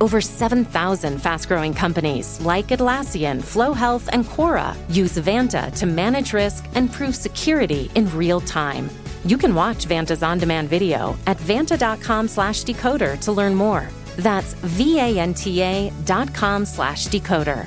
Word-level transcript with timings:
Over 0.00 0.20
7,000 0.20 1.18
fast 1.20 1.48
growing 1.48 1.74
companies 1.74 2.40
like 2.40 2.68
Atlassian, 2.68 3.42
Flo 3.42 3.72
Health, 3.72 4.08
and 4.12 4.24
Quora 4.24 4.76
use 4.94 5.18
Vanta 5.18 5.74
to 5.78 5.86
manage 5.86 6.32
risk 6.32 6.66
and 6.74 6.92
prove 6.92 7.16
security 7.16 7.90
in 7.94 8.08
real 8.16 8.40
time. 8.40 8.88
You 9.24 9.36
can 9.36 9.54
watch 9.54 9.86
Vanta's 9.86 10.22
on 10.22 10.38
demand 10.38 10.68
video 10.68 11.16
at 11.26 11.36
vanta.com 11.38 12.28
slash 12.28 12.62
decoder 12.64 13.18
to 13.20 13.32
learn 13.32 13.54
more. 13.54 13.88
That's 14.16 14.54
V-A-N-T-A 14.54 15.92
dot 16.04 16.32
com 16.34 16.64
slash 16.64 17.08
decoder. 17.08 17.66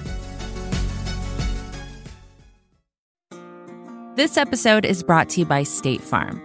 This 4.16 4.38
episode 4.38 4.86
is 4.86 5.04
brought 5.04 5.30
to 5.30 5.40
you 5.40 5.46
by 5.46 5.64
State 5.64 6.02
Farm. 6.02 6.42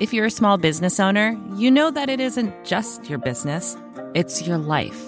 If 0.00 0.14
you're 0.14 0.26
a 0.26 0.30
small 0.30 0.56
business 0.56 1.00
owner, 1.00 1.36
you 1.56 1.70
know 1.70 1.90
that 1.90 2.08
it 2.08 2.20
isn't 2.20 2.64
just 2.64 3.10
your 3.10 3.18
business, 3.18 3.76
it's 4.14 4.46
your 4.46 4.56
life. 4.56 5.07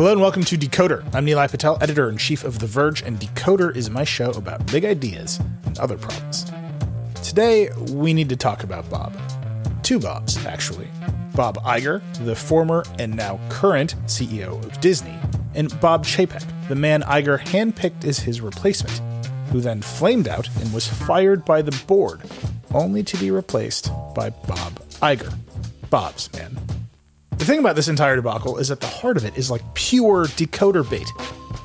Hello 0.00 0.12
and 0.12 0.20
welcome 0.22 0.44
to 0.44 0.56
Decoder. 0.56 1.04
I'm 1.14 1.26
Nilay 1.26 1.50
Patel, 1.50 1.76
editor 1.82 2.08
in 2.08 2.16
chief 2.16 2.42
of 2.42 2.58
The 2.58 2.66
Verge, 2.66 3.02
and 3.02 3.20
Decoder 3.20 3.76
is 3.76 3.90
my 3.90 4.02
show 4.02 4.30
about 4.30 4.64
big 4.72 4.86
ideas 4.86 5.38
and 5.66 5.78
other 5.78 5.98
problems. 5.98 6.50
Today, 7.22 7.68
we 7.90 8.14
need 8.14 8.30
to 8.30 8.36
talk 8.36 8.64
about 8.64 8.88
Bob. 8.88 9.14
Two 9.82 9.98
Bobs, 10.00 10.42
actually. 10.46 10.88
Bob 11.34 11.58
Iger, 11.64 12.00
the 12.24 12.34
former 12.34 12.82
and 12.98 13.14
now 13.14 13.38
current 13.50 13.94
CEO 14.06 14.64
of 14.64 14.80
Disney, 14.80 15.18
and 15.54 15.78
Bob 15.82 16.06
Chapek, 16.06 16.46
the 16.68 16.74
man 16.74 17.02
Iger 17.02 17.38
handpicked 17.38 18.06
as 18.06 18.20
his 18.20 18.40
replacement, 18.40 19.02
who 19.50 19.60
then 19.60 19.82
flamed 19.82 20.28
out 20.28 20.48
and 20.62 20.72
was 20.72 20.88
fired 20.88 21.44
by 21.44 21.60
the 21.60 21.78
board, 21.86 22.22
only 22.72 23.02
to 23.02 23.18
be 23.18 23.30
replaced 23.30 23.90
by 24.14 24.30
Bob 24.30 24.80
Iger. 25.02 25.34
Bob's 25.90 26.32
man. 26.32 26.58
The 27.40 27.46
thing 27.46 27.58
about 27.58 27.74
this 27.74 27.88
entire 27.88 28.16
debacle 28.16 28.58
is 28.58 28.70
at 28.70 28.80
the 28.80 28.86
heart 28.86 29.16
of 29.16 29.24
it 29.24 29.34
is 29.34 29.50
like 29.50 29.62
pure 29.72 30.26
decoder 30.26 30.88
bait. 30.88 31.06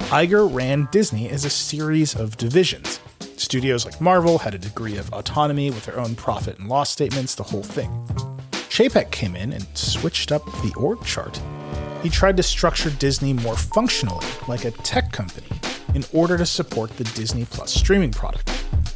Iger 0.08 0.48
ran 0.50 0.88
Disney 0.90 1.28
as 1.28 1.44
a 1.44 1.50
series 1.50 2.16
of 2.16 2.38
divisions. 2.38 3.02
Studios 3.36 3.84
like 3.84 4.00
Marvel 4.00 4.38
had 4.38 4.56
a 4.56 4.58
degree 4.58 4.96
of 4.96 5.12
autonomy 5.12 5.72
with 5.72 5.86
their 5.86 6.00
own 6.00 6.16
profit 6.16 6.59
and 6.59 6.70
loss 6.70 6.92
statements, 6.92 7.36
the 7.36 7.44
whole 7.44 7.62
thing. 7.62 7.92
Chapek 8.70 9.12
came 9.12 9.36
in 9.36 9.52
and 9.52 9.68
switched 9.78 10.31
up 10.31 10.46
the 10.46 10.73
org 10.78 11.03
chart. 11.03 11.41
He 12.02 12.09
tried 12.09 12.38
to 12.38 12.44
structure 12.44 12.92
Disney 12.92 13.34
more 13.34 13.57
functionally, 13.57 14.25
like 14.47 14.63
a 14.63 14.72
tech 14.72 15.12
company, 15.12 15.50
in 15.94 16.06
order 16.13 16.38
to 16.38 16.46
support 16.46 16.96
the 16.96 17.03
Disney 17.03 17.44
Plus 17.44 17.74
streaming 17.74 18.12
product. 18.12 18.50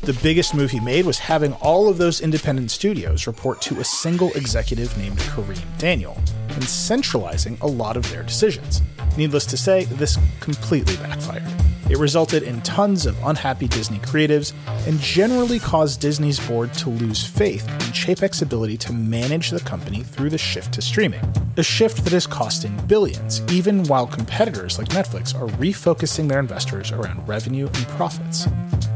The 0.03 0.17
biggest 0.23 0.55
move 0.55 0.71
he 0.71 0.79
made 0.79 1.05
was 1.05 1.19
having 1.19 1.51
all 1.55 1.89
of 1.89 1.97
those 1.97 2.21
independent 2.21 2.71
studios 2.71 3.27
report 3.27 3.61
to 3.63 3.81
a 3.81 3.83
single 3.83 4.31
executive 4.31 4.97
named 4.97 5.17
Kareem 5.17 5.77
Daniel, 5.77 6.17
and 6.59 6.67
centralizing 6.67 7.57
a 7.61 7.67
lot 7.67 7.95
of 7.95 8.09
their 8.11 8.21
decisions. 8.21 8.81
Needless 9.15 9.45
to 9.45 9.55
say, 9.55 9.85
this 9.85 10.17
completely 10.41 10.97
backfired. 10.97 11.43
It 11.89 11.97
resulted 11.97 12.43
in 12.43 12.61
tons 12.61 13.05
of 13.05 13.17
unhappy 13.23 13.69
Disney 13.69 13.97
creatives 13.99 14.51
and 14.85 14.99
generally 14.99 15.57
caused 15.57 16.01
Disney's 16.01 16.39
board 16.47 16.73
to 16.75 16.89
lose 16.89 17.25
faith 17.25 17.67
in 17.67 17.93
Chapek's 17.93 18.41
ability 18.41 18.77
to 18.77 18.93
manage 18.93 19.51
the 19.51 19.61
company 19.61 20.03
through 20.03 20.29
the 20.29 20.37
shift 20.37 20.73
to 20.73 20.81
streaming. 20.81 21.21
A 21.55 21.63
shift 21.63 22.03
that 22.03 22.13
is 22.13 22.27
costing 22.27 22.75
billions, 22.87 23.41
even 23.51 23.85
while 23.85 24.05
competitors 24.05 24.77
like 24.77 24.89
Netflix 24.89 25.33
are 25.33 25.47
refocusing 25.57 26.27
their 26.27 26.39
investors 26.39 26.91
around 26.91 27.25
revenue 27.25 27.67
and 27.67 27.87
profits. 27.87 28.47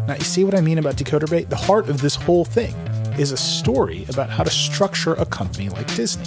Now, 0.06 0.16
you 0.16 0.26
see 0.26 0.44
what 0.44 0.54
I 0.54 0.62
mean 0.62 0.80
about 0.80 0.98
Decoder 0.98 1.30
Bait? 1.30 1.50
The 1.50 1.56
heart 1.56 1.88
of 1.88 2.02
this 2.02 2.16
whole 2.16 2.44
thing 2.44 2.76
is 3.18 3.32
a 3.32 3.38
story 3.38 4.06
about 4.10 4.30
how 4.30 4.44
to 4.44 4.52
structure 4.52 5.14
a 5.14 5.26
company 5.26 5.70
like 5.70 5.88
Disney. 5.96 6.26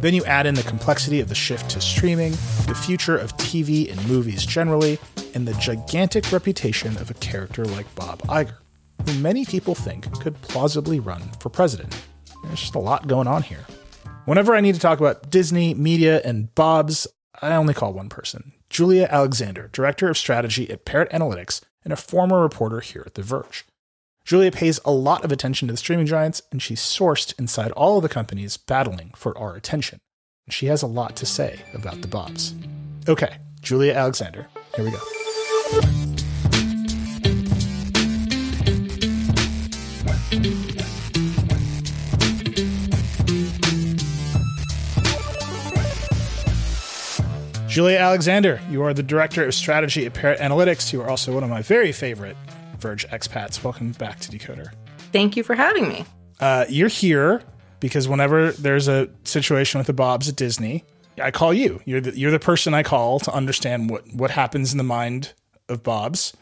Then 0.00 0.14
you 0.14 0.24
add 0.26 0.46
in 0.46 0.54
the 0.54 0.62
complexity 0.62 1.18
of 1.18 1.28
the 1.28 1.34
shift 1.34 1.70
to 1.70 1.80
streaming, 1.80 2.30
the 2.66 2.80
future 2.86 3.18
of 3.18 3.36
TV 3.36 3.90
and 3.90 4.08
movies 4.08 4.46
generally, 4.46 4.98
and 5.34 5.46
the 5.46 5.54
gigantic 5.54 6.30
reputation 6.30 6.96
of 6.98 7.10
a 7.10 7.14
character 7.14 7.64
like 7.64 7.92
Bob 7.96 8.22
Iger, 8.22 8.54
who 9.04 9.18
many 9.18 9.44
people 9.44 9.74
think 9.74 10.10
could 10.20 10.40
plausibly 10.42 11.00
run 11.00 11.22
for 11.40 11.48
president. 11.48 12.00
There's 12.44 12.60
just 12.60 12.76
a 12.76 12.80
lot 12.80 13.08
going 13.08 13.26
on 13.26 13.42
here. 13.42 13.66
Whenever 14.24 14.54
I 14.54 14.60
need 14.60 14.76
to 14.76 14.80
talk 14.80 15.00
about 15.00 15.30
Disney, 15.30 15.74
media, 15.74 16.20
and 16.24 16.54
Bob's, 16.54 17.08
I 17.42 17.56
only 17.56 17.74
call 17.74 17.92
one 17.92 18.08
person 18.08 18.52
Julia 18.70 19.08
Alexander, 19.10 19.68
Director 19.72 20.08
of 20.08 20.16
Strategy 20.16 20.70
at 20.70 20.84
Parrot 20.84 21.10
Analytics 21.10 21.60
and 21.82 21.92
a 21.92 21.96
former 21.96 22.40
reporter 22.40 22.80
here 22.80 23.02
at 23.04 23.14
The 23.14 23.22
Verge. 23.22 23.64
Julia 24.28 24.52
pays 24.52 24.78
a 24.84 24.90
lot 24.90 25.24
of 25.24 25.32
attention 25.32 25.68
to 25.68 25.72
the 25.72 25.78
streaming 25.78 26.04
giants, 26.04 26.42
and 26.52 26.60
she's 26.60 26.82
sourced 26.82 27.32
inside 27.38 27.70
all 27.70 27.96
of 27.96 28.02
the 28.02 28.10
companies 28.10 28.58
battling 28.58 29.10
for 29.16 29.36
our 29.38 29.56
attention. 29.56 30.00
She 30.50 30.66
has 30.66 30.82
a 30.82 30.86
lot 30.86 31.16
to 31.16 31.24
say 31.24 31.60
about 31.72 32.02
the 32.02 32.08
Bobs. 32.08 32.52
Okay, 33.08 33.38
Julia 33.62 33.94
Alexander, 33.94 34.46
here 34.76 34.84
we 34.84 34.90
go. 34.90 34.98
Julia 47.66 47.96
Alexander, 47.96 48.60
you 48.68 48.82
are 48.82 48.92
the 48.92 49.02
director 49.02 49.46
of 49.46 49.54
strategy 49.54 50.04
at 50.04 50.12
Parrot 50.12 50.38
Analytics. 50.38 50.92
You 50.92 51.00
are 51.00 51.08
also 51.08 51.32
one 51.32 51.44
of 51.44 51.48
my 51.48 51.62
very 51.62 51.92
favorite 51.92 52.36
Verge 52.78 53.06
expats. 53.08 53.62
Welcome 53.62 53.92
back 53.92 54.20
to 54.20 54.30
Decoder. 54.30 54.72
Thank 55.12 55.36
you 55.36 55.42
for 55.42 55.54
having 55.54 55.88
me. 55.88 56.04
Uh, 56.40 56.64
you're 56.68 56.88
here 56.88 57.42
because 57.80 58.08
whenever 58.08 58.52
there's 58.52 58.88
a 58.88 59.08
situation 59.24 59.78
with 59.78 59.86
the 59.86 59.92
Bobs 59.92 60.28
at 60.28 60.36
Disney, 60.36 60.84
I 61.20 61.30
call 61.30 61.52
you. 61.52 61.80
You're 61.84 62.00
the, 62.00 62.16
you're 62.16 62.30
the 62.30 62.38
person 62.38 62.74
I 62.74 62.82
call 62.82 63.18
to 63.20 63.32
understand 63.32 63.90
what, 63.90 64.12
what 64.12 64.30
happens 64.30 64.72
in 64.72 64.78
the 64.78 64.84
mind 64.84 65.32
of 65.68 65.82
Bobs. 65.82 66.36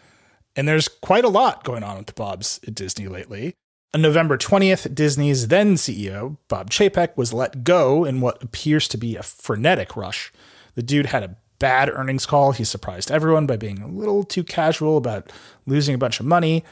And 0.54 0.66
there's 0.66 0.88
quite 0.88 1.24
a 1.24 1.28
lot 1.28 1.64
going 1.64 1.82
on 1.82 1.98
with 1.98 2.06
the 2.06 2.12
Bobs 2.12 2.60
at 2.66 2.74
Disney 2.74 3.08
lately. 3.08 3.54
On 3.94 4.02
November 4.02 4.36
20th, 4.36 4.94
Disney's 4.94 5.48
then 5.48 5.74
CEO, 5.76 6.36
Bob 6.48 6.70
Chapek, 6.70 7.16
was 7.16 7.32
let 7.32 7.64
go 7.64 8.04
in 8.04 8.20
what 8.20 8.42
appears 8.42 8.88
to 8.88 8.98
be 8.98 9.16
a 9.16 9.22
frenetic 9.22 9.96
rush. 9.96 10.32
The 10.74 10.82
dude 10.82 11.06
had 11.06 11.22
a 11.22 11.36
bad 11.58 11.88
earnings 11.88 12.26
call. 12.26 12.52
He 12.52 12.64
surprised 12.64 13.10
everyone 13.10 13.46
by 13.46 13.56
being 13.56 13.80
a 13.80 13.88
little 13.88 14.24
too 14.24 14.44
casual 14.44 14.96
about 14.96 15.32
losing 15.66 15.94
a 15.94 15.98
bunch 15.98 16.20
of 16.20 16.26
money. 16.26 16.64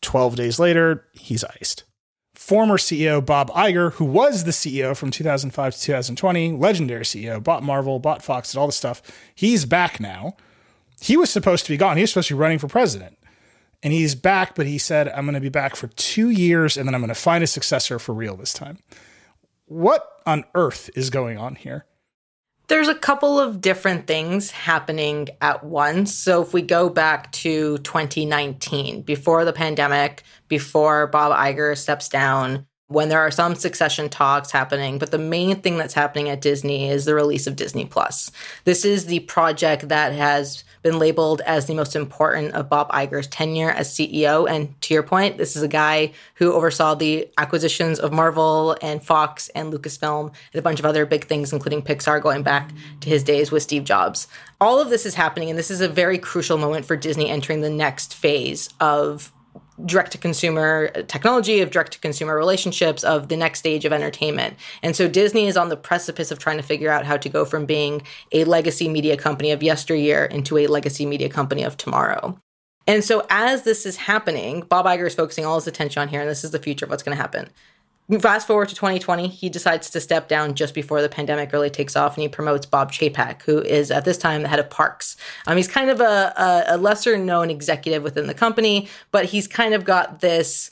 12 0.00 0.36
days 0.36 0.58
later, 0.58 1.06
he's 1.12 1.44
iced. 1.44 1.84
Former 2.34 2.76
CEO 2.76 3.24
Bob 3.24 3.50
Iger, 3.50 3.92
who 3.94 4.04
was 4.04 4.44
the 4.44 4.52
CEO 4.52 4.96
from 4.96 5.10
2005 5.10 5.74
to 5.74 5.80
2020, 5.80 6.52
legendary 6.52 7.04
CEO, 7.04 7.42
bought 7.42 7.62
Marvel, 7.62 7.98
bought 7.98 8.22
Fox, 8.22 8.52
did 8.52 8.58
all 8.58 8.66
this 8.66 8.76
stuff. 8.76 9.02
He's 9.34 9.64
back 9.64 9.98
now. 9.98 10.36
He 11.00 11.16
was 11.16 11.30
supposed 11.30 11.64
to 11.66 11.72
be 11.72 11.76
gone. 11.76 11.96
He 11.96 12.02
was 12.02 12.10
supposed 12.10 12.28
to 12.28 12.34
be 12.34 12.40
running 12.40 12.58
for 12.58 12.68
president. 12.68 13.18
And 13.82 13.92
he's 13.92 14.14
back, 14.14 14.54
but 14.54 14.66
he 14.66 14.78
said, 14.78 15.08
I'm 15.08 15.24
going 15.24 15.34
to 15.34 15.40
be 15.40 15.48
back 15.48 15.76
for 15.76 15.88
two 15.88 16.30
years 16.30 16.76
and 16.76 16.86
then 16.86 16.94
I'm 16.94 17.00
going 17.00 17.08
to 17.08 17.14
find 17.14 17.44
a 17.44 17.46
successor 17.46 17.98
for 17.98 18.12
real 18.12 18.36
this 18.36 18.52
time. 18.52 18.78
What 19.66 20.08
on 20.26 20.44
earth 20.54 20.90
is 20.96 21.10
going 21.10 21.38
on 21.38 21.54
here? 21.54 21.86
There's 22.68 22.88
a 22.88 22.94
couple 22.94 23.40
of 23.40 23.62
different 23.62 24.06
things 24.06 24.50
happening 24.50 25.28
at 25.40 25.64
once. 25.64 26.14
So 26.14 26.42
if 26.42 26.52
we 26.52 26.60
go 26.60 26.90
back 26.90 27.32
to 27.32 27.78
2019, 27.78 29.02
before 29.02 29.46
the 29.46 29.54
pandemic, 29.54 30.22
before 30.48 31.06
Bob 31.06 31.32
Iger 31.32 31.76
steps 31.78 32.10
down, 32.10 32.66
when 32.88 33.08
there 33.08 33.20
are 33.20 33.30
some 33.30 33.54
succession 33.54 34.10
talks 34.10 34.50
happening, 34.50 34.98
but 34.98 35.10
the 35.10 35.18
main 35.18 35.60
thing 35.60 35.78
that's 35.78 35.94
happening 35.94 36.28
at 36.28 36.42
Disney 36.42 36.90
is 36.90 37.06
the 37.06 37.14
release 37.14 37.46
of 37.46 37.56
Disney 37.56 37.86
Plus. 37.86 38.30
This 38.64 38.84
is 38.84 39.06
the 39.06 39.20
project 39.20 39.88
that 39.88 40.12
has 40.12 40.64
been 40.88 40.98
labeled 40.98 41.42
as 41.42 41.66
the 41.66 41.74
most 41.74 41.94
important 41.94 42.54
of 42.54 42.70
Bob 42.70 42.90
Iger's 42.90 43.26
tenure 43.26 43.70
as 43.70 43.90
CEO. 43.90 44.48
And 44.48 44.80
to 44.80 44.94
your 44.94 45.02
point, 45.02 45.36
this 45.36 45.54
is 45.54 45.62
a 45.62 45.68
guy 45.68 46.12
who 46.36 46.54
oversaw 46.54 46.94
the 46.94 47.28
acquisitions 47.36 47.98
of 47.98 48.10
Marvel 48.10 48.74
and 48.80 49.02
Fox 49.02 49.50
and 49.50 49.70
Lucasfilm 49.70 50.32
and 50.52 50.58
a 50.58 50.62
bunch 50.62 50.78
of 50.78 50.86
other 50.86 51.04
big 51.04 51.26
things, 51.26 51.52
including 51.52 51.82
Pixar, 51.82 52.22
going 52.22 52.42
back 52.42 52.70
to 53.00 53.10
his 53.10 53.22
days 53.22 53.52
with 53.52 53.62
Steve 53.62 53.84
Jobs. 53.84 54.28
All 54.62 54.80
of 54.80 54.88
this 54.88 55.04
is 55.04 55.14
happening, 55.14 55.50
and 55.50 55.58
this 55.58 55.70
is 55.70 55.82
a 55.82 55.88
very 55.88 56.16
crucial 56.16 56.56
moment 56.56 56.86
for 56.86 56.96
Disney 56.96 57.28
entering 57.28 57.60
the 57.60 57.68
next 57.68 58.14
phase 58.14 58.70
of 58.80 59.30
direct 59.86 60.12
to 60.12 60.18
consumer 60.18 60.88
technology, 61.04 61.60
of 61.60 61.70
direct 61.70 61.92
to 61.92 62.00
consumer 62.00 62.36
relationships, 62.36 63.04
of 63.04 63.28
the 63.28 63.36
next 63.36 63.60
stage 63.60 63.84
of 63.84 63.92
entertainment. 63.92 64.56
And 64.82 64.96
so 64.96 65.08
Disney 65.08 65.46
is 65.46 65.56
on 65.56 65.68
the 65.68 65.76
precipice 65.76 66.30
of 66.30 66.38
trying 66.38 66.56
to 66.56 66.62
figure 66.62 66.90
out 66.90 67.04
how 67.04 67.16
to 67.16 67.28
go 67.28 67.44
from 67.44 67.66
being 67.66 68.02
a 68.32 68.44
legacy 68.44 68.88
media 68.88 69.16
company 69.16 69.50
of 69.50 69.62
yesteryear 69.62 70.24
into 70.24 70.58
a 70.58 70.66
legacy 70.66 71.06
media 71.06 71.28
company 71.28 71.62
of 71.62 71.76
tomorrow. 71.76 72.38
And 72.86 73.04
so 73.04 73.26
as 73.28 73.64
this 73.64 73.84
is 73.84 73.96
happening, 73.96 74.62
Bob 74.62 74.86
Iger 74.86 75.06
is 75.06 75.14
focusing 75.14 75.44
all 75.44 75.56
his 75.56 75.66
attention 75.66 76.00
on 76.00 76.08
here, 76.08 76.22
and 76.22 76.30
this 76.30 76.42
is 76.42 76.52
the 76.52 76.58
future 76.58 76.86
of 76.86 76.90
what's 76.90 77.02
going 77.02 77.16
to 77.16 77.20
happen. 77.20 77.50
Fast 78.20 78.46
forward 78.46 78.70
to 78.70 78.74
2020, 78.74 79.28
he 79.28 79.50
decides 79.50 79.90
to 79.90 80.00
step 80.00 80.28
down 80.28 80.54
just 80.54 80.72
before 80.72 81.02
the 81.02 81.10
pandemic 81.10 81.52
really 81.52 81.68
takes 81.68 81.94
off, 81.94 82.16
and 82.16 82.22
he 82.22 82.28
promotes 82.28 82.64
Bob 82.64 82.90
Chapek, 82.90 83.42
who 83.42 83.60
is 83.60 83.90
at 83.90 84.06
this 84.06 84.16
time 84.16 84.40
the 84.40 84.48
head 84.48 84.58
of 84.58 84.70
Parks. 84.70 85.14
Um, 85.46 85.58
he's 85.58 85.68
kind 85.68 85.90
of 85.90 86.00
a, 86.00 86.32
a, 86.36 86.64
a 86.68 86.76
lesser 86.78 87.18
known 87.18 87.50
executive 87.50 88.02
within 88.02 88.26
the 88.26 88.32
company, 88.32 88.88
but 89.10 89.26
he's 89.26 89.46
kind 89.46 89.74
of 89.74 89.84
got 89.84 90.20
this 90.20 90.70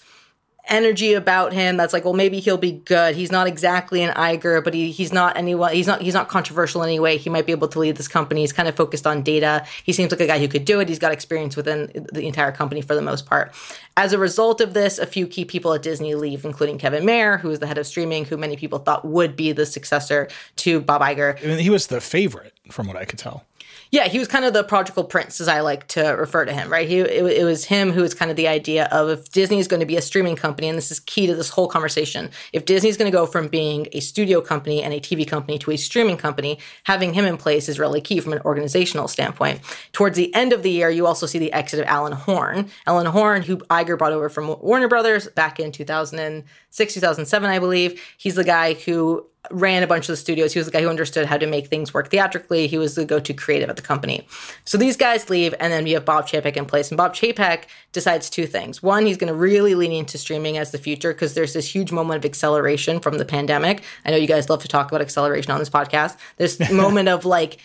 energy 0.69 1.15
about 1.15 1.53
him 1.53 1.77
that's 1.77 1.93
like, 1.93 2.05
well, 2.05 2.15
maybe 2.15 2.41
he'll 2.41 2.57
be 2.57 2.73
good. 2.73 3.15
He's 3.15 3.33
not 3.33 3.47
exactly 3.47 4.03
an 4.03 4.15
Iger, 4.15 4.63
but 4.63 4.75
he, 4.75 4.91
he's 4.91 5.13
not 5.13 5.37
anyone. 5.37 5.73
He's 5.73 5.87
not 5.87 6.03
he's 6.03 6.15
not 6.15 6.29
controversial 6.29 6.83
in 6.83 6.89
any 6.89 7.01
way. 7.01 7.17
He 7.17 7.31
might 7.31 7.47
be 7.47 7.53
able 7.53 7.69
to 7.69 7.79
lead 7.79 7.97
this 7.97 8.09
company. 8.09 8.41
He's 8.41 8.53
kind 8.53 8.69
of 8.69 8.77
focused 8.77 9.07
on 9.07 9.23
data. 9.23 9.67
He 9.85 9.93
seems 9.93 10.11
like 10.11 10.21
a 10.21 10.27
guy 10.27 10.39
who 10.39 10.49
could 10.49 10.65
do 10.65 10.81
it. 10.81 10.89
He's 10.89 10.99
got 10.99 11.13
experience 11.13 11.57
within 11.57 12.07
the 12.13 12.27
entire 12.27 12.53
company 12.53 12.81
for 12.81 12.95
the 12.95 13.03
most 13.03 13.27
part. 13.27 13.55
As 13.97 14.13
a 14.13 14.19
result 14.19 14.61
of 14.61 14.75
this, 14.75 14.99
a 14.99 15.07
few 15.07 15.27
key 15.27 15.45
people 15.45 15.73
at 15.73 15.83
Disney 15.83 16.15
leave, 16.15 16.45
including 16.45 16.79
Kevin 16.79 17.05
Mayer, 17.05 17.39
who 17.39 17.51
is 17.51 17.61
the 17.61 17.67
head 17.67 17.79
of 17.79 17.87
streaming, 17.87 18.25
who 18.25 18.37
many 18.37 18.57
people 18.57 18.79
thought 18.79 19.05
would 19.05 19.37
be 19.37 19.53
the 19.53 19.67
successor 19.67 20.29
to 20.57 20.81
Bob 20.81 21.01
Iger. 21.01 21.43
I 21.43 21.47
mean, 21.47 21.59
he 21.59 21.71
was 21.71 21.87
the 21.87 22.01
favorite, 22.01 22.53
from 22.71 22.87
what 22.87 22.97
I 22.97 23.05
could 23.05 23.19
tell. 23.19 23.45
Yeah, 23.91 24.09
he 24.09 24.19
was 24.19 24.27
kind 24.29 24.45
of 24.45 24.53
the 24.53 24.65
prodigal 24.65 25.05
prince, 25.05 25.41
as 25.41 25.49
I 25.49 25.61
like 25.61 25.87
to 25.89 26.03
refer 26.11 26.45
to 26.45 26.53
him, 26.53 26.71
right? 26.71 26.89
He, 26.89 26.99
it, 26.99 27.25
it 27.25 27.45
was 27.45 27.65
him 27.65 27.93
who 27.93 28.03
was 28.03 28.15
kind 28.15 28.31
of 28.31 28.37
the 28.37 28.49
idea 28.49 28.87
of 28.91 29.09
if 29.09 29.31
Disney 29.31 29.59
is 29.59 29.69
going 29.69 29.81
to 29.81 29.87
be 29.87 29.97
a 29.97 30.03
streaming 30.03 30.37
company, 30.37 30.69
and 30.69 30.77
this 30.77 30.91
is 30.91 31.01
key 31.01 31.27
to 31.27 31.35
this 31.35 31.51
whole 31.51 31.69
conversation. 31.69 32.31
If 32.53 32.65
Disney 32.65 32.89
is 32.89 32.97
going 32.97 33.11
to 33.11 33.17
go 33.17 33.27
from 33.27 33.49
being 33.49 33.87
a 33.93 34.01
studio 34.01 34.41
company 34.41 34.83
and 34.83 34.93
a 34.93 35.01
TV 35.01 35.27
company 35.27 35.59
to 35.59 35.71
a 35.71 35.77
streaming 35.77 36.17
company, 36.17 36.59
having 36.85 37.15
him 37.15 37.25
in 37.25 37.37
place 37.37 37.69
is 37.69 37.79
really 37.79 38.01
key 38.01 38.21
from 38.21 38.33
an 38.33 38.41
organizational 38.45 39.09
standpoint. 39.09 39.61
Towards 39.93 40.17
the 40.17 40.35
end 40.35 40.53
of 40.53 40.63
the 40.63 40.71
year, 40.71 40.91
you 40.91 41.07
also 41.07 41.27
see 41.27 41.39
the 41.39 41.53
exit 41.53 41.81
of 41.81 41.87
Alan 41.87 42.13
Horn. 42.13 42.69
Alan 42.87 43.07
Horn, 43.07 43.43
who 43.43 43.59
Iger 43.59 43.97
brought 43.97 44.13
over 44.13 44.29
from 44.29 44.57
Warner 44.61 44.89
Brothers 44.89 45.29
back 45.29 45.61
in 45.61 45.71
2006, 45.71 46.95
2007, 46.95 47.51
I 47.51 47.59
believe. 47.59 48.03
He's 48.19 48.35
the 48.35 48.45
guy 48.45 48.75
who 48.75 49.27
ran 49.51 49.83
a 49.83 49.87
bunch 49.87 50.05
of 50.05 50.13
the 50.13 50.17
studios. 50.17 50.53
He 50.53 50.59
was 50.59 50.67
the 50.67 50.73
guy 50.73 50.83
who 50.83 50.89
understood 50.89 51.27
how 51.27 51.37
to 51.39 51.47
make 51.47 51.69
things 51.69 51.95
work 51.95 52.11
theatrically. 52.11 52.67
He 52.67 52.79
was 52.79 52.95
the 52.95 53.05
go-to 53.05 53.35
creative 53.35 53.69
at 53.69 53.77
the 53.77 53.83
company. 53.83 54.27
So 54.65 54.79
these 54.79 54.97
guys 54.97 55.31
leave, 55.31 55.55
and 55.61 55.73
then 55.73 55.85
we 55.85 55.93
have 55.93 56.05
Bob 56.05 56.27
Chapek 56.27 56.57
in 56.57 56.67
place. 56.67 56.91
And 56.91 56.97
Bob 56.97 57.15
Chapek 57.15 57.65
decides 57.93 58.29
two 58.31 58.47
things. 58.47 58.83
One, 58.83 59.07
he's 59.07 59.17
going 59.17 59.33
to 59.33 59.39
really 59.39 59.75
lean 59.75 59.93
into 59.93 60.19
streaming 60.19 60.59
as 60.59 60.71
the 60.71 60.79
future 60.79 61.13
because 61.13 61.35
there's 61.35 61.53
this 61.53 61.75
huge 61.75 61.93
moment 61.93 62.19
of 62.19 62.25
acceleration 62.25 63.01
from 63.01 63.19
the 63.19 63.25
pandemic. 63.25 63.83
I 64.05 64.11
know 64.11 64.17
you 64.17 64.27
guys 64.27 64.49
love 64.51 64.63
to 64.63 64.69
talk 64.69 64.91
about 64.91 65.01
acceleration 65.01 65.51
on 65.51 65.59
this 65.59 65.71
podcast. 65.71 66.17
This 66.37 66.71
moment 66.71 67.09
of 67.09 67.25
like 67.25 67.59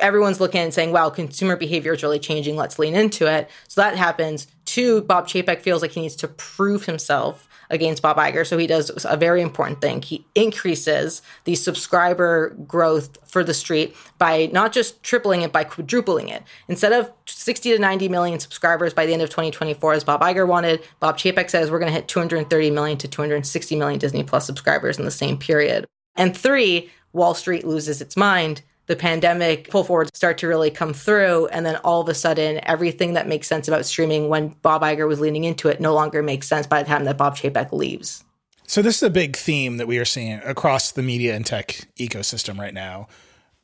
everyone's 0.00 0.40
looking 0.40 0.60
and 0.60 0.74
saying, 0.74 0.92
wow, 0.92 1.10
consumer 1.10 1.56
behavior 1.56 1.92
is 1.92 2.02
really 2.02 2.18
changing. 2.18 2.56
Let's 2.56 2.78
lean 2.78 2.94
into 2.94 3.26
it. 3.26 3.50
So 3.68 3.80
that 3.80 3.96
happens. 3.96 4.46
Two, 4.64 5.02
Bob 5.02 5.28
Chapek 5.28 5.60
feels 5.60 5.82
like 5.82 5.92
he 5.92 6.00
needs 6.00 6.16
to 6.16 6.28
prove 6.28 6.84
himself 6.84 7.48
against 7.70 8.02
Bob 8.02 8.16
Iger. 8.16 8.46
So 8.46 8.58
he 8.58 8.66
does 8.66 8.90
a 9.08 9.16
very 9.16 9.42
important 9.42 9.80
thing. 9.80 10.02
He 10.02 10.26
increases 10.34 11.22
the 11.44 11.54
subscriber 11.54 12.50
growth 12.66 13.18
for 13.28 13.42
the 13.44 13.54
street 13.54 13.94
by 14.18 14.48
not 14.52 14.72
just 14.72 15.02
tripling 15.02 15.42
it, 15.42 15.52
by 15.52 15.64
quadrupling 15.64 16.28
it. 16.28 16.42
Instead 16.68 16.92
of 16.92 17.10
60 17.26 17.72
to 17.72 17.78
90 17.78 18.08
million 18.08 18.40
subscribers 18.40 18.94
by 18.94 19.06
the 19.06 19.12
end 19.12 19.22
of 19.22 19.30
2024, 19.30 19.92
as 19.94 20.04
Bob 20.04 20.20
Iger 20.20 20.46
wanted, 20.46 20.82
Bob 21.00 21.18
Chapek 21.18 21.50
says 21.50 21.70
we're 21.70 21.78
going 21.78 21.92
to 21.92 21.96
hit 21.96 22.08
230 22.08 22.70
million 22.70 22.98
to 22.98 23.08
260 23.08 23.76
million 23.76 23.98
Disney 23.98 24.22
Plus 24.22 24.46
subscribers 24.46 24.98
in 24.98 25.04
the 25.04 25.10
same 25.10 25.38
period. 25.38 25.86
And 26.14 26.36
three, 26.36 26.90
Wall 27.12 27.34
Street 27.34 27.66
loses 27.66 28.00
its 28.00 28.16
mind 28.16 28.62
the 28.86 28.96
pandemic 28.96 29.68
pull 29.68 29.84
forwards 29.84 30.10
start 30.14 30.38
to 30.38 30.48
really 30.48 30.70
come 30.70 30.92
through. 30.92 31.46
And 31.48 31.66
then 31.66 31.76
all 31.76 32.00
of 32.00 32.08
a 32.08 32.14
sudden, 32.14 32.60
everything 32.62 33.14
that 33.14 33.28
makes 33.28 33.48
sense 33.48 33.68
about 33.68 33.84
streaming 33.84 34.28
when 34.28 34.48
Bob 34.62 34.82
Iger 34.82 35.08
was 35.08 35.20
leaning 35.20 35.44
into 35.44 35.68
it 35.68 35.80
no 35.80 35.92
longer 35.92 36.22
makes 36.22 36.46
sense 36.46 36.66
by 36.66 36.82
the 36.82 36.88
time 36.88 37.04
that 37.04 37.18
Bob 37.18 37.36
Chapek 37.36 37.72
leaves. 37.72 38.24
So, 38.68 38.82
this 38.82 38.96
is 38.96 39.02
a 39.04 39.10
big 39.10 39.36
theme 39.36 39.76
that 39.76 39.86
we 39.86 39.98
are 39.98 40.04
seeing 40.04 40.40
across 40.40 40.90
the 40.90 41.02
media 41.02 41.36
and 41.36 41.46
tech 41.46 41.86
ecosystem 41.98 42.58
right 42.58 42.74
now. 42.74 43.06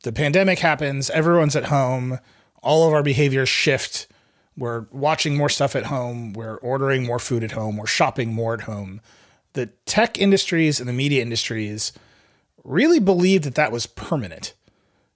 The 0.03 0.13
pandemic 0.13 0.59
happens, 0.59 1.09
everyone's 1.09 1.57
at 1.57 1.65
home, 1.65 2.19
all 2.61 2.87
of 2.87 2.93
our 2.93 3.03
behaviors 3.03 3.49
shift. 3.49 4.07
We're 4.55 4.85
watching 4.91 5.35
more 5.35 5.49
stuff 5.49 5.75
at 5.75 5.85
home, 5.85 6.31
we're 6.33 6.55
ordering 6.57 7.05
more 7.05 7.19
food 7.19 7.43
at 7.43 7.51
home, 7.51 7.75
we're 7.75 7.85
shopping 7.85 8.33
more 8.33 8.53
at 8.53 8.61
home. 8.61 9.01
The 9.53 9.67
tech 9.85 10.17
industries 10.19 10.79
and 10.79 10.87
the 10.87 10.93
media 10.93 11.21
industries 11.21 11.91
really 12.63 12.99
believed 12.99 13.43
that 13.43 13.55
that 13.55 13.71
was 13.71 13.85
permanent 13.85 14.53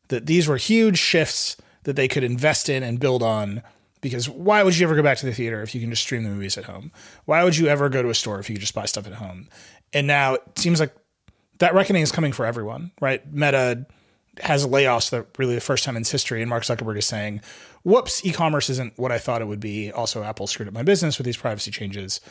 that 0.10 0.26
these 0.26 0.48
were 0.48 0.58
huge 0.58 0.98
shifts 0.98 1.58
that 1.84 1.96
they 1.96 2.08
could 2.08 2.24
invest 2.24 2.70
in 2.70 2.84
and 2.84 3.00
build 3.00 3.24
on 3.24 3.62
because 4.02 4.30
why 4.30 4.64
would 4.64 4.78
you 4.78 4.86
ever 4.86 4.96
go 4.96 5.04
back 5.04 5.18
to 5.18 5.26
the 5.26 5.34
theater 5.34 5.62
if 5.62 5.74
you 5.74 5.82
can 5.82 5.90
just 5.90 6.04
stream 6.04 6.24
the 6.24 6.30
movies 6.30 6.58
at 6.58 6.66
home? 6.66 6.92
Why 7.26 7.44
would 7.44 7.58
you 7.58 7.68
ever 7.68 7.90
go 7.90 8.02
to 8.04 8.10
a 8.10 8.16
store 8.16 8.40
if 8.40 8.50
you 8.50 8.56
could 8.56 8.62
just 8.62 8.76
buy 8.76 8.86
stuff 8.86 9.08
at 9.08 9.14
home? 9.14 9.48
And 9.94 10.08
now 10.08 10.36
it 10.36 10.42
seems 10.56 10.80
like 10.80 10.96
that 11.60 11.74
reckoning 11.74 12.04
is 12.04 12.12
coming 12.12 12.32
for 12.32 12.46
everyone, 12.46 12.92
right? 13.02 13.22
Meta 13.34 13.86
has 14.42 14.66
layoffs 14.66 15.10
that 15.10 15.26
really 15.38 15.56
the 15.56 15.62
first 15.62 15.84
time 15.84 15.96
in 15.96 16.02
its 16.02 16.12
history, 16.12 16.42
and 16.42 16.50
Mark 16.50 16.64
Zuckerberg 16.64 16.98
is 16.98 17.06
saying, 17.06 17.42
"Whoops, 17.84 18.24
e-commerce 18.24 18.70
isn't 18.70 18.94
what 18.98 19.12
I 19.12 19.18
thought 19.18 19.42
it 19.42 19.48
would 19.48 19.60
be." 19.60 19.92
Also, 19.92 20.24
Apple 20.24 20.46
screwed 20.46 20.68
up 20.68 20.74
my 20.74 20.84
business 20.84 21.18
with 21.18 21.26
these 21.26 21.38
privacy 21.38 21.72
changes, 21.72 22.22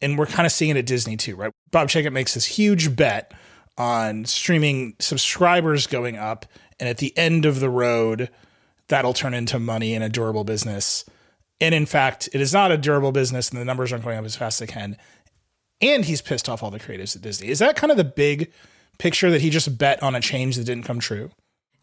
and 0.00 0.16
we're 0.16 0.26
kind 0.26 0.46
of 0.46 0.52
seeing 0.52 0.70
it 0.70 0.76
at 0.76 0.86
Disney 0.86 1.16
too, 1.16 1.34
right? 1.34 1.52
Bob 1.72 1.88
Chapek 1.88 2.12
makes 2.12 2.34
this 2.34 2.44
huge 2.44 2.94
bet 2.94 3.32
on 3.76 4.24
streaming 4.26 4.94
subscribers 5.00 5.86
going 5.88 6.16
up 6.16 6.46
and 6.80 6.88
at 6.88 6.98
the 6.98 7.16
end 7.16 7.44
of 7.44 7.60
the 7.60 7.70
road, 7.70 8.30
that'll 8.88 9.12
turn 9.12 9.34
into 9.34 9.58
money 9.58 9.94
and 9.94 10.02
a 10.02 10.08
durable 10.08 10.44
business. 10.44 11.04
And 11.60 11.74
in 11.74 11.86
fact, 11.86 12.28
it 12.32 12.40
is 12.40 12.52
not 12.52 12.72
a 12.72 12.78
durable 12.78 13.12
business, 13.12 13.50
and 13.50 13.60
the 13.60 13.64
numbers 13.64 13.92
aren't 13.92 14.04
going 14.04 14.18
up 14.18 14.24
as 14.24 14.34
fast 14.34 14.60
as 14.60 14.66
they 14.66 14.72
can. 14.72 14.96
And 15.82 16.04
he's 16.04 16.22
pissed 16.22 16.48
off 16.48 16.62
all 16.62 16.70
the 16.70 16.80
creatives 16.80 17.14
at 17.14 17.22
Disney. 17.22 17.48
Is 17.48 17.58
that 17.60 17.76
kind 17.76 17.90
of 17.90 17.96
the 17.96 18.04
big 18.04 18.50
picture 18.98 19.30
that 19.30 19.40
he 19.40 19.50
just 19.50 19.78
bet 19.78 20.02
on 20.02 20.14
a 20.14 20.20
change 20.20 20.56
that 20.56 20.64
didn't 20.64 20.84
come 20.84 20.98
true? 21.00 21.30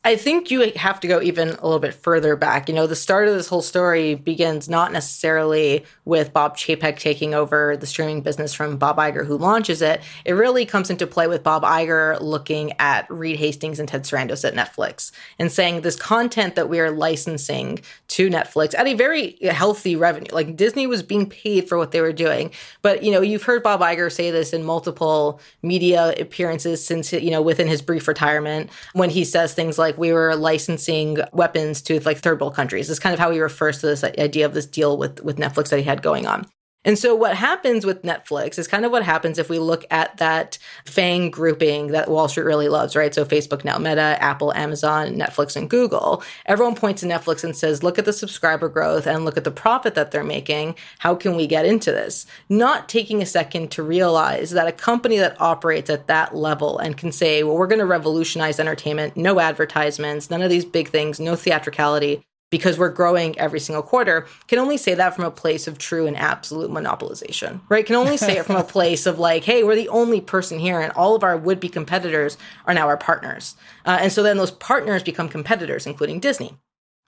I 0.07 0.15
think 0.15 0.49
you 0.51 0.71
have 0.77 1.01
to 1.01 1.07
go 1.09 1.21
even 1.21 1.49
a 1.49 1.67
little 1.67 1.79
bit 1.79 1.93
further 1.93 2.37
back. 2.37 2.69
You 2.69 2.75
know, 2.75 2.87
the 2.87 2.95
start 2.95 3.27
of 3.27 3.33
this 3.33 3.49
whole 3.49 3.61
story 3.61 4.15
begins 4.15 4.69
not 4.69 4.93
necessarily 4.93 5.83
with 6.05 6.31
Bob 6.31 6.55
Chapek 6.55 6.97
taking 6.97 7.33
over 7.33 7.75
the 7.75 7.85
streaming 7.85 8.21
business 8.21 8.53
from 8.53 8.77
Bob 8.77 8.95
Iger, 8.95 9.25
who 9.25 9.37
launches 9.37 9.81
it. 9.81 10.01
It 10.23 10.31
really 10.31 10.65
comes 10.65 10.89
into 10.89 11.05
play 11.07 11.27
with 11.27 11.43
Bob 11.43 11.63
Iger 11.63 12.21
looking 12.21 12.71
at 12.79 13.05
Reed 13.11 13.35
Hastings 13.35 13.81
and 13.81 13.89
Ted 13.89 14.03
Sarandos 14.03 14.47
at 14.47 14.53
Netflix 14.53 15.11
and 15.39 15.51
saying 15.51 15.81
this 15.81 15.97
content 15.97 16.55
that 16.55 16.69
we 16.69 16.79
are 16.79 16.89
licensing 16.89 17.81
to 18.07 18.29
Netflix 18.29 18.73
at 18.79 18.87
a 18.87 18.93
very 18.93 19.37
healthy 19.41 19.97
revenue. 19.97 20.31
Like 20.31 20.55
Disney 20.55 20.87
was 20.87 21.03
being 21.03 21.27
paid 21.27 21.67
for 21.67 21.77
what 21.77 21.91
they 21.91 21.99
were 21.99 22.13
doing. 22.13 22.51
But, 22.81 23.03
you 23.03 23.11
know, 23.11 23.19
you've 23.19 23.43
heard 23.43 23.61
Bob 23.61 23.81
Iger 23.81 24.09
say 24.09 24.31
this 24.31 24.53
in 24.53 24.63
multiple 24.63 25.41
media 25.61 26.13
appearances 26.17 26.85
since, 26.85 27.11
you 27.11 27.29
know, 27.29 27.41
within 27.41 27.67
his 27.67 27.81
brief 27.81 28.07
retirement 28.07 28.69
when 28.93 29.09
he 29.09 29.25
says 29.25 29.53
things 29.53 29.77
like, 29.77 29.96
we 29.97 30.13
were 30.13 30.35
licensing 30.35 31.17
weapons 31.33 31.81
to 31.83 31.99
like 32.01 32.17
third 32.17 32.39
world 32.39 32.55
countries. 32.55 32.89
Is 32.89 32.99
kind 32.99 33.13
of 33.13 33.19
how 33.19 33.31
he 33.31 33.39
refers 33.39 33.79
to 33.79 33.87
this 33.87 34.03
idea 34.03 34.45
of 34.45 34.53
this 34.53 34.65
deal 34.65 34.97
with 34.97 35.21
with 35.23 35.37
Netflix 35.37 35.69
that 35.69 35.77
he 35.77 35.83
had 35.83 36.01
going 36.01 36.27
on. 36.27 36.45
And 36.87 36.97
so 36.97 37.13
what 37.13 37.35
happens 37.35 37.85
with 37.85 38.03
Netflix 38.03 38.57
is 38.57 38.65
kind 38.65 38.85
of 38.85 38.93
what 38.93 39.03
happens 39.03 39.37
if 39.37 39.49
we 39.49 39.59
look 39.59 39.83
at 39.91 40.15
that 40.17 40.57
FANG 40.85 41.29
grouping 41.29 41.87
that 41.87 42.09
Wall 42.09 42.29
Street 42.29 42.45
really 42.45 42.69
loves, 42.69 42.95
right? 42.95 43.13
So 43.13 43.25
Facebook 43.25 43.65
now, 43.65 43.77
Meta, 43.77 44.17
Apple, 44.21 44.53
Amazon, 44.53 45.09
Netflix, 45.09 45.57
and 45.57 45.69
Google. 45.69 46.23
Everyone 46.45 46.75
points 46.75 47.01
to 47.01 47.07
Netflix 47.07 47.43
and 47.43 47.57
says, 47.57 47.83
look 47.83 47.99
at 47.99 48.05
the 48.05 48.13
subscriber 48.13 48.69
growth 48.69 49.05
and 49.05 49.25
look 49.25 49.35
at 49.35 49.43
the 49.43 49.51
profit 49.51 49.95
that 49.95 50.11
they're 50.11 50.23
making. 50.23 50.75
How 50.99 51.13
can 51.13 51.35
we 51.35 51.45
get 51.45 51.65
into 51.65 51.91
this? 51.91 52.25
Not 52.47 52.87
taking 52.87 53.21
a 53.21 53.25
second 53.25 53.69
to 53.71 53.83
realize 53.83 54.51
that 54.51 54.69
a 54.69 54.71
company 54.71 55.17
that 55.17 55.41
operates 55.41 55.89
at 55.89 56.07
that 56.07 56.37
level 56.37 56.77
and 56.79 56.95
can 56.95 57.11
say, 57.11 57.43
well, 57.43 57.57
we're 57.57 57.67
going 57.67 57.79
to 57.79 57.85
revolutionize 57.85 58.61
entertainment, 58.61 59.17
no 59.17 59.41
advertisements, 59.41 60.29
none 60.29 60.41
of 60.41 60.49
these 60.49 60.63
big 60.63 60.87
things, 60.87 61.19
no 61.19 61.35
theatricality 61.35 62.23
because 62.49 62.77
we're 62.77 62.89
growing 62.89 63.37
every 63.37 63.59
single 63.59 63.83
quarter 63.83 64.25
can 64.47 64.59
only 64.59 64.77
say 64.77 64.93
that 64.93 65.15
from 65.15 65.25
a 65.25 65.31
place 65.31 65.67
of 65.67 65.77
true 65.77 66.07
and 66.07 66.15
absolute 66.15 66.71
monopolization, 66.71 67.59
right? 67.69 67.85
Can 67.85 67.95
only 67.95 68.17
say 68.17 68.37
it 68.37 68.45
from 68.45 68.55
a 68.55 68.63
place 68.77 69.05
of 69.05 69.19
like, 69.19 69.43
hey, 69.43 69.63
we're 69.63 69.75
the 69.75 69.89
only 69.89 70.21
person 70.21 70.59
here, 70.59 70.79
and 70.79 70.93
all 70.93 71.15
of 71.15 71.23
our 71.23 71.37
would 71.37 71.59
be 71.59 71.69
competitors 71.69 72.37
are 72.65 72.73
now 72.73 72.87
our 72.87 72.97
partners. 72.97 73.55
Uh, 73.85 73.97
and 74.01 74.11
so 74.11 74.23
then 74.23 74.37
those 74.37 74.51
partners 74.51 75.03
become 75.03 75.27
competitors, 75.27 75.85
including 75.85 76.19
Disney. 76.19 76.57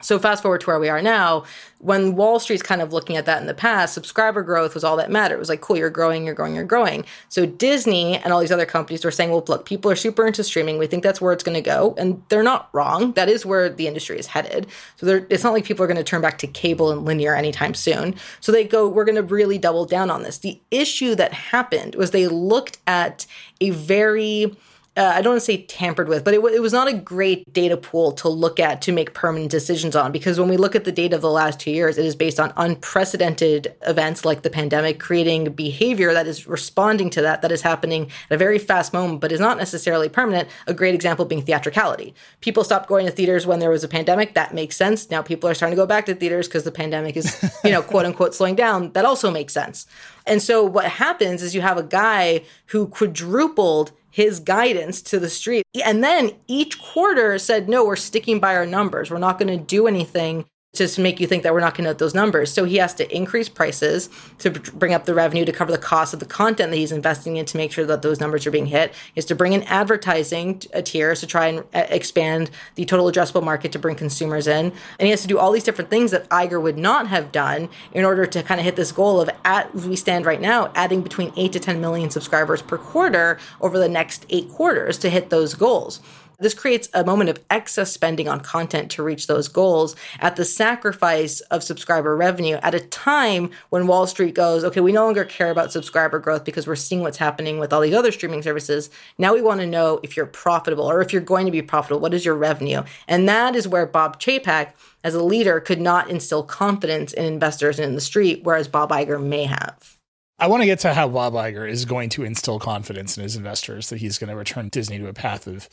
So 0.02 0.18
fast 0.18 0.42
forward 0.42 0.62
to 0.62 0.68
where 0.68 0.80
we 0.80 0.88
are 0.88 1.02
now, 1.02 1.44
when 1.80 2.16
Wall 2.16 2.40
Street's 2.40 2.64
kind 2.64 2.82
of 2.82 2.94
looking 2.94 3.18
at 3.18 3.26
that 3.26 3.42
in 3.42 3.48
the 3.48 3.54
past, 3.54 3.94
subscriber 3.94 4.42
growth 4.42 4.74
was 4.74 4.86
all 4.86 4.96
that 4.96 5.12
mattered. 5.12 5.36
It 5.36 5.40
was 5.40 5.50
like, 5.50 5.60
cool, 5.60 5.76
you're 5.76 5.90
growing, 5.90 6.26
you're 6.26 6.34
growing, 6.34 6.56
you're 6.56 6.64
growing. 6.64 7.04
So 7.28 7.46
Disney 7.46 8.16
and 8.18 8.32
all 8.32 8.40
these 8.40 8.52
other 8.52 8.66
companies 8.66 9.04
were 9.04 9.12
saying, 9.12 9.30
well, 9.30 9.44
look, 9.50 9.66
people 9.66 9.92
are 9.92 9.98
super 9.98 10.26
into 10.26 10.42
streaming. 10.42 10.78
We 10.78 10.88
think 10.88 11.04
that's 11.04 11.20
where 11.20 11.34
it's 11.34 11.44
going 11.44 11.56
to 11.56 11.62
go. 11.62 11.96
And 11.98 12.24
they're 12.30 12.44
not 12.44 12.70
wrong. 12.72 13.12
That 13.14 13.28
is 13.28 13.46
where 13.46 13.68
the 13.68 13.88
industry 13.88 14.18
is 14.18 14.28
headed. 14.28 14.68
So 14.96 15.26
it's 15.30 15.44
not 15.44 15.52
like 15.52 15.66
people 15.66 15.84
are 15.84 15.88
going 15.88 15.98
to 15.98 16.04
turn 16.04 16.22
back 16.22 16.38
to 16.40 16.48
cable 16.48 16.92
and 16.92 17.04
linear 17.04 17.36
anytime 17.36 17.74
soon. 17.74 18.16
So 18.40 18.54
they 18.54 18.64
go, 18.64 18.88
we're 18.88 19.06
going 19.06 19.16
to 19.16 19.24
really 19.24 19.58
double 19.58 19.84
down 19.84 20.10
on 20.10 20.24
this. 20.24 20.38
The 20.38 20.62
issue 20.72 21.14
that 21.16 21.34
happened 21.34 21.96
was 21.96 22.12
they 22.12 22.28
looked 22.28 22.78
at 22.88 23.26
a 23.60 23.72
very 23.72 24.56
uh, 25.00 25.14
I 25.16 25.22
don't 25.22 25.32
want 25.32 25.42
to 25.42 25.46
say 25.46 25.62
tampered 25.64 26.10
with, 26.10 26.26
but 26.26 26.34
it, 26.34 26.38
w- 26.38 26.54
it 26.54 26.60
was 26.60 26.74
not 26.74 26.90
a 26.90 26.94
great 26.94 27.54
data 27.54 27.78
pool 27.78 28.12
to 28.12 28.28
look 28.28 28.60
at 28.60 28.82
to 28.82 28.92
make 28.92 29.14
permanent 29.14 29.50
decisions 29.50 29.96
on. 29.96 30.12
Because 30.12 30.38
when 30.38 30.50
we 30.50 30.58
look 30.58 30.76
at 30.76 30.84
the 30.84 30.92
data 30.92 31.16
of 31.16 31.22
the 31.22 31.32
last 31.32 31.58
two 31.58 31.72
years, 31.72 31.98
it 31.98 32.06
is 32.06 32.18
based 32.18 32.38
on 32.38 32.52
unprecedented 32.58 33.74
events 33.88 34.26
like 34.26 34.42
the 34.42 34.50
pandemic, 34.50 35.00
creating 35.00 35.54
behavior 35.54 36.14
that 36.14 36.28
is 36.28 36.48
responding 36.48 37.10
to 37.12 37.22
that, 37.22 37.42
that 37.42 37.52
is 37.52 37.62
happening 37.62 38.12
at 38.30 38.36
a 38.36 38.38
very 38.38 38.60
fast 38.60 38.92
moment, 38.92 39.22
but 39.22 39.32
is 39.32 39.40
not 39.40 39.58
necessarily 39.58 40.10
permanent. 40.10 40.50
A 40.68 40.74
great 40.74 40.94
example 40.94 41.24
being 41.24 41.44
theatricality. 41.44 42.14
People 42.42 42.66
stopped 42.66 42.90
going 42.90 43.06
to 43.06 43.12
theaters 43.14 43.48
when 43.48 43.60
there 43.60 43.70
was 43.70 43.86
a 43.86 43.88
pandemic. 43.88 44.34
That 44.34 44.54
makes 44.54 44.76
sense. 44.76 45.10
Now 45.10 45.22
people 45.22 45.50
are 45.50 45.54
starting 45.54 45.78
to 45.78 45.82
go 45.82 45.88
back 45.88 46.08
to 46.08 46.14
theaters 46.14 46.50
because 46.50 46.66
the 46.66 46.74
pandemic 46.74 47.16
is, 47.16 47.42
you 47.64 47.72
know, 47.72 47.82
quote 47.82 48.06
unquote 48.06 48.36
slowing 48.36 48.56
down. 48.56 48.92
That 48.92 49.06
also 49.06 49.32
makes 49.32 49.54
sense. 49.54 49.88
And 50.26 50.42
so 50.42 50.64
what 50.64 50.86
happens 50.86 51.42
is 51.42 51.56
you 51.56 51.62
have 51.62 51.78
a 51.78 51.84
guy 51.84 52.44
who 52.68 52.88
quadrupled 52.88 53.94
his 54.12 54.40
guidance 54.40 55.02
to 55.04 55.20
the 55.20 55.30
street. 55.30 55.64
And 55.86 56.04
then 56.04 56.32
each 56.48 56.82
quarter 56.82 57.38
said, 57.38 57.70
no, 57.70 57.86
we're 57.86 57.96
sticking 57.96 58.40
by 58.40 58.56
our 58.56 58.66
numbers. 58.66 59.12
We're 59.12 59.20
not 59.20 59.40
going 59.40 59.58
to 59.58 59.64
do 59.64 59.88
anything 59.88 60.46
just 60.76 61.00
make 61.00 61.20
you 61.20 61.26
think 61.26 61.42
that 61.42 61.52
we're 61.52 61.60
not 61.60 61.74
going 61.74 61.86
to 61.86 61.90
hit 61.90 61.98
those 61.98 62.14
numbers. 62.14 62.54
So 62.54 62.64
he 62.64 62.78
has 62.78 62.94
to 62.96 63.16
increase 63.16 63.50
prices 63.50 64.08
to 64.38 64.52
bring 64.52 64.94
up 64.94 65.06
the 65.06 65.16
revenue 65.16 65.44
to 65.46 65.52
cover 65.52 65.72
the 65.72 65.80
cost 65.80 66.14
of 66.14 66.20
the 66.20 66.28
content 66.28 66.70
that 66.70 66.78
he's 66.78 66.92
investing 66.92 67.38
in 67.38 67.46
to 67.48 67.58
make 67.58 67.72
sure 67.72 67.86
that 67.86 68.04
those 68.04 68.20
numbers 68.20 68.46
are 68.46 68.52
being 68.52 68.68
hit. 68.68 68.92
He 68.92 69.14
has 69.16 69.26
to 69.26 69.36
bring 69.36 69.54
in 69.54 69.64
advertising 69.64 70.62
a 70.72 70.84
tiers 70.84 71.22
to 71.22 71.28
try 71.28 71.48
and 71.48 71.60
uh, 71.74 71.86
expand 71.90 72.52
the 72.76 72.86
total 72.86 73.12
addressable 73.12 73.44
market 73.44 73.72
to 73.72 73.80
bring 73.80 73.96
consumers 73.96 74.46
in. 74.46 74.68
And 74.68 75.06
he 75.06 75.10
has 75.10 75.22
to 75.24 75.28
do 75.28 75.40
all 75.40 75.52
these 75.52 75.64
different 75.64 75.90
things 75.90 76.12
that 76.12 76.30
Iger 76.30 76.62
would 76.62 76.78
not 76.78 77.08
have 77.08 77.32
done 77.32 77.70
in 77.92 78.06
order 78.06 78.28
to 78.28 78.44
kind 78.44 78.60
of 78.60 78.66
hit 78.66 78.76
this 78.76 78.92
goal 78.92 79.20
of 79.20 79.30
at 79.46 79.74
we 79.74 79.96
stand 79.96 80.28
right 80.28 80.42
now 80.42 80.72
adding 80.76 81.02
between 81.02 81.34
8 81.36 81.52
to 81.54 81.60
10 81.60 81.82
million 81.82 82.12
subscribers 82.12 82.62
per 82.62 82.78
quarter 82.78 83.40
over 83.60 83.80
the 83.80 83.90
next 83.90 84.28
8 84.30 84.50
quarters 84.50 85.00
to 85.00 85.10
hit 85.10 85.32
those 85.32 85.56
goals. 85.56 86.00
This 86.40 86.54
creates 86.54 86.88
a 86.94 87.04
moment 87.04 87.30
of 87.30 87.40
excess 87.50 87.92
spending 87.92 88.30
on 88.30 88.40
content 88.40 88.90
to 88.92 89.04
reach 89.04 89.28
those 89.28 89.50
goals 89.50 89.98
at 90.20 90.38
the 90.38 90.46
sacrifice 90.46 91.42
of 91.42 91.64
subscriber 91.64 92.16
revenue 92.16 92.56
at 92.64 92.74
a 92.74 92.80
time 92.80 93.52
when 93.72 93.88
Wall 93.88 94.08
Street 94.08 94.36
goes, 94.36 94.64
okay, 94.64 94.80
we 94.80 94.94
no 94.94 95.04
longer 95.04 95.26
care 95.26 95.52
about 95.52 95.74
subscriber 95.74 96.18
growth 96.18 96.46
because 96.46 96.66
we're 96.66 96.78
seeing 96.78 97.02
what's 97.02 97.18
happening 97.18 97.60
with 97.60 97.74
all 97.74 97.82
these 97.82 97.94
other 97.94 98.12
streaming 98.12 98.42
services. 98.42 98.90
Now 99.18 99.34
we 99.34 99.42
want 99.42 99.60
to 99.60 99.68
know 99.68 100.00
if 100.02 100.16
you're 100.16 100.26
profitable 100.26 100.90
or 100.90 101.02
if 101.02 101.12
you're 101.12 101.22
going 101.22 101.46
to 101.46 101.52
be 101.52 101.62
profitable, 101.62 102.00
what 102.00 102.14
is 102.14 102.24
your 102.24 102.36
revenue? 102.36 102.84
And 103.10 103.28
that 103.28 103.54
is 103.54 103.68
where 103.68 103.86
Bob 103.86 104.18
Chapek, 104.22 104.72
as 105.04 105.14
a 105.14 105.24
leader, 105.24 105.60
could 105.60 105.82
not 105.82 106.10
instill 106.10 106.44
confidence 106.44 107.12
in 107.12 107.26
investors 107.26 107.80
and 107.80 107.90
in 107.90 107.96
the 107.96 108.02
street, 108.02 108.42
whereas 108.44 108.70
Bob 108.70 108.92
Iger 108.92 109.22
may 109.22 109.44
have. 109.44 109.98
I 110.42 110.48
want 110.48 110.62
to 110.62 110.68
get 110.68 110.80
to 110.80 110.94
how 110.94 111.10
Bob 111.10 111.34
Iger 111.34 111.70
is 111.70 111.84
going 111.84 112.08
to 112.12 112.24
instill 112.24 112.60
confidence 112.60 113.18
in 113.18 113.24
his 113.24 113.36
investors 113.36 113.90
that 113.90 113.98
he's 113.98 114.18
going 114.18 114.30
to 114.30 114.38
return 114.38 114.70
Disney 114.70 114.98
to 115.00 115.08
a 115.08 115.14
path 115.14 115.46
of 115.48 115.68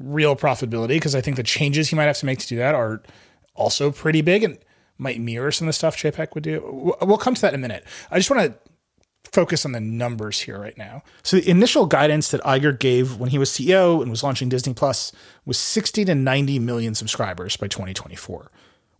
real 0.00 0.36
profitability 0.36 0.88
because 0.88 1.14
I 1.14 1.20
think 1.20 1.36
the 1.36 1.42
changes 1.42 1.88
he 1.88 1.96
might 1.96 2.04
have 2.04 2.18
to 2.18 2.26
make 2.26 2.38
to 2.40 2.48
do 2.48 2.56
that 2.56 2.74
are 2.74 3.02
also 3.54 3.90
pretty 3.90 4.22
big 4.22 4.44
and 4.44 4.58
might 4.98 5.20
mirror 5.20 5.50
some 5.52 5.66
of 5.66 5.70
the 5.70 5.72
stuff 5.74 5.96
Chapek 5.96 6.34
would 6.34 6.44
do. 6.44 6.96
We'll 7.00 7.18
come 7.18 7.34
to 7.34 7.40
that 7.42 7.54
in 7.54 7.60
a 7.60 7.62
minute. 7.62 7.84
I 8.10 8.18
just 8.18 8.30
want 8.30 8.52
to 8.52 8.58
focus 9.32 9.64
on 9.64 9.72
the 9.72 9.80
numbers 9.80 10.40
here 10.40 10.58
right 10.58 10.76
now. 10.76 11.02
So 11.22 11.36
the 11.36 11.48
initial 11.48 11.86
guidance 11.86 12.30
that 12.30 12.42
Iger 12.42 12.78
gave 12.78 13.16
when 13.16 13.30
he 13.30 13.38
was 13.38 13.50
CEO 13.50 14.02
and 14.02 14.10
was 14.10 14.22
launching 14.22 14.48
Disney 14.48 14.74
Plus 14.74 15.12
was 15.44 15.58
60 15.58 16.04
to 16.04 16.14
90 16.14 16.58
million 16.58 16.94
subscribers 16.94 17.56
by 17.56 17.68
2024. 17.68 18.50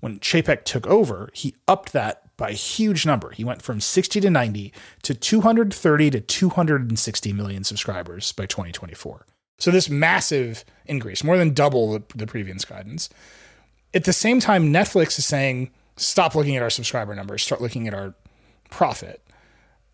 When 0.01 0.19
Chapek 0.19 0.65
took 0.65 0.87
over, 0.87 1.31
he 1.33 1.55
upped 1.69 1.93
that 1.93 2.37
by 2.37 2.51
a 2.51 2.55
huge 2.55 3.07
number. 3.07 3.31
He 3.31 3.45
went 3.45 3.63
from 3.63 3.81
60 3.81 4.21
to 4.21 4.31
90 4.31 4.73
to 5.03 5.15
230 5.15 6.11
to 6.11 6.21
260 6.21 7.33
million 7.33 7.63
subscribers 7.63 8.33
by 8.33 8.47
2024. 8.47 9.27
So 9.59 9.71
this 9.71 9.89
massive 9.89 10.65
increase, 10.87 11.23
more 11.23 11.37
than 11.37 11.55
double 11.55 11.93
the, 11.93 12.03
the 12.15 12.27
previous 12.27 12.65
guidance. 12.65 13.09
At 13.95 14.05
the 14.05 14.13
same 14.13 14.41
time, 14.41 14.73
Netflix 14.73 15.19
is 15.19 15.27
saying, 15.27 15.71
stop 15.97 16.35
looking 16.35 16.57
at 16.57 16.63
our 16.63 16.71
subscriber 16.71 17.15
numbers, 17.15 17.43
start 17.43 17.61
looking 17.61 17.87
at 17.87 17.95
our 17.95 18.15
profit. 18.71 19.23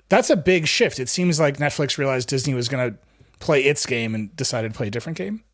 That's 0.08 0.30
a 0.30 0.36
big 0.36 0.66
shift. 0.66 0.98
It 0.98 1.08
seems 1.08 1.38
like 1.38 1.58
Netflix 1.58 1.98
realized 1.98 2.28
Disney 2.28 2.54
was 2.54 2.68
going 2.68 2.92
to 2.92 2.98
play 3.40 3.64
its 3.64 3.84
game 3.84 4.14
and 4.14 4.34
decided 4.34 4.72
to 4.72 4.76
play 4.76 4.86
a 4.86 4.90
different 4.90 5.18
game. 5.18 5.44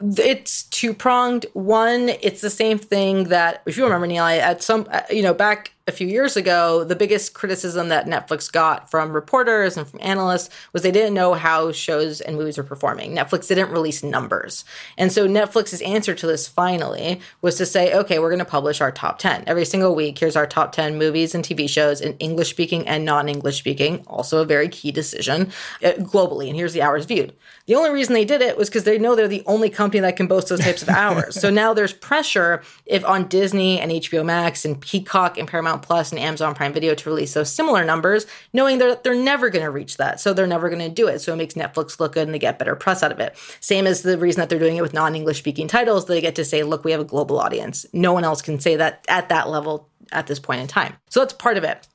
It's 0.00 0.64
two 0.64 0.92
pronged. 0.92 1.46
One, 1.52 2.08
it's 2.08 2.40
the 2.40 2.50
same 2.50 2.78
thing 2.78 3.24
that, 3.24 3.62
if 3.64 3.76
you 3.76 3.84
remember, 3.84 4.06
Neil, 4.06 4.24
at 4.24 4.62
some, 4.62 4.88
uh, 4.90 5.02
you 5.08 5.22
know, 5.22 5.32
back 5.32 5.72
a 5.88 5.92
few 5.92 6.08
years 6.08 6.36
ago, 6.36 6.82
the 6.82 6.96
biggest 6.96 7.32
criticism 7.32 7.90
that 7.90 8.06
Netflix 8.06 8.50
got 8.50 8.90
from 8.90 9.12
reporters 9.12 9.76
and 9.76 9.86
from 9.86 10.00
analysts 10.02 10.50
was 10.72 10.82
they 10.82 10.90
didn't 10.90 11.14
know 11.14 11.34
how 11.34 11.70
shows 11.70 12.20
and 12.20 12.36
movies 12.36 12.58
were 12.58 12.64
performing. 12.64 13.14
Netflix 13.14 13.46
didn't 13.46 13.70
release 13.70 14.02
numbers. 14.02 14.64
And 14.98 15.12
so 15.12 15.28
Netflix's 15.28 15.80
answer 15.82 16.12
to 16.12 16.26
this 16.26 16.48
finally 16.48 17.20
was 17.40 17.54
to 17.56 17.66
say, 17.66 17.94
okay, 17.94 18.18
we're 18.18 18.30
going 18.30 18.40
to 18.40 18.44
publish 18.44 18.80
our 18.80 18.90
top 18.90 19.20
10. 19.20 19.44
Every 19.46 19.64
single 19.64 19.94
week, 19.94 20.18
here's 20.18 20.34
our 20.34 20.46
top 20.46 20.72
10 20.72 20.98
movies 20.98 21.36
and 21.36 21.44
TV 21.44 21.68
shows 21.68 22.00
in 22.00 22.14
English 22.18 22.50
speaking 22.50 22.86
and 22.88 23.04
non 23.04 23.28
English 23.28 23.58
speaking. 23.58 24.02
Also 24.08 24.42
a 24.42 24.44
very 24.44 24.68
key 24.68 24.90
decision 24.90 25.52
uh, 25.84 25.92
globally. 25.98 26.48
And 26.48 26.56
here's 26.56 26.72
the 26.72 26.82
hours 26.82 27.04
viewed. 27.04 27.32
The 27.66 27.76
only 27.76 27.90
reason 27.90 28.14
they 28.14 28.24
did 28.24 28.42
it 28.42 28.56
was 28.56 28.68
because 28.68 28.84
they 28.84 28.98
know 28.98 29.14
they're 29.14 29.28
the 29.28 29.44
only 29.46 29.70
company 29.70 30.00
that 30.00 30.16
can 30.16 30.26
boast 30.26 30.48
those 30.48 30.60
types 30.60 30.82
of 30.82 30.88
hours. 30.88 31.40
so 31.40 31.48
now 31.48 31.72
there's 31.72 31.92
pressure 31.92 32.62
if 32.86 33.04
on 33.04 33.28
Disney 33.28 33.80
and 33.80 33.92
HBO 33.92 34.24
Max 34.24 34.64
and 34.64 34.80
Peacock 34.80 35.38
and 35.38 35.46
Paramount 35.46 35.75
Paramount 35.76 35.82
Plus 35.82 36.12
and 36.12 36.20
Amazon 36.20 36.54
Prime 36.54 36.72
Video 36.72 36.94
to 36.94 37.08
release 37.08 37.34
those 37.34 37.52
similar 37.52 37.84
numbers, 37.84 38.26
knowing 38.52 38.78
that 38.78 39.04
they're 39.04 39.14
never 39.14 39.50
going 39.50 39.64
to 39.64 39.70
reach 39.70 39.96
that. 39.96 40.20
So 40.20 40.32
they're 40.32 40.46
never 40.46 40.68
going 40.68 40.80
to 40.80 40.88
do 40.88 41.08
it. 41.08 41.20
So 41.20 41.32
it 41.32 41.36
makes 41.36 41.54
Netflix 41.54 42.00
look 42.00 42.12
good 42.12 42.26
and 42.26 42.34
they 42.34 42.38
get 42.38 42.58
better 42.58 42.74
press 42.74 43.02
out 43.02 43.12
of 43.12 43.20
it. 43.20 43.36
Same 43.60 43.86
as 43.86 44.02
the 44.02 44.18
reason 44.18 44.40
that 44.40 44.48
they're 44.48 44.58
doing 44.58 44.76
it 44.76 44.82
with 44.82 44.94
non 44.94 45.14
English 45.14 45.38
speaking 45.38 45.68
titles, 45.68 46.06
they 46.06 46.20
get 46.20 46.34
to 46.36 46.44
say, 46.44 46.62
look, 46.62 46.84
we 46.84 46.92
have 46.92 47.00
a 47.00 47.04
global 47.04 47.38
audience. 47.38 47.86
No 47.92 48.12
one 48.12 48.24
else 48.24 48.42
can 48.42 48.60
say 48.60 48.76
that 48.76 49.04
at 49.08 49.28
that 49.28 49.48
level 49.48 49.88
at 50.12 50.26
this 50.26 50.38
point 50.38 50.60
in 50.60 50.66
time. 50.66 50.96
So 51.10 51.20
that's 51.20 51.32
part 51.32 51.56
of 51.56 51.64
it. 51.64 51.86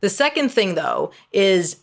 The 0.00 0.10
second 0.10 0.50
thing, 0.50 0.74
though, 0.74 1.12
is 1.32 1.76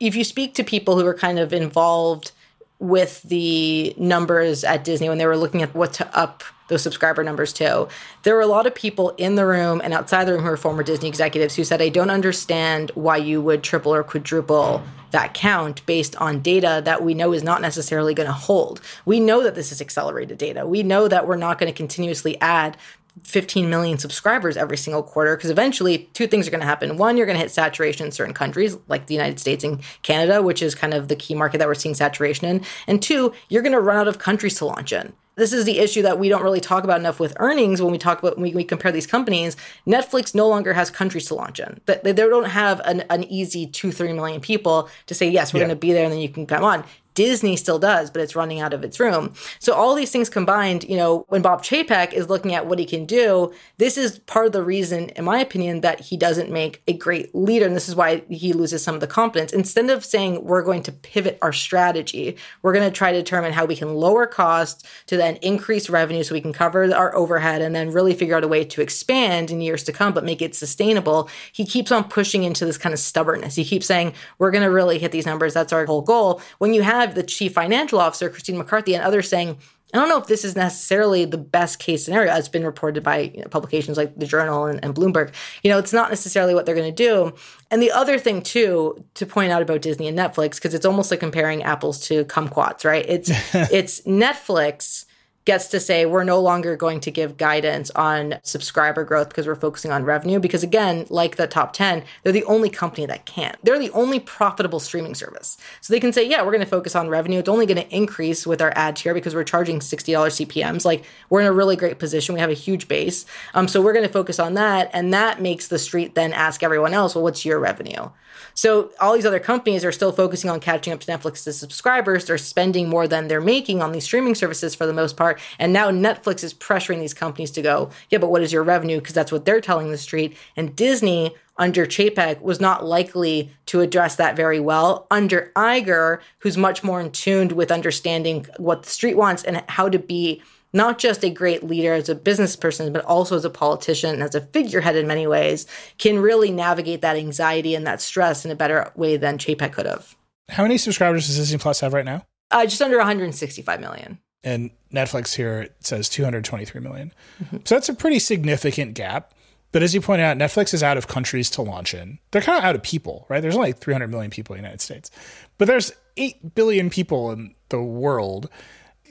if 0.00 0.16
you 0.16 0.24
speak 0.24 0.54
to 0.54 0.64
people 0.64 0.98
who 0.98 1.06
are 1.06 1.14
kind 1.14 1.38
of 1.38 1.52
involved 1.52 2.32
with 2.78 3.22
the 3.22 3.94
numbers 3.98 4.64
at 4.64 4.84
Disney 4.84 5.08
when 5.08 5.18
they 5.18 5.26
were 5.26 5.36
looking 5.36 5.62
at 5.62 5.74
what 5.74 5.92
to 5.94 6.16
up 6.16 6.44
those 6.68 6.82
subscriber 6.82 7.24
numbers 7.24 7.52
too. 7.52 7.88
There 8.22 8.34
were 8.34 8.40
a 8.40 8.46
lot 8.46 8.66
of 8.66 8.74
people 8.74 9.10
in 9.18 9.34
the 9.34 9.46
room 9.46 9.80
and 9.82 9.92
outside 9.92 10.24
the 10.24 10.32
room 10.32 10.42
who 10.42 10.50
were 10.50 10.56
former 10.56 10.82
Disney 10.82 11.08
executives 11.08 11.56
who 11.56 11.64
said, 11.64 11.82
I 11.82 11.88
don't 11.88 12.10
understand 12.10 12.92
why 12.94 13.16
you 13.16 13.42
would 13.42 13.62
triple 13.62 13.94
or 13.94 14.04
quadruple 14.04 14.82
that 15.10 15.34
count 15.34 15.84
based 15.86 16.14
on 16.16 16.40
data 16.40 16.82
that 16.84 17.02
we 17.02 17.14
know 17.14 17.32
is 17.32 17.42
not 17.42 17.62
necessarily 17.62 18.14
going 18.14 18.26
to 18.26 18.32
hold. 18.32 18.80
We 19.06 19.20
know 19.20 19.42
that 19.42 19.54
this 19.54 19.72
is 19.72 19.80
accelerated 19.80 20.38
data. 20.38 20.66
We 20.66 20.82
know 20.82 21.08
that 21.08 21.26
we're 21.26 21.36
not 21.36 21.58
going 21.58 21.72
to 21.72 21.76
continuously 21.76 22.38
add 22.40 22.76
15 23.24 23.68
million 23.68 23.98
subscribers 23.98 24.56
every 24.56 24.76
single 24.76 25.02
quarter 25.02 25.36
because 25.36 25.50
eventually 25.50 26.08
two 26.14 26.26
things 26.26 26.46
are 26.46 26.50
going 26.50 26.60
to 26.60 26.66
happen. 26.66 26.96
One, 26.98 27.16
you're 27.16 27.26
going 27.26 27.36
to 27.36 27.42
hit 27.42 27.50
saturation 27.50 28.06
in 28.06 28.12
certain 28.12 28.34
countries 28.34 28.76
like 28.88 29.06
the 29.06 29.14
United 29.14 29.40
States 29.40 29.64
and 29.64 29.82
Canada, 30.02 30.42
which 30.42 30.62
is 30.62 30.74
kind 30.74 30.94
of 30.94 31.08
the 31.08 31.16
key 31.16 31.34
market 31.34 31.58
that 31.58 31.66
we're 31.66 31.74
seeing 31.74 31.94
saturation 31.94 32.46
in. 32.46 32.64
And 32.86 33.02
two, 33.02 33.32
you're 33.48 33.62
going 33.62 33.72
to 33.72 33.80
run 33.80 33.96
out 33.96 34.08
of 34.08 34.18
countries 34.18 34.56
to 34.58 34.66
launch 34.66 34.92
in 34.92 35.12
this 35.38 35.52
is 35.52 35.64
the 35.64 35.78
issue 35.78 36.02
that 36.02 36.18
we 36.18 36.28
don't 36.28 36.42
really 36.42 36.60
talk 36.60 36.84
about 36.84 36.98
enough 36.98 37.20
with 37.20 37.34
earnings 37.38 37.80
when 37.80 37.92
we 37.92 37.98
talk 37.98 38.18
about 38.18 38.36
when 38.36 38.42
we, 38.42 38.54
we 38.54 38.64
compare 38.64 38.92
these 38.92 39.06
companies. 39.06 39.56
Netflix 39.86 40.34
no 40.34 40.48
longer 40.48 40.72
has 40.74 40.90
countries 40.90 41.26
to 41.26 41.34
launch 41.34 41.60
in. 41.60 41.80
They, 41.86 42.00
they 42.02 42.12
don't 42.12 42.50
have 42.50 42.80
an, 42.84 43.04
an 43.08 43.24
easy 43.24 43.66
two, 43.66 43.92
three 43.92 44.12
million 44.12 44.40
people 44.40 44.88
to 45.06 45.14
say, 45.14 45.28
yes, 45.28 45.54
we're 45.54 45.60
yeah. 45.60 45.66
going 45.66 45.76
to 45.76 45.80
be 45.80 45.92
there 45.92 46.04
and 46.04 46.12
then 46.12 46.20
you 46.20 46.28
can 46.28 46.46
come 46.46 46.64
on. 46.64 46.84
Disney 47.18 47.56
still 47.56 47.80
does, 47.80 48.12
but 48.12 48.22
it's 48.22 48.36
running 48.36 48.60
out 48.60 48.72
of 48.72 48.84
its 48.84 49.00
room. 49.00 49.32
So 49.58 49.74
all 49.74 49.96
these 49.96 50.12
things 50.12 50.28
combined, 50.28 50.84
you 50.84 50.96
know, 50.96 51.24
when 51.30 51.42
Bob 51.42 51.64
Chapek 51.64 52.12
is 52.12 52.28
looking 52.28 52.54
at 52.54 52.68
what 52.68 52.78
he 52.78 52.84
can 52.84 53.06
do, 53.06 53.52
this 53.78 53.98
is 53.98 54.20
part 54.20 54.46
of 54.46 54.52
the 54.52 54.62
reason, 54.62 55.08
in 55.16 55.24
my 55.24 55.40
opinion, 55.40 55.80
that 55.80 55.98
he 55.98 56.16
doesn't 56.16 56.48
make 56.48 56.80
a 56.86 56.92
great 56.92 57.34
leader. 57.34 57.66
And 57.66 57.74
this 57.74 57.88
is 57.88 57.96
why 57.96 58.22
he 58.28 58.52
loses 58.52 58.84
some 58.84 58.94
of 58.94 59.00
the 59.00 59.08
confidence. 59.08 59.52
Instead 59.52 59.90
of 59.90 60.04
saying 60.04 60.44
we're 60.44 60.62
going 60.62 60.84
to 60.84 60.92
pivot 60.92 61.38
our 61.42 61.52
strategy, 61.52 62.36
we're 62.62 62.72
going 62.72 62.88
to 62.88 62.96
try 62.96 63.10
to 63.10 63.18
determine 63.18 63.52
how 63.52 63.64
we 63.64 63.74
can 63.74 63.96
lower 63.96 64.24
costs 64.24 64.84
to 65.06 65.16
then 65.16 65.38
increase 65.42 65.90
revenue 65.90 66.22
so 66.22 66.36
we 66.36 66.40
can 66.40 66.52
cover 66.52 66.94
our 66.94 67.16
overhead 67.16 67.62
and 67.62 67.74
then 67.74 67.90
really 67.90 68.14
figure 68.14 68.36
out 68.36 68.44
a 68.44 68.48
way 68.48 68.62
to 68.64 68.80
expand 68.80 69.50
in 69.50 69.60
years 69.60 69.82
to 69.82 69.92
come, 69.92 70.14
but 70.14 70.24
make 70.24 70.40
it 70.40 70.54
sustainable. 70.54 71.28
He 71.52 71.66
keeps 71.66 71.90
on 71.90 72.04
pushing 72.04 72.44
into 72.44 72.64
this 72.64 72.78
kind 72.78 72.92
of 72.92 73.00
stubbornness. 73.00 73.56
He 73.56 73.64
keeps 73.64 73.86
saying, 73.86 74.12
we're 74.38 74.52
going 74.52 74.62
to 74.62 74.70
really 74.70 75.00
hit 75.00 75.10
these 75.10 75.26
numbers. 75.26 75.52
That's 75.52 75.72
our 75.72 75.84
whole 75.84 76.02
goal. 76.02 76.40
When 76.58 76.74
you 76.74 76.82
have 76.82 77.07
the 77.14 77.22
chief 77.22 77.54
financial 77.54 78.00
officer, 78.00 78.28
Christine 78.28 78.58
McCarthy, 78.58 78.94
and 78.94 79.04
others 79.04 79.28
saying, 79.28 79.58
I 79.94 79.96
don't 79.96 80.10
know 80.10 80.18
if 80.18 80.26
this 80.26 80.44
is 80.44 80.54
necessarily 80.54 81.24
the 81.24 81.38
best 81.38 81.78
case 81.78 82.04
scenario. 82.04 82.34
It's 82.34 82.48
been 82.48 82.64
reported 82.64 83.02
by 83.02 83.32
you 83.34 83.40
know, 83.40 83.48
publications 83.48 83.96
like 83.96 84.14
the 84.18 84.26
Journal 84.26 84.66
and, 84.66 84.84
and, 84.84 84.94
Bloomberg. 84.94 85.32
You 85.62 85.70
know, 85.70 85.78
it's 85.78 85.94
not 85.94 86.10
necessarily 86.10 86.54
what 86.54 86.66
they're 86.66 86.74
going 86.74 86.94
to 86.94 87.04
do. 87.04 87.32
And 87.70 87.80
the 87.80 87.90
other 87.90 88.18
thing 88.18 88.42
too 88.42 89.02
to 89.14 89.24
point 89.24 89.50
out 89.50 89.62
about 89.62 89.80
Disney 89.80 90.06
and 90.06 90.18
Netflix, 90.18 90.56
because 90.56 90.74
it's 90.74 90.84
almost 90.84 91.10
like 91.10 91.20
comparing 91.20 91.62
apples 91.62 92.00
to 92.08 92.26
kumquats, 92.26 92.84
right? 92.84 93.04
It's 93.08 93.30
it's 93.54 94.02
Netflix 94.02 95.06
gets 95.48 95.68
to 95.68 95.80
say 95.80 96.04
we're 96.04 96.24
no 96.24 96.38
longer 96.38 96.76
going 96.76 97.00
to 97.00 97.10
give 97.10 97.38
guidance 97.38 97.90
on 97.92 98.34
subscriber 98.42 99.02
growth 99.02 99.30
because 99.30 99.46
we're 99.46 99.54
focusing 99.54 99.90
on 99.90 100.04
revenue. 100.04 100.38
Because 100.38 100.62
again, 100.62 101.06
like 101.08 101.36
the 101.36 101.46
top 101.46 101.72
10, 101.72 102.04
they're 102.22 102.34
the 102.34 102.44
only 102.44 102.68
company 102.68 103.06
that 103.06 103.24
can't. 103.24 103.56
They're 103.62 103.78
the 103.78 103.90
only 103.92 104.20
profitable 104.20 104.78
streaming 104.78 105.14
service. 105.14 105.56
So 105.80 105.90
they 105.90 106.00
can 106.00 106.12
say, 106.12 106.28
yeah, 106.28 106.42
we're 106.42 106.52
going 106.52 106.60
to 106.60 106.66
focus 106.66 106.94
on 106.94 107.08
revenue. 107.08 107.38
It's 107.38 107.48
only 107.48 107.64
going 107.64 107.82
to 107.82 107.96
increase 107.96 108.46
with 108.46 108.60
our 108.60 108.74
ad 108.76 108.96
tier 108.96 109.14
because 109.14 109.34
we're 109.34 109.42
charging 109.42 109.78
$60 109.78 110.46
CPMs. 110.46 110.84
Like 110.84 111.06
we're 111.30 111.40
in 111.40 111.46
a 111.46 111.52
really 111.52 111.76
great 111.76 111.98
position. 111.98 112.34
We 112.34 112.42
have 112.42 112.50
a 112.50 112.52
huge 112.52 112.86
base. 112.86 113.24
Um, 113.54 113.68
so 113.68 113.80
we're 113.80 113.94
going 113.94 114.06
to 114.06 114.12
focus 114.12 114.38
on 114.38 114.52
that. 114.52 114.90
And 114.92 115.14
that 115.14 115.40
makes 115.40 115.68
the 115.68 115.78
street 115.78 116.14
then 116.14 116.34
ask 116.34 116.62
everyone 116.62 116.92
else, 116.92 117.14
well, 117.14 117.24
what's 117.24 117.46
your 117.46 117.58
revenue? 117.58 118.10
So 118.58 118.90
all 119.00 119.14
these 119.14 119.24
other 119.24 119.38
companies 119.38 119.84
are 119.84 119.92
still 119.92 120.10
focusing 120.10 120.50
on 120.50 120.58
catching 120.58 120.92
up 120.92 120.98
to 120.98 121.06
Netflix's 121.06 121.56
subscribers. 121.56 122.24
They're 122.24 122.38
spending 122.38 122.88
more 122.88 123.06
than 123.06 123.28
they're 123.28 123.40
making 123.40 123.82
on 123.82 123.92
these 123.92 124.02
streaming 124.02 124.34
services 124.34 124.74
for 124.74 124.84
the 124.84 124.92
most 124.92 125.16
part. 125.16 125.37
And 125.58 125.72
now 125.72 125.90
Netflix 125.90 126.42
is 126.44 126.54
pressuring 126.54 127.00
these 127.00 127.14
companies 127.14 127.50
to 127.52 127.62
go, 127.62 127.90
yeah, 128.10 128.18
but 128.18 128.30
what 128.30 128.42
is 128.42 128.52
your 128.52 128.62
revenue? 128.62 128.98
Because 128.98 129.14
that's 129.14 129.32
what 129.32 129.44
they're 129.44 129.60
telling 129.60 129.90
the 129.90 129.98
street. 129.98 130.36
And 130.56 130.74
Disney 130.74 131.34
under 131.58 131.86
Chapek 131.86 132.40
was 132.40 132.60
not 132.60 132.84
likely 132.84 133.50
to 133.66 133.80
address 133.80 134.16
that 134.16 134.36
very 134.36 134.60
well. 134.60 135.06
Under 135.10 135.52
Iger, 135.56 136.20
who's 136.38 136.56
much 136.56 136.84
more 136.84 137.00
in 137.00 137.10
tuned 137.10 137.52
with 137.52 137.72
understanding 137.72 138.46
what 138.58 138.84
the 138.84 138.90
street 138.90 139.16
wants 139.16 139.42
and 139.42 139.64
how 139.68 139.88
to 139.88 139.98
be 139.98 140.42
not 140.72 140.98
just 140.98 141.24
a 141.24 141.30
great 141.30 141.64
leader 141.64 141.94
as 141.94 142.08
a 142.08 142.14
business 142.14 142.54
person, 142.54 142.92
but 142.92 143.04
also 143.04 143.36
as 143.36 143.44
a 143.44 143.50
politician 143.50 144.10
and 144.10 144.22
as 144.22 144.34
a 144.34 144.40
figurehead 144.40 144.96
in 144.96 145.06
many 145.06 145.26
ways, 145.26 145.66
can 145.96 146.18
really 146.18 146.50
navigate 146.50 147.00
that 147.00 147.16
anxiety 147.16 147.74
and 147.74 147.86
that 147.86 148.00
stress 148.00 148.44
in 148.44 148.50
a 148.50 148.54
better 148.54 148.92
way 148.94 149.16
than 149.16 149.38
Chapek 149.38 149.72
could 149.72 149.86
have. 149.86 150.14
How 150.50 150.62
many 150.62 150.78
subscribers 150.78 151.26
does 151.26 151.36
Disney 151.36 151.58
Plus 151.58 151.80
have 151.80 151.92
right 151.92 152.04
now? 152.04 152.26
Uh, 152.50 152.64
just 152.64 152.80
under 152.80 152.96
165 152.98 153.80
million. 153.80 154.18
And 154.44 154.70
Netflix 154.92 155.34
here 155.34 155.68
says 155.80 156.08
223 156.08 156.80
million. 156.80 157.12
Mm-hmm. 157.42 157.58
So 157.64 157.74
that's 157.74 157.88
a 157.88 157.94
pretty 157.94 158.18
significant 158.18 158.94
gap. 158.94 159.34
But 159.70 159.82
as 159.82 159.94
you 159.94 160.00
point 160.00 160.22
out, 160.22 160.38
Netflix 160.38 160.72
is 160.72 160.82
out 160.82 160.96
of 160.96 161.08
countries 161.08 161.50
to 161.50 161.62
launch 161.62 161.92
in. 161.92 162.18
They're 162.30 162.40
kind 162.40 162.56
of 162.56 162.64
out 162.64 162.74
of 162.74 162.82
people, 162.82 163.26
right? 163.28 163.40
There's 163.40 163.56
only 163.56 163.72
300 163.72 164.08
million 164.08 164.30
people 164.30 164.54
in 164.54 164.62
the 164.62 164.66
United 164.66 164.80
States, 164.80 165.10
but 165.58 165.68
there's 165.68 165.92
8 166.16 166.54
billion 166.54 166.88
people 166.88 167.30
in 167.30 167.54
the 167.68 167.82
world 167.82 168.48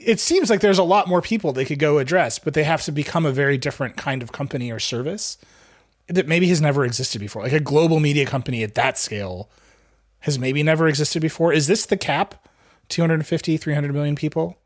it 0.00 0.20
seems 0.20 0.48
like 0.48 0.60
there's 0.60 0.78
a 0.78 0.84
lot 0.84 1.08
more 1.08 1.20
people 1.20 1.52
they 1.52 1.64
could 1.64 1.78
go 1.78 1.98
address, 1.98 2.38
but 2.38 2.54
they 2.54 2.64
have 2.64 2.82
to 2.82 2.92
become 2.92 3.26
a 3.26 3.32
very 3.32 3.58
different 3.58 3.96
kind 3.96 4.22
of 4.22 4.32
company 4.32 4.70
or 4.70 4.78
service 4.78 5.38
that 6.06 6.28
maybe 6.28 6.48
has 6.48 6.60
never 6.60 6.84
existed 6.84 7.20
before. 7.20 7.42
Like 7.42 7.52
a 7.52 7.60
global 7.60 8.00
media 8.00 8.24
company 8.24 8.62
at 8.62 8.74
that 8.74 8.96
scale 8.96 9.50
has 10.20 10.38
maybe 10.38 10.62
never 10.62 10.88
existed 10.88 11.20
before. 11.20 11.52
Is 11.52 11.66
this 11.66 11.86
the 11.86 11.96
cap? 11.96 12.48
250, 12.88 13.56
300 13.58 13.92
million 13.92 14.16
people? 14.16 14.56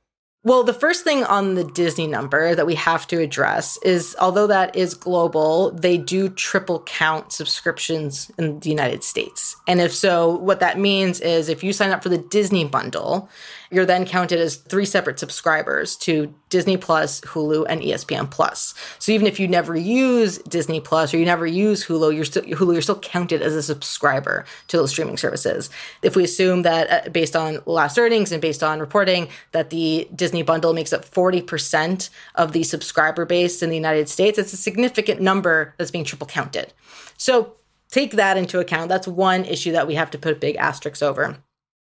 Well, 0.44 0.64
the 0.64 0.74
first 0.74 1.04
thing 1.04 1.22
on 1.22 1.54
the 1.54 1.62
Disney 1.62 2.08
number 2.08 2.56
that 2.56 2.66
we 2.66 2.74
have 2.74 3.06
to 3.08 3.20
address 3.20 3.78
is 3.84 4.16
although 4.20 4.48
that 4.48 4.74
is 4.74 4.94
global, 4.94 5.70
they 5.70 5.96
do 5.96 6.28
triple 6.28 6.82
count 6.82 7.32
subscriptions 7.32 8.28
in 8.38 8.58
the 8.58 8.68
United 8.68 9.04
States. 9.04 9.54
And 9.68 9.80
if 9.80 9.94
so, 9.94 10.36
what 10.38 10.58
that 10.58 10.80
means 10.80 11.20
is 11.20 11.48
if 11.48 11.62
you 11.62 11.72
sign 11.72 11.92
up 11.92 12.02
for 12.02 12.08
the 12.08 12.18
Disney 12.18 12.64
bundle 12.64 13.28
you're 13.72 13.86
then 13.86 14.04
counted 14.04 14.38
as 14.38 14.56
three 14.56 14.84
separate 14.84 15.18
subscribers 15.18 15.96
to 15.96 16.32
Disney 16.50 16.76
Plus, 16.76 17.22
Hulu, 17.22 17.64
and 17.68 17.80
ESPN 17.80 18.30
Plus. 18.30 18.74
So 18.98 19.12
even 19.12 19.26
if 19.26 19.40
you 19.40 19.48
never 19.48 19.74
use 19.74 20.38
Disney 20.38 20.80
Plus 20.80 21.14
or 21.14 21.18
you 21.18 21.24
never 21.24 21.46
use 21.46 21.86
Hulu, 21.86 22.14
you're 22.14 22.26
still 22.26 22.42
Hulu, 22.42 22.74
you're 22.74 22.82
still 22.82 23.00
counted 23.00 23.40
as 23.40 23.54
a 23.54 23.62
subscriber 23.62 24.44
to 24.68 24.76
those 24.76 24.90
streaming 24.90 25.16
services. 25.16 25.70
If 26.02 26.14
we 26.14 26.24
assume 26.24 26.62
that 26.62 27.06
uh, 27.06 27.10
based 27.10 27.34
on 27.34 27.60
last 27.64 27.98
earnings 27.98 28.30
and 28.30 28.42
based 28.42 28.62
on 28.62 28.78
reporting 28.78 29.28
that 29.52 29.70
the 29.70 30.06
Disney 30.14 30.42
bundle 30.42 30.74
makes 30.74 30.92
up 30.92 31.04
40% 31.04 32.10
of 32.34 32.52
the 32.52 32.64
subscriber 32.64 33.24
base 33.24 33.62
in 33.62 33.70
the 33.70 33.76
United 33.76 34.10
States, 34.10 34.38
it's 34.38 34.52
a 34.52 34.58
significant 34.58 35.22
number 35.22 35.74
that's 35.78 35.90
being 35.90 36.04
triple 36.04 36.26
counted. 36.26 36.74
So 37.16 37.54
take 37.90 38.12
that 38.12 38.36
into 38.36 38.60
account. 38.60 38.90
That's 38.90 39.08
one 39.08 39.46
issue 39.46 39.72
that 39.72 39.86
we 39.86 39.94
have 39.94 40.10
to 40.10 40.18
put 40.18 40.40
big 40.40 40.56
asterisks 40.56 41.02
over. 41.02 41.38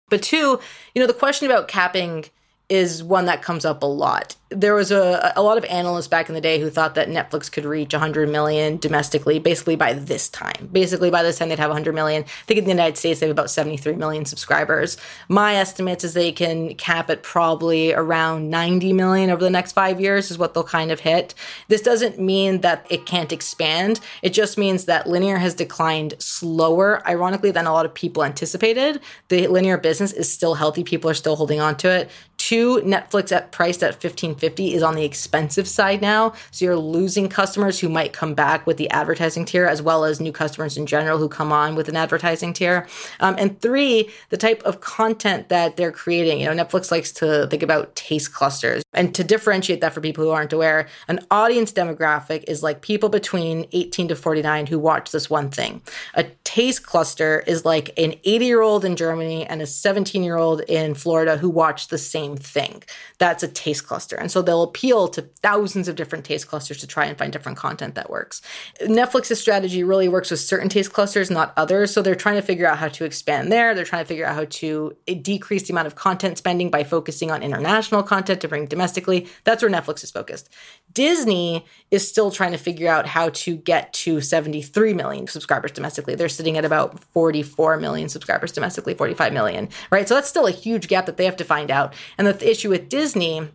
But 0.08 0.22
two, 0.22 0.60
you 0.94 1.00
know, 1.00 1.06
the 1.06 1.14
question 1.14 1.50
about 1.50 1.68
capping 1.68 2.26
is 2.68 3.02
one 3.02 3.24
that 3.26 3.42
comes 3.42 3.64
up 3.64 3.82
a 3.82 3.86
lot 3.86 4.36
there 4.50 4.74
was 4.74 4.90
a, 4.90 5.32
a 5.36 5.42
lot 5.42 5.58
of 5.58 5.64
analysts 5.66 6.08
back 6.08 6.28
in 6.28 6.34
the 6.34 6.40
day 6.40 6.58
who 6.58 6.70
thought 6.70 6.94
that 6.94 7.08
Netflix 7.08 7.52
could 7.52 7.66
reach 7.66 7.92
100 7.92 8.30
million 8.30 8.78
domestically 8.78 9.38
basically 9.38 9.76
by 9.76 9.92
this 9.92 10.28
time. 10.30 10.70
Basically, 10.72 11.10
by 11.10 11.22
this 11.22 11.38
time, 11.38 11.50
they'd 11.50 11.58
have 11.58 11.68
100 11.68 11.94
million. 11.94 12.22
I 12.22 12.44
think 12.46 12.58
in 12.58 12.64
the 12.64 12.70
United 12.70 12.96
States, 12.96 13.20
they 13.20 13.26
have 13.26 13.34
about 13.34 13.50
73 13.50 13.96
million 13.96 14.24
subscribers. 14.24 14.96
My 15.28 15.56
estimates 15.56 16.02
is 16.02 16.14
they 16.14 16.32
can 16.32 16.74
cap 16.76 17.10
it 17.10 17.22
probably 17.22 17.92
around 17.92 18.48
90 18.48 18.94
million 18.94 19.30
over 19.30 19.42
the 19.42 19.50
next 19.50 19.72
five 19.72 20.00
years, 20.00 20.30
is 20.30 20.38
what 20.38 20.54
they'll 20.54 20.64
kind 20.64 20.90
of 20.90 21.00
hit. 21.00 21.34
This 21.68 21.82
doesn't 21.82 22.18
mean 22.18 22.62
that 22.62 22.86
it 22.88 23.04
can't 23.04 23.32
expand. 23.32 24.00
It 24.22 24.30
just 24.30 24.56
means 24.56 24.86
that 24.86 25.06
linear 25.06 25.36
has 25.36 25.54
declined 25.54 26.14
slower, 26.18 27.06
ironically, 27.06 27.50
than 27.50 27.66
a 27.66 27.72
lot 27.72 27.84
of 27.84 27.92
people 27.92 28.24
anticipated. 28.24 29.00
The 29.28 29.46
linear 29.48 29.76
business 29.76 30.12
is 30.12 30.32
still 30.32 30.54
healthy, 30.54 30.84
people 30.84 31.10
are 31.10 31.14
still 31.14 31.36
holding 31.36 31.60
on 31.60 31.76
to 31.78 31.90
it. 31.90 32.10
Two, 32.38 32.80
Netflix 32.82 33.32
at 33.32 33.52
priced 33.52 33.82
at 33.82 34.00
15 34.00 34.36
50 34.38 34.74
is 34.74 34.82
on 34.82 34.94
the 34.94 35.04
expensive 35.04 35.68
side 35.68 36.00
now. 36.00 36.32
So 36.50 36.64
you're 36.64 36.76
losing 36.76 37.28
customers 37.28 37.78
who 37.78 37.88
might 37.88 38.12
come 38.12 38.34
back 38.34 38.66
with 38.66 38.76
the 38.76 38.90
advertising 38.90 39.44
tier, 39.44 39.66
as 39.66 39.82
well 39.82 40.04
as 40.04 40.20
new 40.20 40.32
customers 40.32 40.76
in 40.76 40.86
general 40.86 41.18
who 41.18 41.28
come 41.28 41.52
on 41.52 41.74
with 41.74 41.88
an 41.88 41.96
advertising 41.96 42.52
tier. 42.52 42.86
Um, 43.20 43.36
and 43.38 43.60
three, 43.60 44.10
the 44.30 44.36
type 44.36 44.62
of 44.62 44.80
content 44.80 45.48
that 45.48 45.76
they're 45.76 45.92
creating. 45.92 46.40
You 46.40 46.46
know, 46.46 46.64
Netflix 46.64 46.90
likes 46.90 47.12
to 47.12 47.46
think 47.48 47.62
about 47.62 47.94
taste 47.94 48.32
clusters. 48.32 48.82
And 48.94 49.14
to 49.14 49.24
differentiate 49.24 49.80
that 49.80 49.92
for 49.92 50.00
people 50.00 50.24
who 50.24 50.30
aren't 50.30 50.52
aware, 50.52 50.88
an 51.08 51.20
audience 51.30 51.72
demographic 51.72 52.44
is 52.48 52.62
like 52.62 52.80
people 52.80 53.08
between 53.08 53.66
18 53.72 54.08
to 54.08 54.16
49 54.16 54.66
who 54.66 54.78
watch 54.78 55.10
this 55.10 55.28
one 55.28 55.50
thing. 55.50 55.82
A 56.14 56.24
taste 56.44 56.84
cluster 56.84 57.44
is 57.46 57.64
like 57.64 57.90
an 57.98 58.14
80 58.24 58.46
year 58.46 58.62
old 58.62 58.84
in 58.84 58.96
Germany 58.96 59.46
and 59.46 59.60
a 59.60 59.66
17 59.66 60.22
year 60.22 60.36
old 60.36 60.62
in 60.62 60.94
Florida 60.94 61.36
who 61.36 61.50
watch 61.50 61.88
the 61.88 61.98
same 61.98 62.36
thing. 62.36 62.82
That's 63.18 63.42
a 63.42 63.48
taste 63.48 63.86
cluster. 63.86 64.16
And 64.16 64.27
so 64.30 64.42
they'll 64.42 64.62
appeal 64.62 65.08
to 65.08 65.22
thousands 65.42 65.88
of 65.88 65.96
different 65.96 66.24
taste 66.24 66.48
clusters 66.48 66.78
to 66.78 66.86
try 66.86 67.06
and 67.06 67.16
find 67.18 67.32
different 67.32 67.58
content 67.58 67.94
that 67.94 68.10
works. 68.10 68.40
Netflix's 68.82 69.40
strategy 69.40 69.82
really 69.82 70.08
works 70.08 70.30
with 70.30 70.40
certain 70.40 70.68
taste 70.68 70.92
clusters, 70.92 71.30
not 71.30 71.52
others. 71.56 71.92
So 71.92 72.02
they're 72.02 72.14
trying 72.14 72.36
to 72.36 72.42
figure 72.42 72.66
out 72.66 72.78
how 72.78 72.88
to 72.88 73.04
expand 73.04 73.50
there. 73.52 73.74
They're 73.74 73.84
trying 73.84 74.04
to 74.04 74.08
figure 74.08 74.26
out 74.26 74.34
how 74.34 74.44
to 74.44 74.96
eh, 75.06 75.14
decrease 75.14 75.64
the 75.64 75.72
amount 75.72 75.86
of 75.86 75.94
content 75.94 76.38
spending 76.38 76.70
by 76.70 76.84
focusing 76.84 77.30
on 77.30 77.42
international 77.42 78.02
content 78.02 78.40
to 78.40 78.48
bring 78.48 78.66
domestically. 78.66 79.26
That's 79.44 79.62
where 79.62 79.70
Netflix 79.70 80.04
is 80.04 80.10
focused. 80.10 80.48
Disney 80.92 81.64
is 81.90 82.08
still 82.08 82.30
trying 82.30 82.52
to 82.52 82.58
figure 82.58 82.88
out 82.88 83.06
how 83.06 83.30
to 83.30 83.56
get 83.56 83.92
to 83.92 84.20
73 84.20 84.94
million 84.94 85.26
subscribers 85.26 85.72
domestically. 85.72 86.14
They're 86.14 86.28
sitting 86.28 86.56
at 86.56 86.64
about 86.64 87.02
44 87.12 87.78
million 87.78 88.08
subscribers 88.08 88.52
domestically, 88.52 88.94
45 88.94 89.32
million, 89.32 89.68
right? 89.90 90.08
So 90.08 90.14
that's 90.14 90.28
still 90.28 90.46
a 90.46 90.52
huge 90.52 90.88
gap 90.88 91.06
that 91.06 91.16
they 91.16 91.24
have 91.24 91.36
to 91.36 91.44
find 91.44 91.70
out. 91.70 91.94
And 92.16 92.26
the 92.26 92.50
issue 92.50 92.70
with 92.70 92.88
Disney 92.88 93.48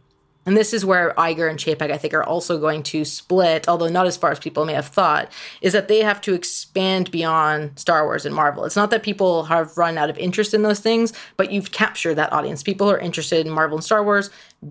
and 0.46 0.58
this 0.58 0.74
is 0.74 0.84
where 0.84 1.14
Iger 1.18 1.50
and 1.50 1.58
Chapek, 1.58 1.92
I 1.92 1.98
think, 1.98 2.14
are 2.14 2.24
also 2.24 2.58
going 2.60 2.84
to 2.84 3.06
split, 3.06 3.70
although 3.70 3.88
not 3.88 4.08
as 4.08 4.18
far 4.18 4.32
as 4.32 4.40
people 4.40 4.66
may 4.66 4.74
have 4.74 4.88
thought, 4.88 5.32
is 5.62 5.74
that 5.74 5.88
they 5.88 6.00
have 6.00 6.20
to 6.22 6.34
expand 6.34 7.12
beyond 7.12 7.80
Star 7.80 8.06
Wars 8.06 8.26
and 8.26 8.36
Marvel. 8.36 8.66
It's 8.66 8.76
not 8.76 8.90
that 8.92 9.04
people 9.04 9.44
have 9.46 9.78
run 9.78 9.98
out 9.98 10.10
of 10.10 10.18
interest 10.18 10.54
in 10.54 10.64
those 10.64 10.80
things, 10.80 11.14
but 11.38 11.52
you've 11.52 11.72
captured 11.72 12.16
that 12.16 12.34
audience. 12.34 12.62
People 12.62 12.88
who 12.88 12.94
are 12.94 13.00
interested 13.00 13.46
in 13.46 13.52
Marvel 13.52 13.78
and 13.78 13.84
Star 13.86 14.04
Wars 14.04 14.30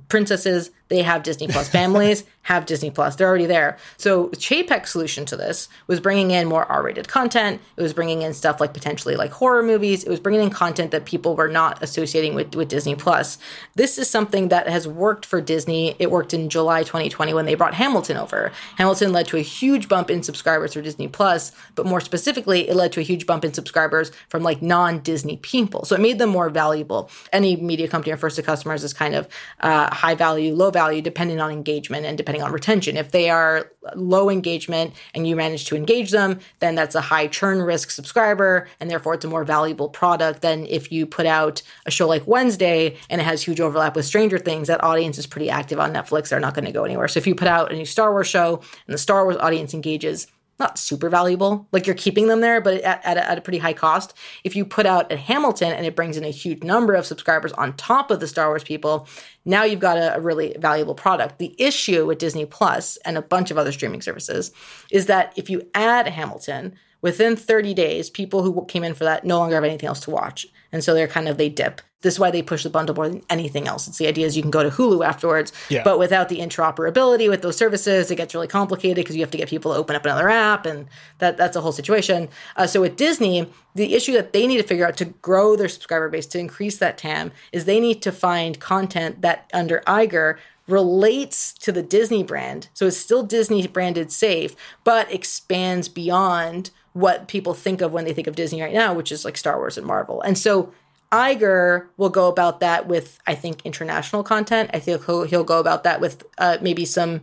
princesses, 0.09 0.71
they 0.89 1.03
have 1.03 1.23
Disney 1.23 1.49
Plus. 1.49 1.69
Families 1.69 2.25
have 2.43 2.67
Disney 2.67 2.91
Plus. 2.91 3.17
They're 3.17 3.29
already 3.29 3.47
there. 3.47 3.79
So 3.97 4.29
Chapek's 4.31 4.91
solution 4.91 5.25
to 5.27 5.37
this 5.37 5.69
was 5.87 6.01
bringing 6.01 6.33
in 6.33 6.49
more 6.49 6.65
R-rated 6.65 7.09
content. 7.09 7.61
It 7.77 7.83
was 7.83 7.95
bringing 7.95 8.23
in 8.23 8.35
stuff 8.35 8.61
like 8.61 8.75
potentially 8.75 9.17
like 9.17 9.31
horror 9.31 9.63
movies. 9.63 10.05
It 10.05 10.11
was 10.11 10.21
bringing 10.21 10.43
in 10.43 10.51
content 10.51 10.91
that 10.91 11.05
people 11.05 11.37
were 11.37 11.49
not 11.49 11.83
associating 11.83 12.35
with, 12.35 12.55
with 12.55 12.69
Disney 12.69 12.95
Plus. 12.95 13.39
This 13.75 13.97
is 13.97 14.11
something 14.11 14.49
that 14.49 14.69
has 14.69 14.87
worked 14.87 15.25
for 15.25 15.41
Disney. 15.41 15.95
It 15.99 16.11
worked 16.11 16.35
in 16.35 16.51
July 16.51 16.83
2020 16.83 17.33
when 17.33 17.47
they 17.47 17.55
brought 17.55 17.75
Hamilton 17.75 18.17
over. 18.17 18.53
Hamilton 18.77 19.13
led 19.13 19.27
to 19.29 19.37
a 19.37 19.43
huge 19.43 19.89
bump 19.89 20.11
in 20.11 20.23
subscribers 20.23 20.75
for 20.75 20.83
Disney 20.83 21.09
Plus, 21.09 21.53
but 21.75 21.87
more 21.87 22.01
specifically, 22.01 22.69
it 22.69 22.75
led 22.75 22.93
to 22.93 23.01
a 23.01 23.05
huge 23.05 23.25
bump 23.25 23.45
in 23.45 23.55
subscribers 23.55 24.11
from 24.29 24.43
like 24.43 24.61
non-Disney 24.61 25.39
people. 25.39 25.85
So 25.85 25.95
it 25.95 26.01
made 26.01 26.19
them 26.19 26.31
more 26.31 26.51
valuable. 26.51 27.09
Any 27.33 27.57
media 27.57 27.89
company 27.89 28.13
or 28.13 28.17
first 28.17 28.37
to 28.37 28.43
customers 28.43 28.85
is 28.85 28.93
kind 28.93 29.15
of 29.15 29.29
uh, 29.61 29.82
Uh, 29.83 29.93
high 29.93 30.15
value, 30.15 30.55
low 30.55 30.71
value, 30.71 31.03
depending 31.03 31.41
on 31.41 31.51
engagement 31.51 32.07
and 32.07 32.17
depending 32.17 32.41
on 32.41 32.53
retention. 32.53 32.97
If 32.97 33.11
they 33.11 33.31
are 33.31 33.73
low 33.97 34.31
engagement 34.31 34.95
and 35.13 35.27
you 35.27 35.35
manage 35.35 35.65
to 35.65 35.75
engage 35.75 36.13
them, 36.13 36.39
then 36.61 36.77
that's 36.77 36.95
a 36.95 37.01
high 37.01 37.27
churn 37.27 37.61
risk 37.61 37.91
subscriber, 37.91 38.69
and 38.79 38.89
therefore 38.89 39.15
it's 39.15 39.25
a 39.25 39.29
more 39.29 39.43
valuable 39.43 39.89
product 39.89 40.41
than 40.41 40.67
if 40.67 40.93
you 40.93 41.05
put 41.05 41.27
out 41.27 41.63
a 41.85 41.91
show 41.91 42.07
like 42.07 42.25
Wednesday 42.29 42.97
and 43.11 43.21
it 43.21 43.25
has 43.25 43.43
huge 43.43 43.61
overlap 43.61 43.97
with 43.97 44.05
Stranger 44.05 44.39
Things. 44.39 44.69
That 44.69 44.85
audience 44.85 45.19
is 45.19 45.27
pretty 45.27 45.51
active 45.51 45.81
on 45.81 45.93
Netflix; 45.93 46.29
they're 46.29 46.39
not 46.39 46.55
going 46.55 46.67
to 46.67 46.71
go 46.71 46.85
anywhere. 46.85 47.09
So 47.09 47.19
if 47.19 47.27
you 47.27 47.35
put 47.35 47.49
out 47.49 47.73
a 47.73 47.75
new 47.75 47.85
Star 47.85 48.13
Wars 48.13 48.29
show 48.29 48.61
and 48.87 48.95
the 48.95 48.99
Star 48.99 49.25
Wars 49.25 49.37
audience 49.39 49.75
engages, 49.75 50.29
not 50.63 50.79
super 50.79 51.09
valuable. 51.09 51.67
Like 51.73 51.87
you're 51.87 51.97
keeping 51.97 52.29
them 52.29 52.41
there, 52.41 52.61
but 52.61 52.81
at, 52.83 53.05
at, 53.05 53.17
a, 53.17 53.31
at, 53.31 53.39
a, 53.39 53.41
pretty 53.41 53.59
high 53.59 53.73
cost. 53.73 54.15
If 54.45 54.55
you 54.55 54.65
put 54.65 54.87
out 54.87 55.11
a 55.11 55.17
Hamilton 55.17 55.73
and 55.73 55.85
it 55.85 55.97
brings 55.97 56.17
in 56.17 56.25
a 56.25 56.31
huge 56.31 56.63
number 56.63 56.95
of 56.95 57.05
subscribers 57.05 57.53
on 57.55 57.77
top 57.77 58.11
of 58.11 58.21
the 58.21 58.29
Star 58.29 58.49
Wars 58.49 58.63
people, 58.63 59.09
now 59.45 59.65
you've 59.65 59.81
got 59.81 59.99
a, 59.99 60.17
a 60.17 60.21
really 60.21 60.55
valuable 60.59 60.95
product. 60.95 61.39
The 61.39 61.55
issue 61.59 62.07
with 62.07 62.19
Disney 62.19 62.47
Plus 62.47 62.97
and 62.99 63.19
a 63.19 63.23
bunch 63.23 63.51
of 63.51 63.59
other 63.59 63.73
streaming 63.73 64.03
services 64.03 64.53
is 64.91 65.07
that 65.07 65.33
if 65.37 65.51
you 65.51 65.69
add 65.75 66.07
Hamilton, 66.07 66.77
within 67.01 67.37
30 67.37 67.75
days, 67.75 68.09
people 68.09 68.43
who 68.43 68.65
came 68.67 68.85
in 68.85 68.95
for 68.95 69.05
that 69.05 69.25
no 69.25 69.39
longer 69.39 69.57
have 69.57 69.65
anything 69.65 69.89
else 69.89 70.01
to 70.01 70.11
watch. 70.11 70.47
And 70.71 70.83
so 70.83 70.95
they're 70.95 71.09
kind 71.09 71.29
of, 71.29 71.37
they 71.37 71.49
dip. 71.49 71.81
This 72.03 72.15
is 72.15 72.21
why 72.21 72.31
they 72.31 72.43
push 72.43 72.63
the 72.63 72.71
bundle 72.71 72.95
more 72.95 73.09
than 73.09 73.23
anything 73.31 73.67
else. 73.67 73.89
It's 73.89 73.99
the 73.99 74.07
idea 74.07 74.27
is 74.27 74.37
you 74.37 74.43
can 74.43 74.51
go 74.51 74.63
to 74.63 74.71
Hulu 74.71 75.05
afterwards, 75.05 75.53
yeah. 75.69 75.83
but 75.83 75.99
without 75.99 76.29
the 76.29 76.39
interoperability 76.39 77.29
with 77.29 77.43
those 77.43 77.57
services, 77.57 78.11
it 78.11 78.17
gets 78.17 78.35
really 78.35 78.49
complicated 78.49 78.97
because 78.97 79.17
you 79.17 79.23
have 79.23 79.31
to 79.31 79.39
get 79.39 79.49
people 79.49 79.73
to 79.73 79.79
open 79.79 79.97
up 79.97 80.05
another 80.05 80.29
app, 80.29 80.67
and 80.67 80.87
that 81.19 81.37
that's 81.37 81.57
a 81.57 81.61
whole 81.61 81.73
situation. 81.73 82.29
Uh, 82.57 82.67
so 82.67 82.81
with 82.81 82.97
Disney, 82.97 83.49
the 83.75 83.95
issue 83.95 84.13
that 84.13 84.33
they 84.33 84.47
need 84.47 84.59
to 84.59 84.63
figure 84.63 84.87
out 84.87 84.97
to 84.99 85.07
grow 85.07 85.57
their 85.57 85.69
subscriber 85.69 86.09
base 86.09 86.27
to 86.27 86.39
increase 86.39 86.79
that 86.79 86.99
TAM 86.99 87.33
is 87.53 87.65
they 87.65 87.81
need 87.81 88.03
to 88.03 88.13
find 88.13 88.61
content 88.61 89.23
that 89.23 89.49
under 89.53 89.81
Iger 89.87 90.39
relates 90.69 91.53
to 91.55 91.73
the 91.73 91.83
Disney 91.83 92.23
brand, 92.23 92.69
so 92.75 92.87
it's 92.87 92.97
still 92.97 93.23
Disney 93.23 93.67
branded 93.67 94.13
safe, 94.13 94.55
but 94.85 95.13
expands 95.13 95.89
beyond 95.89 96.71
what 96.93 97.27
people 97.27 97.55
think 97.55 97.81
of 97.81 97.93
when 97.93 98.05
they 98.05 98.13
think 98.13 98.27
of 98.27 98.37
Disney 98.37 98.61
right 98.61 98.75
now, 98.75 98.93
which 98.93 99.11
is 99.11 99.25
like 99.25 99.37
Star 99.37 99.57
Wars 99.57 99.79
and 99.79 99.87
Marvel. 99.87 100.21
And 100.21 100.37
so 100.37 100.73
Iger 101.13 101.89
will 101.99 102.09
go 102.09 102.29
about 102.29 102.61
that 102.61 102.89
with, 102.89 103.19
I 103.27 103.35
think, 103.35 103.65
international 103.65 104.23
content. 104.25 104.71
I 104.73 104.79
think 104.79 105.05
he'll, 105.05 105.25
he'll 105.25 105.45
go 105.45 105.61
about 105.61 105.85
that 105.85 106.01
with 106.01 106.25
uh, 106.39 106.57
maybe 106.63 106.85
some 106.87 107.21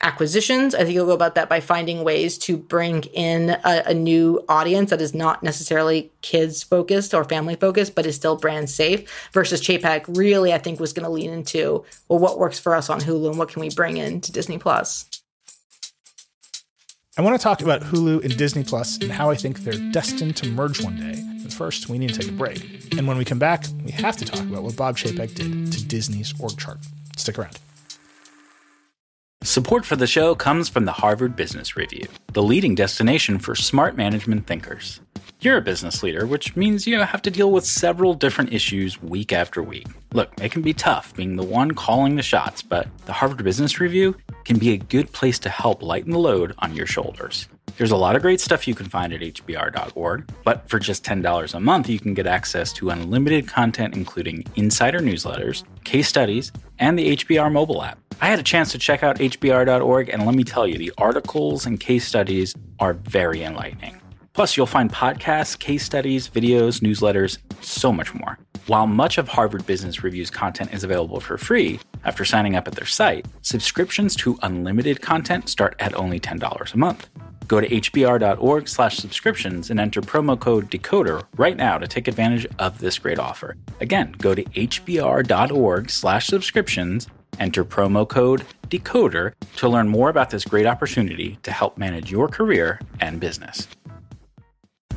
acquisitions. 0.00 0.74
I 0.74 0.78
think 0.78 0.90
he'll 0.90 1.06
go 1.06 1.12
about 1.12 1.34
that 1.36 1.48
by 1.48 1.60
finding 1.60 2.04
ways 2.04 2.38
to 2.38 2.56
bring 2.56 3.02
in 3.04 3.50
a, 3.50 3.82
a 3.86 3.94
new 3.94 4.44
audience 4.48 4.90
that 4.90 5.00
is 5.00 5.14
not 5.14 5.42
necessarily 5.42 6.10
kids 6.22 6.62
focused 6.62 7.14
or 7.14 7.24
family 7.24 7.56
focused, 7.56 7.94
but 7.94 8.06
is 8.06 8.16
still 8.16 8.36
brand 8.36 8.68
safe. 8.70 9.30
Versus 9.32 9.60
Chapek 9.60 10.04
really, 10.16 10.52
I 10.52 10.58
think, 10.58 10.80
was 10.80 10.92
going 10.92 11.04
to 11.04 11.10
lean 11.10 11.30
into 11.30 11.84
well, 12.08 12.18
what 12.18 12.38
works 12.38 12.58
for 12.58 12.74
us 12.74 12.90
on 12.90 13.00
Hulu 13.00 13.30
and 13.30 13.38
what 13.38 13.48
can 13.48 13.60
we 13.60 13.70
bring 13.70 13.96
in 13.96 14.20
to 14.22 14.32
Disney 14.32 14.58
Plus. 14.58 15.08
I 17.18 17.22
want 17.22 17.34
to 17.34 17.42
talk 17.42 17.62
about 17.62 17.80
Hulu 17.80 18.24
and 18.24 18.36
Disney 18.36 18.62
Plus 18.62 18.98
and 18.98 19.10
how 19.10 19.30
I 19.30 19.36
think 19.36 19.60
they're 19.60 19.90
destined 19.90 20.36
to 20.36 20.50
merge 20.50 20.82
one 20.82 20.96
day. 20.96 21.22
But 21.42 21.50
first, 21.50 21.88
we 21.88 21.96
need 21.96 22.12
to 22.12 22.20
take 22.20 22.28
a 22.28 22.32
break. 22.32 22.92
And 22.98 23.08
when 23.08 23.16
we 23.16 23.24
come 23.24 23.38
back, 23.38 23.64
we 23.82 23.90
have 23.92 24.18
to 24.18 24.26
talk 24.26 24.40
about 24.40 24.62
what 24.62 24.76
Bob 24.76 24.98
Chapek 24.98 25.34
did 25.34 25.72
to 25.72 25.86
Disney's 25.86 26.34
org 26.38 26.58
chart. 26.58 26.76
Stick 27.16 27.38
around. 27.38 27.58
Support 29.42 29.86
for 29.86 29.96
the 29.96 30.06
show 30.06 30.34
comes 30.34 30.68
from 30.68 30.84
the 30.84 30.92
Harvard 30.92 31.36
Business 31.36 31.74
Review, 31.74 32.06
the 32.34 32.42
leading 32.42 32.74
destination 32.74 33.38
for 33.38 33.54
smart 33.54 33.96
management 33.96 34.46
thinkers. 34.46 35.00
You're 35.40 35.56
a 35.56 35.62
business 35.62 36.02
leader, 36.02 36.26
which 36.26 36.54
means 36.54 36.86
you 36.86 37.00
have 37.00 37.22
to 37.22 37.30
deal 37.30 37.50
with 37.50 37.64
several 37.64 38.12
different 38.12 38.52
issues 38.52 39.00
week 39.02 39.32
after 39.32 39.62
week. 39.62 39.86
Look, 40.12 40.32
it 40.40 40.50
can 40.50 40.62
be 40.62 40.74
tough 40.74 41.14
being 41.14 41.36
the 41.36 41.44
one 41.44 41.72
calling 41.72 42.16
the 42.16 42.22
shots, 42.22 42.60
but 42.60 42.88
the 43.06 43.12
Harvard 43.12 43.42
Business 43.44 43.80
Review 43.80 44.16
can 44.46 44.58
be 44.58 44.72
a 44.72 44.78
good 44.78 45.12
place 45.12 45.38
to 45.40 45.48
help 45.50 45.82
lighten 45.82 46.12
the 46.12 46.18
load 46.18 46.54
on 46.60 46.74
your 46.74 46.86
shoulders. 46.86 47.48
There's 47.76 47.90
a 47.90 47.96
lot 47.96 48.16
of 48.16 48.22
great 48.22 48.40
stuff 48.40 48.66
you 48.66 48.74
can 48.74 48.88
find 48.88 49.12
at 49.12 49.20
hbr.org, 49.20 50.30
but 50.44 50.66
for 50.70 50.78
just 50.78 51.04
$10 51.04 51.54
a 51.54 51.60
month, 51.60 51.90
you 51.90 51.98
can 51.98 52.14
get 52.14 52.26
access 52.26 52.72
to 52.74 52.88
unlimited 52.88 53.48
content, 53.48 53.94
including 53.94 54.44
insider 54.54 55.00
newsletters, 55.00 55.64
case 55.84 56.08
studies, 56.08 56.52
and 56.78 56.98
the 56.98 57.16
HBR 57.16 57.52
mobile 57.52 57.82
app. 57.82 57.98
I 58.20 58.28
had 58.28 58.38
a 58.38 58.44
chance 58.44 58.72
to 58.72 58.78
check 58.78 59.02
out 59.02 59.18
hbr.org, 59.18 60.08
and 60.08 60.24
let 60.24 60.34
me 60.34 60.44
tell 60.44 60.66
you, 60.66 60.78
the 60.78 60.92
articles 60.96 61.66
and 61.66 61.78
case 61.78 62.06
studies 62.06 62.54
are 62.78 62.94
very 62.94 63.42
enlightening. 63.42 64.00
Plus, 64.32 64.56
you'll 64.56 64.66
find 64.66 64.92
podcasts, 64.92 65.58
case 65.58 65.84
studies, 65.84 66.28
videos, 66.28 66.80
newsletters, 66.80 67.38
so 67.62 67.92
much 67.92 68.14
more. 68.14 68.38
While 68.66 68.88
much 68.88 69.16
of 69.16 69.28
Harvard 69.28 69.64
Business 69.64 70.02
Review's 70.02 70.30
content 70.30 70.74
is 70.74 70.82
available 70.82 71.20
for 71.20 71.38
free 71.38 71.78
after 72.04 72.24
signing 72.24 72.56
up 72.56 72.66
at 72.66 72.74
their 72.74 72.86
site, 72.86 73.24
subscriptions 73.42 74.16
to 74.16 74.40
unlimited 74.42 75.00
content 75.00 75.48
start 75.48 75.76
at 75.78 75.94
only 75.94 76.18
$10 76.18 76.74
a 76.74 76.76
month. 76.76 77.08
Go 77.46 77.60
to 77.60 77.68
hbr.org 77.68 78.68
slash 78.68 78.96
subscriptions 78.96 79.70
and 79.70 79.78
enter 79.78 80.00
promo 80.00 80.38
code 80.38 80.68
DECODER 80.68 81.22
right 81.36 81.56
now 81.56 81.78
to 81.78 81.86
take 81.86 82.08
advantage 82.08 82.44
of 82.58 82.80
this 82.80 82.98
great 82.98 83.20
offer. 83.20 83.54
Again, 83.80 84.12
go 84.18 84.34
to 84.34 84.42
hbr.org 84.42 85.88
slash 85.88 86.26
subscriptions, 86.26 87.06
enter 87.38 87.64
promo 87.64 88.08
code 88.08 88.44
DECODER 88.68 89.32
to 89.58 89.68
learn 89.68 89.86
more 89.86 90.08
about 90.08 90.30
this 90.30 90.44
great 90.44 90.66
opportunity 90.66 91.38
to 91.44 91.52
help 91.52 91.78
manage 91.78 92.10
your 92.10 92.26
career 92.26 92.80
and 93.00 93.20
business. 93.20 93.68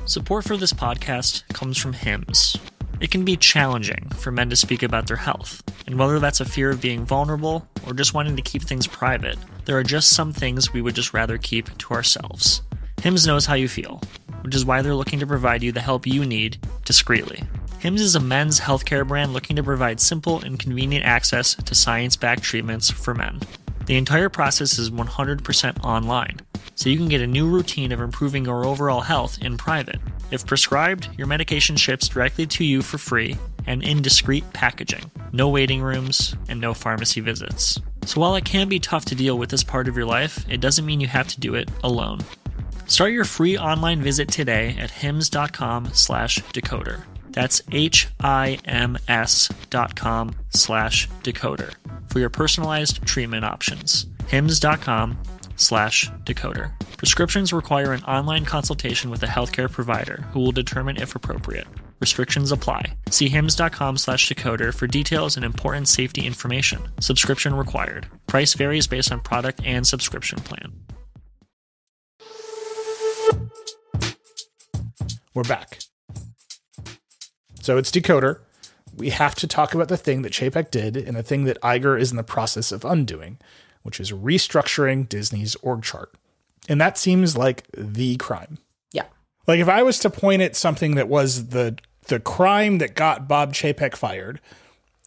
Support 0.05 0.45
for 0.45 0.57
this 0.57 0.73
podcast 0.73 1.47
comes 1.53 1.77
from 1.77 1.93
Hims. 1.93 2.57
It 2.99 3.11
can 3.11 3.23
be 3.23 3.37
challenging 3.37 4.09
for 4.17 4.31
men 4.31 4.49
to 4.49 4.57
speak 4.57 4.83
about 4.83 5.07
their 5.07 5.17
health, 5.17 5.63
and 5.87 5.97
whether 5.97 6.19
that's 6.19 6.41
a 6.41 6.45
fear 6.45 6.69
of 6.69 6.81
being 6.81 7.05
vulnerable 7.05 7.65
or 7.87 7.93
just 7.93 8.13
wanting 8.13 8.35
to 8.35 8.41
keep 8.41 8.61
things 8.61 8.87
private, 8.87 9.37
there 9.63 9.77
are 9.77 9.83
just 9.83 10.09
some 10.09 10.33
things 10.33 10.73
we 10.73 10.81
would 10.81 10.95
just 10.95 11.13
rather 11.13 11.37
keep 11.37 11.77
to 11.77 11.93
ourselves. 11.93 12.61
Hims 13.01 13.25
knows 13.25 13.45
how 13.45 13.53
you 13.53 13.69
feel, 13.69 14.01
which 14.41 14.53
is 14.53 14.65
why 14.65 14.81
they're 14.81 14.93
looking 14.93 15.19
to 15.19 15.27
provide 15.27 15.63
you 15.63 15.71
the 15.71 15.79
help 15.79 16.05
you 16.05 16.25
need 16.25 16.57
discreetly. 16.83 17.41
Hims 17.79 18.01
is 18.01 18.15
a 18.15 18.19
men's 18.19 18.59
healthcare 18.59 19.07
brand 19.07 19.31
looking 19.31 19.55
to 19.55 19.63
provide 19.63 20.01
simple 20.01 20.41
and 20.41 20.59
convenient 20.59 21.05
access 21.05 21.55
to 21.55 21.73
science 21.73 22.17
backed 22.17 22.43
treatments 22.43 22.91
for 22.91 23.13
men. 23.13 23.39
The 23.85 23.95
entire 23.95 24.27
process 24.27 24.77
is 24.77 24.89
100% 24.89 25.85
online, 25.85 26.41
so 26.75 26.89
you 26.89 26.97
can 26.97 27.07
get 27.07 27.21
a 27.21 27.27
new 27.27 27.47
routine 27.47 27.93
of 27.93 28.01
improving 28.01 28.43
your 28.43 28.65
overall 28.65 29.01
health 29.01 29.41
in 29.41 29.55
private. 29.55 29.99
If 30.31 30.45
prescribed, 30.45 31.09
your 31.17 31.27
medication 31.27 31.75
ships 31.75 32.07
directly 32.07 32.45
to 32.47 32.63
you 32.63 32.81
for 32.81 32.97
free 32.97 33.37
and 33.65 33.83
in 33.83 34.01
discreet 34.01 34.51
packaging. 34.53 35.09
No 35.31 35.49
waiting 35.49 35.81
rooms 35.81 36.35
and 36.47 36.59
no 36.61 36.73
pharmacy 36.73 37.21
visits. 37.21 37.79
So 38.05 38.21
while 38.21 38.35
it 38.35 38.45
can 38.45 38.69
be 38.69 38.79
tough 38.79 39.05
to 39.05 39.15
deal 39.15 39.37
with 39.37 39.49
this 39.49 39.63
part 39.63 39.87
of 39.87 39.95
your 39.95 40.05
life, 40.05 40.45
it 40.49 40.61
doesn't 40.61 40.85
mean 40.85 40.99
you 41.01 41.07
have 41.07 41.27
to 41.29 41.39
do 41.39 41.55
it 41.55 41.69
alone. 41.83 42.19
Start 42.87 43.11
your 43.11 43.25
free 43.25 43.57
online 43.57 44.01
visit 44.01 44.29
today 44.29 44.75
at 44.79 44.89
hims.com 44.89 45.93
slash 45.93 46.39
decoder. 46.53 47.03
That's 47.31 47.61
H-I-M-S 47.71 49.49
dot 49.69 49.95
com 49.95 50.35
slash 50.49 51.07
decoder 51.23 51.73
for 52.07 52.19
your 52.19 52.29
personalized 52.29 53.05
treatment 53.05 53.45
options. 53.45 54.07
hims.com 54.27 55.17
slash 55.59 56.09
decoder. 56.23 56.71
Prescriptions 56.97 57.53
require 57.53 57.93
an 57.93 58.03
online 58.03 58.45
consultation 58.45 59.09
with 59.09 59.23
a 59.23 59.27
healthcare 59.27 59.71
provider 59.71 60.25
who 60.31 60.39
will 60.39 60.51
determine 60.51 60.97
if 60.97 61.15
appropriate. 61.15 61.67
Restrictions 61.99 62.51
apply. 62.51 62.93
See 63.09 63.29
hims.com 63.29 63.97
slash 63.97 64.29
decoder 64.29 64.73
for 64.73 64.87
details 64.87 65.35
and 65.35 65.45
important 65.45 65.87
safety 65.87 66.25
information. 66.25 66.81
Subscription 66.99 67.53
required. 67.53 68.07
Price 68.27 68.53
varies 68.53 68.87
based 68.87 69.11
on 69.11 69.19
product 69.19 69.61
and 69.63 69.85
subscription 69.85 70.39
plan. 70.39 70.73
We're 75.33 75.43
back. 75.43 75.79
So 77.61 77.77
it's 77.77 77.91
Decoder. 77.91 78.39
We 78.95 79.09
have 79.09 79.35
to 79.35 79.47
talk 79.47 79.73
about 79.73 79.87
the 79.89 79.95
thing 79.95 80.23
that 80.23 80.33
Chapek 80.33 80.71
did 80.71 80.97
and 80.97 81.15
the 81.15 81.23
thing 81.23 81.43
that 81.43 81.61
Iger 81.61 81.99
is 81.99 82.11
in 82.11 82.17
the 82.17 82.23
process 82.23 82.71
of 82.71 82.83
undoing 82.83 83.37
which 83.89 83.99
is 83.99 84.11
restructuring 84.11 85.09
Disney's 85.09 85.55
org 85.63 85.81
chart. 85.81 86.13
And 86.67 86.79
that 86.79 86.95
seems 86.95 87.35
like 87.35 87.63
the 87.75 88.17
crime. 88.17 88.59
Yeah. 88.91 89.05
Like 89.47 89.59
if 89.59 89.67
I 89.67 89.81
was 89.81 89.97
to 89.99 90.11
point 90.11 90.43
at 90.43 90.55
something 90.55 90.93
that 90.93 91.07
was 91.07 91.47
the 91.47 91.75
the 92.05 92.19
crime 92.19 92.77
that 92.77 92.93
got 92.93 93.27
Bob 93.27 93.53
Chapek 93.53 93.95
fired, 93.95 94.39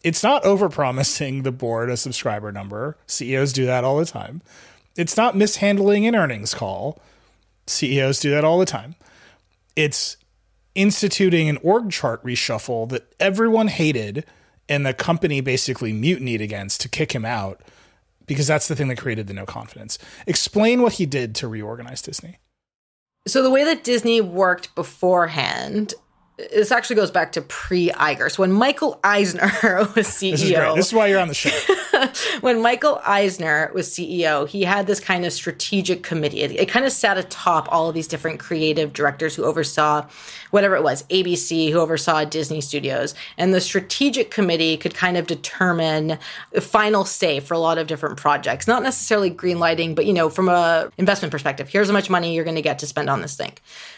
It's 0.03 0.21
not 0.21 0.43
overpromising 0.43 1.43
the 1.43 1.53
board 1.53 1.89
a 1.89 1.95
subscriber 1.95 2.51
number. 2.51 2.97
CEOs 3.07 3.53
do 3.53 3.65
that 3.65 3.85
all 3.85 3.95
the 3.95 4.05
time. 4.05 4.41
It's 4.97 5.15
not 5.15 5.37
mishandling 5.37 6.05
an 6.05 6.13
earnings 6.13 6.53
call. 6.53 7.01
CEOs 7.67 8.19
do 8.19 8.31
that 8.31 8.43
all 8.43 8.59
the 8.59 8.65
time. 8.65 8.95
It's 9.77 10.17
instituting 10.75 11.47
an 11.47 11.57
org 11.63 11.89
chart 11.89 12.21
reshuffle 12.25 12.89
that 12.89 13.13
everyone 13.17 13.69
hated 13.69 14.25
and 14.67 14.85
the 14.85 14.93
company 14.93 15.39
basically 15.39 15.93
mutinied 15.93 16.41
against 16.41 16.81
to 16.81 16.89
kick 16.89 17.13
him 17.13 17.23
out 17.23 17.61
because 18.25 18.47
that's 18.47 18.67
the 18.67 18.75
thing 18.75 18.87
that 18.89 18.97
created 18.97 19.27
the 19.27 19.33
no 19.33 19.45
confidence. 19.45 19.97
Explain 20.27 20.81
what 20.81 20.93
he 20.93 21.05
did 21.05 21.35
to 21.35 21.47
reorganize 21.47 22.01
Disney. 22.01 22.37
So 23.27 23.41
the 23.41 23.49
way 23.49 23.63
that 23.63 23.83
Disney 23.83 24.19
worked 24.21 24.75
beforehand 24.75 25.93
this 26.37 26.71
actually 26.71 26.95
goes 26.95 27.11
back 27.11 27.31
to 27.33 27.41
pre 27.41 27.89
Iger. 27.89 28.31
So 28.31 28.41
when 28.41 28.51
Michael 28.51 28.99
Eisner 29.03 29.43
was 29.95 30.07
CEO, 30.07 30.31
this 30.31 30.41
is 30.43 30.51
great. 30.51 30.75
This 30.75 30.87
is 30.87 30.93
why 30.93 31.07
you're 31.07 31.19
on 31.19 31.27
the 31.27 31.33
show. 31.33 31.51
when 32.41 32.59
Michael 32.61 32.99
Eisner 33.05 33.71
was 33.73 33.87
CEO, 33.87 34.47
he 34.47 34.63
had 34.63 34.87
this 34.87 34.99
kind 34.99 35.25
of 35.25 35.33
strategic 35.33 36.01
committee. 36.01 36.41
It, 36.41 36.51
it, 36.51 36.69
kind 36.69 36.85
of 36.85 36.91
sat 36.91 37.19
atop 37.19 37.67
all 37.71 37.87
of 37.87 37.93
these 37.93 38.07
different 38.07 38.39
creative 38.39 38.93
directors 38.93 39.35
who 39.35 39.43
oversaw 39.43 40.07
whatever 40.49 40.75
it 40.75 40.81
was, 40.81 41.03
ABC, 41.03 41.71
who 41.71 41.79
oversaw 41.79 42.25
Disney 42.25 42.61
Studios, 42.61 43.13
and 43.37 43.53
the 43.53 43.61
strategic 43.61 44.31
committee 44.31 44.75
could 44.75 44.95
kind 44.95 45.17
of 45.17 45.27
determine 45.27 46.17
the 46.51 46.61
final 46.61 47.05
say 47.05 47.39
for 47.39 47.53
a 47.53 47.59
lot 47.59 47.77
of 47.77 47.85
different 47.85 48.17
projects. 48.17 48.67
Not 48.67 48.81
necessarily 48.81 49.29
greenlighting, 49.29 49.93
but 49.93 50.07
you 50.07 50.13
know, 50.13 50.29
from 50.29 50.49
a 50.49 50.91
investment 50.97 51.31
perspective, 51.31 51.69
here's 51.69 51.87
how 51.87 51.93
much 51.93 52.09
money 52.09 52.33
you're 52.33 52.43
going 52.43 52.55
to 52.55 52.61
get 52.61 52.79
to 52.79 52.87
spend 52.87 53.09
on 53.09 53.21
this 53.21 53.35
thing. 53.35 53.53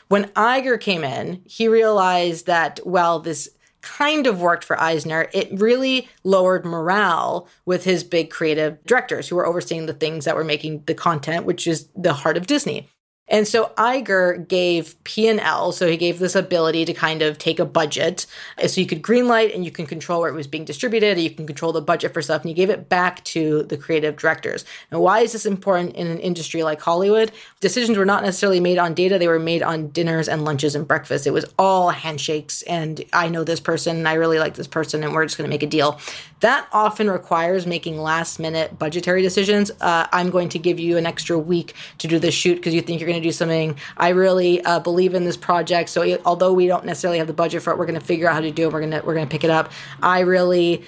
When 0.08 0.26
Iger 0.30 0.80
came 0.80 1.04
in, 1.04 1.42
he 1.46 1.68
realized 1.68 2.46
that, 2.46 2.80
well, 2.86 3.20
this 3.20 3.50
kind 3.82 4.26
of 4.26 4.42
worked 4.42 4.64
for 4.64 4.82
Eisner. 4.82 5.30
It 5.32 5.50
really 5.60 6.10
lowered 6.24 6.66
morale 6.66 7.48
with 7.66 7.84
his 7.84 8.04
big 8.04 8.32
creative 8.32 8.84
directors 8.86 9.28
who 9.28 9.36
were 9.36 9.46
overseeing 9.46 9.86
the 9.86 9.94
things 9.94 10.26
that 10.26 10.36
were 10.36 10.44
making 10.44 10.84
the 10.88 10.96
content, 10.96 11.46
which 11.46 11.68
is 11.68 11.88
the 11.96 12.14
heart 12.14 12.36
of 12.36 12.48
Disney. 12.48 12.90
And 13.28 13.48
so 13.48 13.72
Iger 13.76 14.48
gave 14.48 15.04
P&L, 15.04 15.72
so 15.72 15.88
he 15.88 15.98
gave 15.98 16.20
this 16.20 16.36
ability 16.36 16.86
to 16.86 16.94
kind 16.94 17.24
of 17.24 17.40
take 17.40 17.60
a 17.60 17.66
budget. 17.66 18.28
So 18.68 18.80
you 18.80 18.86
could 18.86 19.02
greenlight 19.02 19.56
and 19.56 19.66
you 19.66 19.72
can 19.72 19.88
control 19.88 20.22
where 20.22 20.30
it 20.30 20.36
was 20.36 20.46
being 20.46 20.64
distributed, 20.64 21.18
you 21.18 21.32
can 21.32 21.48
control 21.48 21.72
the 21.72 21.82
budget 21.82 22.14
for 22.14 22.22
stuff, 22.22 22.42
and 22.42 22.52
you 22.52 22.56
gave 22.56 22.70
it 22.70 22.88
back 22.88 23.24
to 23.26 23.64
the 23.64 23.78
creative 23.78 24.16
directors. 24.16 24.64
And 24.92 25.02
why 25.02 25.22
is 25.22 25.32
this 25.32 25.48
important 25.48 25.96
in 25.96 26.06
an 26.06 26.20
industry 26.20 26.62
like 26.62 26.80
Hollywood? 26.82 27.32
Decisions 27.62 27.98
were 27.98 28.06
not 28.06 28.22
necessarily 28.22 28.60
made 28.60 28.78
on 28.78 28.94
data, 28.94 29.18
they 29.18 29.28
were 29.28 29.40
made 29.40 29.64
on 29.64 29.88
dinners 29.90 30.30
and 30.30 30.46
lunches 30.46 30.76
and 30.76 30.88
breakfast. 30.88 31.26
It 31.26 31.32
was 31.32 31.46
all 31.58 31.90
handshakes 31.90 32.62
and 32.64 33.04
I 33.12 33.30
know 33.30 33.44
this 33.44 33.60
person, 33.60 33.98
and 33.98 34.08
I 34.08 34.14
really 34.14 34.38
like 34.38 34.54
this 34.54 34.68
person, 34.68 35.04
and 35.04 35.14
we're 35.14 35.26
just 35.26 35.38
going 35.38 35.50
to 35.50 35.54
make 35.54 35.64
a 35.64 35.68
deal. 35.68 36.00
That 36.46 36.68
often 36.72 37.10
requires 37.10 37.66
making 37.66 37.98
last 37.98 38.38
minute 38.38 38.78
budgetary 38.78 39.24
decisions. 39.24 39.72
Uh, 39.82 40.06
I'm 40.12 40.30
going 40.30 40.50
to 40.50 40.60
give 40.60 40.80
you 40.80 40.96
an 40.96 41.08
extra 41.08 41.40
week 41.40 41.74
to 41.98 42.08
do 42.08 42.20
this 42.20 42.36
shoot 42.36 42.58
because 42.58 42.72
you 42.72 42.84
think 42.84 43.02
you're 43.02 43.10
going 43.10 43.20
to 43.20 43.28
do 43.28 43.32
something. 43.32 43.76
I 43.98 44.10
really 44.10 44.64
uh, 44.64 44.80
believe 44.80 45.16
in 45.16 45.24
this 45.24 45.38
project. 45.38 45.90
So 45.90 46.04
it, 46.04 46.22
although 46.24 46.54
we 46.54 46.68
don't 46.68 46.86
necessarily 46.86 47.18
have 47.18 47.26
the 47.26 47.34
budget 47.34 47.64
for 47.64 47.74
it, 47.74 47.80
we're 47.80 47.88
going 47.88 48.00
to 48.00 48.06
figure 48.06 48.30
out 48.30 48.36
how 48.36 48.42
to 48.42 48.52
do 48.52 48.68
it. 48.68 48.74
We're 48.74 48.82
going 48.82 48.92
to 48.92 49.02
we're 49.04 49.16
going 49.16 49.26
to 49.26 49.32
pick 49.32 49.44
it 49.44 49.50
up. 49.50 49.72
I 50.04 50.20
really 50.20 50.84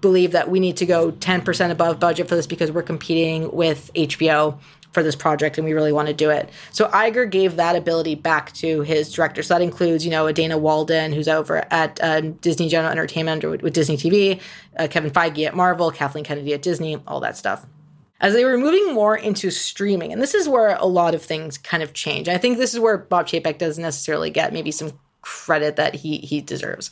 believe 0.00 0.30
that 0.30 0.48
we 0.48 0.60
need 0.60 0.76
to 0.76 0.86
go 0.86 1.10
10% 1.10 1.70
above 1.72 1.98
budget 1.98 2.28
for 2.28 2.36
this 2.36 2.46
because 2.46 2.70
we're 2.70 2.82
competing 2.82 3.50
with 3.50 3.90
HBO 3.94 4.60
for 4.92 5.02
this 5.02 5.14
project 5.14 5.56
and 5.56 5.64
we 5.64 5.72
really 5.72 5.92
want 5.92 6.08
to 6.08 6.14
do 6.14 6.30
it. 6.30 6.50
So 6.72 6.88
Iger 6.88 7.30
gave 7.30 7.56
that 7.56 7.76
ability 7.76 8.16
back 8.16 8.52
to 8.54 8.82
his 8.82 9.12
director. 9.12 9.42
So 9.42 9.54
that 9.54 9.62
includes, 9.62 10.04
you 10.04 10.10
know, 10.10 10.26
a 10.26 10.32
Dana 10.32 10.58
Walden 10.58 11.12
who's 11.12 11.28
over 11.28 11.64
at 11.72 12.02
uh, 12.02 12.20
Disney 12.20 12.68
General 12.68 12.90
Entertainment 12.90 13.44
with, 13.44 13.62
with 13.62 13.72
Disney 13.72 13.96
TV, 13.96 14.40
uh, 14.78 14.88
Kevin 14.88 15.10
Feige 15.10 15.46
at 15.46 15.54
Marvel, 15.54 15.90
Kathleen 15.90 16.24
Kennedy 16.24 16.54
at 16.54 16.62
Disney, 16.62 17.00
all 17.06 17.20
that 17.20 17.36
stuff 17.36 17.66
as 18.20 18.34
they 18.34 18.44
were 18.44 18.58
moving 18.58 18.92
more 18.92 19.16
into 19.16 19.50
streaming. 19.50 20.12
And 20.12 20.20
this 20.20 20.34
is 20.34 20.48
where 20.48 20.76
a 20.76 20.84
lot 20.84 21.14
of 21.14 21.22
things 21.22 21.56
kind 21.56 21.82
of 21.82 21.94
change. 21.94 22.28
I 22.28 22.36
think 22.36 22.58
this 22.58 22.74
is 22.74 22.80
where 22.80 22.98
Bob 22.98 23.26
Chapek 23.26 23.58
doesn't 23.58 23.82
necessarily 23.82 24.30
get 24.30 24.52
maybe 24.52 24.70
some 24.70 24.92
credit 25.22 25.76
that 25.76 25.94
he 25.94 26.18
he 26.18 26.40
deserves. 26.40 26.90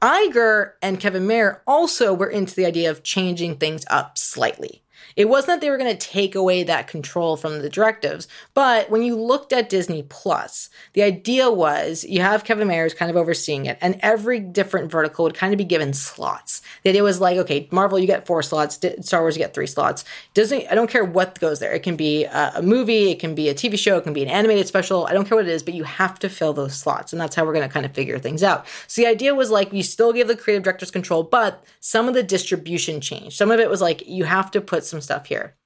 Iger 0.00 0.72
and 0.82 0.98
Kevin 0.98 1.26
Mayer 1.26 1.62
also 1.66 2.12
were 2.12 2.28
into 2.28 2.54
the 2.54 2.66
idea 2.66 2.90
of 2.90 3.02
changing 3.02 3.56
things 3.56 3.84
up 3.88 4.18
slightly. 4.18 4.81
It 5.16 5.28
wasn't 5.28 5.48
that 5.48 5.60
they 5.60 5.70
were 5.70 5.78
going 5.78 5.96
to 5.96 6.06
take 6.06 6.34
away 6.34 6.62
that 6.62 6.88
control 6.88 7.36
from 7.36 7.60
the 7.60 7.68
directives, 7.68 8.28
but 8.54 8.90
when 8.90 9.02
you 9.02 9.16
looked 9.16 9.52
at 9.52 9.68
Disney 9.68 10.02
Plus, 10.02 10.70
the 10.94 11.02
idea 11.02 11.50
was 11.50 12.04
you 12.04 12.20
have 12.20 12.44
Kevin 12.44 12.68
Mayers 12.68 12.96
kind 12.96 13.10
of 13.10 13.16
overseeing 13.16 13.66
it, 13.66 13.78
and 13.80 13.98
every 14.00 14.40
different 14.40 14.90
vertical 14.90 15.24
would 15.24 15.34
kind 15.34 15.52
of 15.52 15.58
be 15.58 15.64
given 15.64 15.92
slots. 15.92 16.62
The 16.82 16.90
idea 16.90 17.02
was 17.02 17.20
like, 17.20 17.38
okay, 17.38 17.68
Marvel, 17.70 17.98
you 17.98 18.06
get 18.06 18.26
four 18.26 18.42
slots, 18.42 18.78
Star 19.00 19.20
Wars, 19.20 19.36
you 19.36 19.42
get 19.42 19.54
three 19.54 19.66
slots. 19.66 20.04
Disney, 20.34 20.66
I 20.68 20.74
don't 20.74 20.90
care 20.90 21.04
what 21.04 21.38
goes 21.40 21.60
there. 21.60 21.72
It 21.72 21.82
can 21.82 21.96
be 21.96 22.24
a, 22.24 22.52
a 22.56 22.62
movie, 22.62 23.10
it 23.10 23.18
can 23.18 23.34
be 23.34 23.48
a 23.48 23.54
TV 23.54 23.78
show, 23.78 23.98
it 23.98 24.04
can 24.04 24.12
be 24.12 24.22
an 24.22 24.28
animated 24.28 24.66
special. 24.66 25.06
I 25.06 25.12
don't 25.12 25.26
care 25.26 25.36
what 25.36 25.46
it 25.46 25.52
is, 25.52 25.62
but 25.62 25.74
you 25.74 25.84
have 25.84 26.18
to 26.20 26.28
fill 26.28 26.52
those 26.52 26.74
slots, 26.74 27.12
and 27.12 27.20
that's 27.20 27.36
how 27.36 27.44
we're 27.44 27.52
going 27.52 27.68
to 27.68 27.72
kind 27.72 27.86
of 27.86 27.92
figure 27.92 28.18
things 28.18 28.42
out. 28.42 28.66
So 28.86 29.02
the 29.02 29.08
idea 29.08 29.34
was 29.34 29.50
like, 29.50 29.72
you 29.72 29.82
still 29.82 30.12
give 30.12 30.28
the 30.28 30.36
creative 30.36 30.62
directors 30.62 30.90
control, 30.90 31.22
but 31.22 31.62
some 31.80 32.08
of 32.08 32.14
the 32.14 32.22
distribution 32.22 33.00
changed. 33.00 33.36
Some 33.36 33.50
of 33.50 33.60
it 33.60 33.68
was 33.68 33.80
like, 33.80 34.06
you 34.06 34.24
have 34.24 34.50
to 34.52 34.60
put 34.60 34.84
some 34.84 35.01
stuff 35.02 35.26
here. 35.26 35.56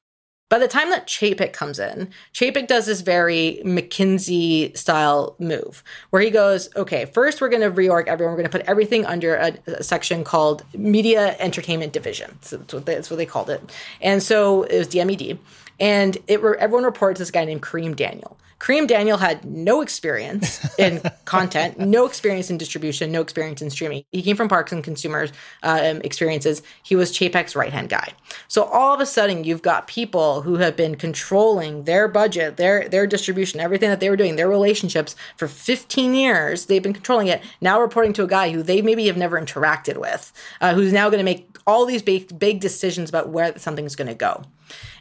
By 0.49 0.61
the 0.61 0.68
time 0.68 0.90
that 0.90 1.09
Chapek 1.09 1.53
comes 1.53 1.81
in, 1.81 2.11
Chapek 2.33 2.68
does 2.68 2.87
this 2.87 3.01
very 3.01 3.61
McKinsey 3.64 4.77
style 4.77 5.35
move 5.40 5.83
where 6.11 6.22
he 6.22 6.31
goes, 6.31 6.68
okay, 6.77 7.07
first 7.07 7.40
we're 7.40 7.49
going 7.49 7.62
to 7.62 7.70
reorg 7.70 8.07
everyone. 8.07 8.33
We're 8.33 8.42
going 8.42 8.51
to 8.51 8.59
put 8.59 8.66
everything 8.68 9.05
under 9.05 9.35
a, 9.35 9.57
a, 9.66 9.83
section 9.83 10.22
called 10.22 10.64
Media 10.72 11.35
Entertainment 11.40 11.92
Division. 11.92 12.38
So 12.42 12.59
that's 12.59 12.75
what, 12.75 12.87
they, 12.87 12.94
that's 12.94 13.11
what 13.11 13.16
they 13.16 13.27
called 13.27 13.51
it. 13.51 13.61
And 14.01 14.22
so 14.22 14.62
it 14.62 14.79
was 14.79 14.87
DMED. 14.87 15.37
And 15.81 16.16
it, 16.29 16.38
everyone 16.40 16.85
reports 16.85 17.18
this 17.18 17.33
guy 17.33 17.44
named 17.44 17.62
Kareem 17.62 17.96
Daniel. 17.96 18.38
Kareem 18.59 18.87
Daniel 18.87 19.19
had 19.19 19.45
no 19.45 19.83
experience 19.83 20.66
in 20.79 21.03
content, 21.25 21.79
no 21.79 22.07
experience 22.07 22.51
in 22.51 22.59
distribution, 22.59 23.12
no 23.12 23.21
experience 23.21 23.61
in 23.61 23.71
streaming. 23.71 24.05
He 24.12 24.23
came 24.23 24.37
from 24.37 24.49
Parks 24.49 24.73
and 24.73 24.83
Consumers 24.83 25.33
um, 25.62 26.01
experiences. 26.03 26.62
He 26.83 26.97
was 26.97 27.12
Chapek's 27.12 27.55
right 27.55 27.73
hand 27.73 27.88
guy. 27.88 28.12
So 28.49 28.64
all 28.64 28.95
of 28.95 29.01
a 29.01 29.07
sudden, 29.07 29.45
you've 29.45 29.62
got 29.62 29.87
people 29.87 30.42
who 30.42 30.57
have 30.57 30.77
been 30.77 30.97
controlling 30.97 31.85
their 31.85 32.09
budget, 32.09 32.57
their 32.57 32.88
their 32.88 33.07
distribution, 33.07 33.61
everything 33.61 33.90
that 33.90 34.01
they 34.01 34.11
were 34.11 34.16
doing, 34.16 34.37
their 34.37 34.49
relationships 34.49 35.14
for 35.37 35.49
15 35.49 36.14
years. 36.14 36.66
They've 36.66 36.83
been 36.83 36.95
controlling 36.95 37.29
it. 37.29 37.42
Now 37.61 37.81
reporting 37.81 38.12
to 38.14 38.23
a 38.23 38.29
guy 38.29 38.51
who 38.51 38.62
they 38.62 38.81
maybe 38.83 39.07
have 39.07 39.16
never 39.16 39.40
interacted 39.40 39.99
with, 39.99 40.33
uh, 40.61 40.75
who's 40.75 40.92
now 40.92 41.09
going 41.09 41.19
to 41.19 41.25
make 41.25 41.57
all 41.66 41.85
these 41.85 42.03
big 42.03 42.38
big 42.38 42.61
decisions 42.61 43.09
about 43.11 43.29
where 43.29 43.57
something's 43.59 43.97
going 43.97 44.09
to 44.09 44.14
go. 44.14 44.45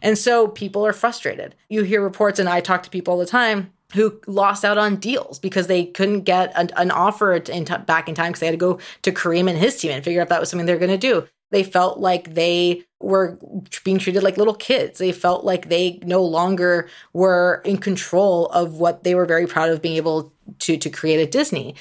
And 0.02 0.18
so 0.18 0.48
people 0.48 0.86
are 0.86 0.94
frustrated. 0.94 1.56
You 1.70 1.84
hear 1.84 2.02
reports, 2.02 2.40
and 2.40 2.50
I 2.50 2.62
talk 2.62 2.84
to 2.84 2.90
people 2.90 3.14
all 3.14 3.20
the 3.20 3.26
time 3.26 3.72
who 3.94 4.20
lost 4.28 4.66
out 4.66 4.78
on 4.78 4.98
deals 4.98 5.40
because 5.40 5.68
they 5.68 5.86
couldn't 5.86 6.22
get 6.22 6.52
an, 6.56 6.70
an 6.76 6.92
offer 6.92 7.34
in 7.34 7.66
t- 7.66 7.78
back 7.86 8.10
in 8.10 8.16
time 8.16 8.28
because 8.28 8.40
they 8.40 8.48
had 8.48 8.54
to 8.54 8.58
go 8.58 8.80
to 9.04 9.12
Kareem 9.12 9.50
and 9.50 9.58
his 9.58 9.80
team 9.80 9.92
and 9.92 10.04
figure 10.04 10.22
out 10.22 10.26
if 10.26 10.30
that 10.30 10.40
was 10.40 10.50
something 10.50 10.66
they're 10.66 10.78
going 10.78 10.90
to 10.90 10.98
do. 10.98 11.28
They 11.52 11.64
felt 11.64 12.00
like 12.00 12.34
they 12.34 12.84
were 13.00 13.38
being 13.84 14.00
treated 14.00 14.24
like 14.24 14.38
little 14.38 14.56
kids. 14.56 14.98
They 14.98 15.12
felt 15.12 15.46
like 15.46 15.70
they 15.70 16.00
no 16.04 16.24
longer 16.24 16.90
were 17.14 17.62
in 17.64 17.78
control 17.78 18.48
of 18.48 18.80
what 18.80 19.04
they 19.04 19.16
were 19.16 19.26
very 19.26 19.46
proud 19.46 19.70
of 19.70 19.82
being 19.82 19.96
able 19.96 20.34
to 20.60 20.78
to 20.78 20.90
create 20.90 21.22
at 21.22 21.32
Disney 21.32 21.76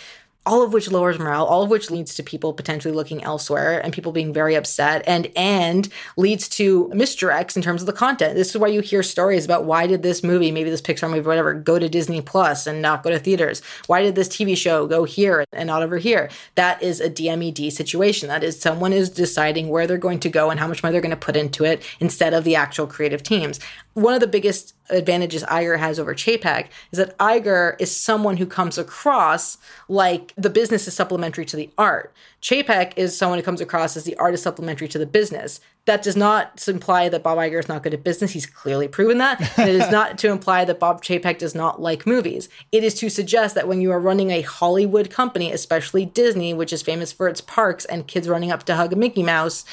all 0.46 0.62
of 0.62 0.72
which 0.72 0.90
lowers 0.90 1.18
morale 1.18 1.44
all 1.44 1.62
of 1.62 1.70
which 1.70 1.90
leads 1.90 2.14
to 2.14 2.22
people 2.22 2.52
potentially 2.52 2.94
looking 2.94 3.22
elsewhere 3.24 3.80
and 3.82 3.92
people 3.92 4.12
being 4.12 4.32
very 4.32 4.54
upset 4.54 5.02
and 5.06 5.30
and 5.36 5.88
leads 6.16 6.48
to 6.48 6.88
misdirects 6.94 7.56
in 7.56 7.62
terms 7.62 7.82
of 7.82 7.86
the 7.86 7.92
content. 7.92 8.34
This 8.34 8.50
is 8.50 8.58
why 8.58 8.68
you 8.68 8.80
hear 8.80 9.02
stories 9.02 9.44
about 9.44 9.64
why 9.64 9.86
did 9.86 10.02
this 10.02 10.22
movie 10.22 10.50
maybe 10.50 10.70
this 10.70 10.82
pixar 10.82 11.08
movie 11.08 11.26
whatever 11.26 11.54
go 11.54 11.78
to 11.78 11.88
disney 11.88 12.20
plus 12.20 12.66
and 12.66 12.82
not 12.82 13.02
go 13.02 13.10
to 13.10 13.18
theaters? 13.18 13.62
Why 13.86 14.02
did 14.02 14.14
this 14.14 14.28
tv 14.28 14.56
show 14.56 14.86
go 14.86 15.04
here 15.04 15.44
and 15.52 15.66
not 15.66 15.82
over 15.82 15.98
here? 15.98 16.30
That 16.54 16.82
is 16.82 17.00
a 17.00 17.10
dmed 17.10 17.72
situation. 17.72 18.28
That 18.28 18.44
is 18.44 18.60
someone 18.60 18.92
is 18.92 19.10
deciding 19.10 19.68
where 19.68 19.86
they're 19.86 19.98
going 19.98 20.20
to 20.20 20.28
go 20.28 20.50
and 20.50 20.60
how 20.60 20.68
much 20.68 20.82
money 20.82 20.92
they're 20.92 21.00
going 21.00 21.10
to 21.10 21.16
put 21.16 21.36
into 21.36 21.64
it 21.64 21.82
instead 22.00 22.34
of 22.34 22.44
the 22.44 22.56
actual 22.56 22.86
creative 22.86 23.22
teams. 23.22 23.60
One 23.94 24.14
of 24.14 24.20
the 24.20 24.26
biggest 24.26 24.73
advantages 24.90 25.42
Iger 25.44 25.78
has 25.78 25.98
over 25.98 26.14
Chapek 26.14 26.68
is 26.92 26.98
that 26.98 27.16
Iger 27.18 27.76
is 27.80 27.94
someone 27.94 28.36
who 28.36 28.46
comes 28.46 28.78
across 28.78 29.58
like 29.88 30.32
the 30.36 30.50
business 30.50 30.86
is 30.86 30.94
supplementary 30.94 31.44
to 31.46 31.56
the 31.56 31.70
art. 31.78 32.12
Chapek 32.42 32.92
is 32.96 33.16
someone 33.16 33.38
who 33.38 33.44
comes 33.44 33.60
across 33.60 33.96
as 33.96 34.04
the 34.04 34.16
art 34.16 34.34
is 34.34 34.42
supplementary 34.42 34.88
to 34.88 34.98
the 34.98 35.06
business. 35.06 35.60
That 35.86 36.02
does 36.02 36.16
not 36.16 36.66
imply 36.66 37.10
that 37.10 37.22
Bob 37.22 37.38
Iger 37.38 37.58
is 37.58 37.68
not 37.68 37.82
good 37.82 37.94
at 37.94 38.04
business. 38.04 38.32
He's 38.32 38.46
clearly 38.46 38.88
proven 38.88 39.18
that. 39.18 39.40
it 39.58 39.68
is 39.68 39.90
not 39.90 40.18
to 40.18 40.30
imply 40.30 40.64
that 40.64 40.78
Bob 40.78 41.02
Chapek 41.02 41.38
does 41.38 41.54
not 41.54 41.80
like 41.80 42.06
movies. 42.06 42.48
It 42.72 42.84
is 42.84 42.94
to 42.96 43.08
suggest 43.10 43.54
that 43.54 43.68
when 43.68 43.80
you 43.80 43.90
are 43.92 44.00
running 44.00 44.30
a 44.30 44.42
Hollywood 44.42 45.10
company, 45.10 45.52
especially 45.52 46.06
Disney, 46.06 46.54
which 46.54 46.72
is 46.72 46.82
famous 46.82 47.12
for 47.12 47.28
its 47.28 47.40
parks 47.40 47.84
and 47.86 48.06
kids 48.06 48.28
running 48.28 48.50
up 48.50 48.64
to 48.64 48.76
hug 48.76 48.92
a 48.92 48.96
Mickey 48.96 49.22
Mouse, 49.22 49.64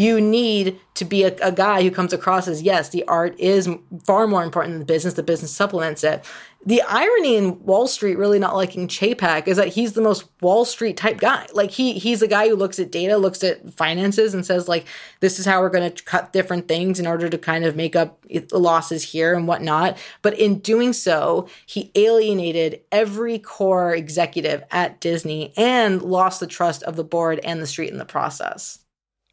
you 0.00 0.20
need 0.20 0.80
to 0.94 1.04
be 1.04 1.24
a, 1.24 1.34
a 1.42 1.52
guy 1.52 1.82
who 1.82 1.90
comes 1.90 2.12
across 2.12 2.48
as 2.48 2.62
yes, 2.62 2.88
the 2.88 3.04
art 3.06 3.38
is 3.38 3.68
far 4.04 4.26
more 4.26 4.42
important 4.42 4.72
than 4.72 4.78
the 4.80 4.86
business. 4.86 5.14
The 5.14 5.22
business 5.22 5.50
supplements 5.50 6.04
it 6.04 6.24
the 6.64 6.82
irony 6.82 7.36
in 7.36 7.64
Wall 7.64 7.86
Street 7.86 8.18
really 8.18 8.38
not 8.38 8.54
liking 8.54 8.86
Chapek 8.86 9.48
is 9.48 9.56
that 9.56 9.68
he's 9.68 9.94
the 9.94 10.02
most 10.02 10.26
Wall 10.42 10.66
Street 10.66 10.96
type 10.96 11.18
guy. 11.18 11.46
Like 11.54 11.70
he 11.70 11.94
he's 11.94 12.20
a 12.20 12.28
guy 12.28 12.48
who 12.48 12.54
looks 12.54 12.78
at 12.78 12.92
data, 12.92 13.16
looks 13.16 13.42
at 13.42 13.72
finances, 13.72 14.34
and 14.34 14.44
says 14.44 14.68
like, 14.68 14.86
"This 15.20 15.38
is 15.38 15.46
how 15.46 15.60
we're 15.60 15.70
going 15.70 15.90
to 15.90 16.04
cut 16.04 16.34
different 16.34 16.68
things 16.68 17.00
in 17.00 17.06
order 17.06 17.30
to 17.30 17.38
kind 17.38 17.64
of 17.64 17.76
make 17.76 17.96
up 17.96 18.22
the 18.28 18.58
losses 18.58 19.02
here 19.02 19.34
and 19.34 19.48
whatnot." 19.48 19.96
But 20.20 20.38
in 20.38 20.58
doing 20.58 20.92
so, 20.92 21.48
he 21.64 21.90
alienated 21.94 22.82
every 22.92 23.38
core 23.38 23.94
executive 23.94 24.62
at 24.70 25.00
Disney 25.00 25.54
and 25.56 26.02
lost 26.02 26.40
the 26.40 26.46
trust 26.46 26.82
of 26.82 26.96
the 26.96 27.04
board 27.04 27.40
and 27.42 27.62
the 27.62 27.66
street 27.66 27.90
in 27.90 27.98
the 27.98 28.04
process. 28.04 28.80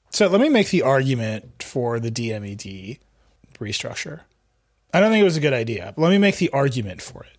So 0.09 0.27
let 0.27 0.41
me 0.41 0.49
make 0.49 0.69
the 0.69 0.81
argument 0.81 1.63
for 1.63 1.99
the 1.99 2.11
DMED 2.11 2.99
restructure. 3.59 4.21
I 4.93 4.99
don't 4.99 5.11
think 5.11 5.21
it 5.21 5.25
was 5.25 5.37
a 5.37 5.41
good 5.41 5.53
idea. 5.53 5.93
But 5.95 6.03
let 6.03 6.09
me 6.09 6.17
make 6.17 6.37
the 6.37 6.49
argument 6.51 7.01
for 7.01 7.23
it. 7.23 7.37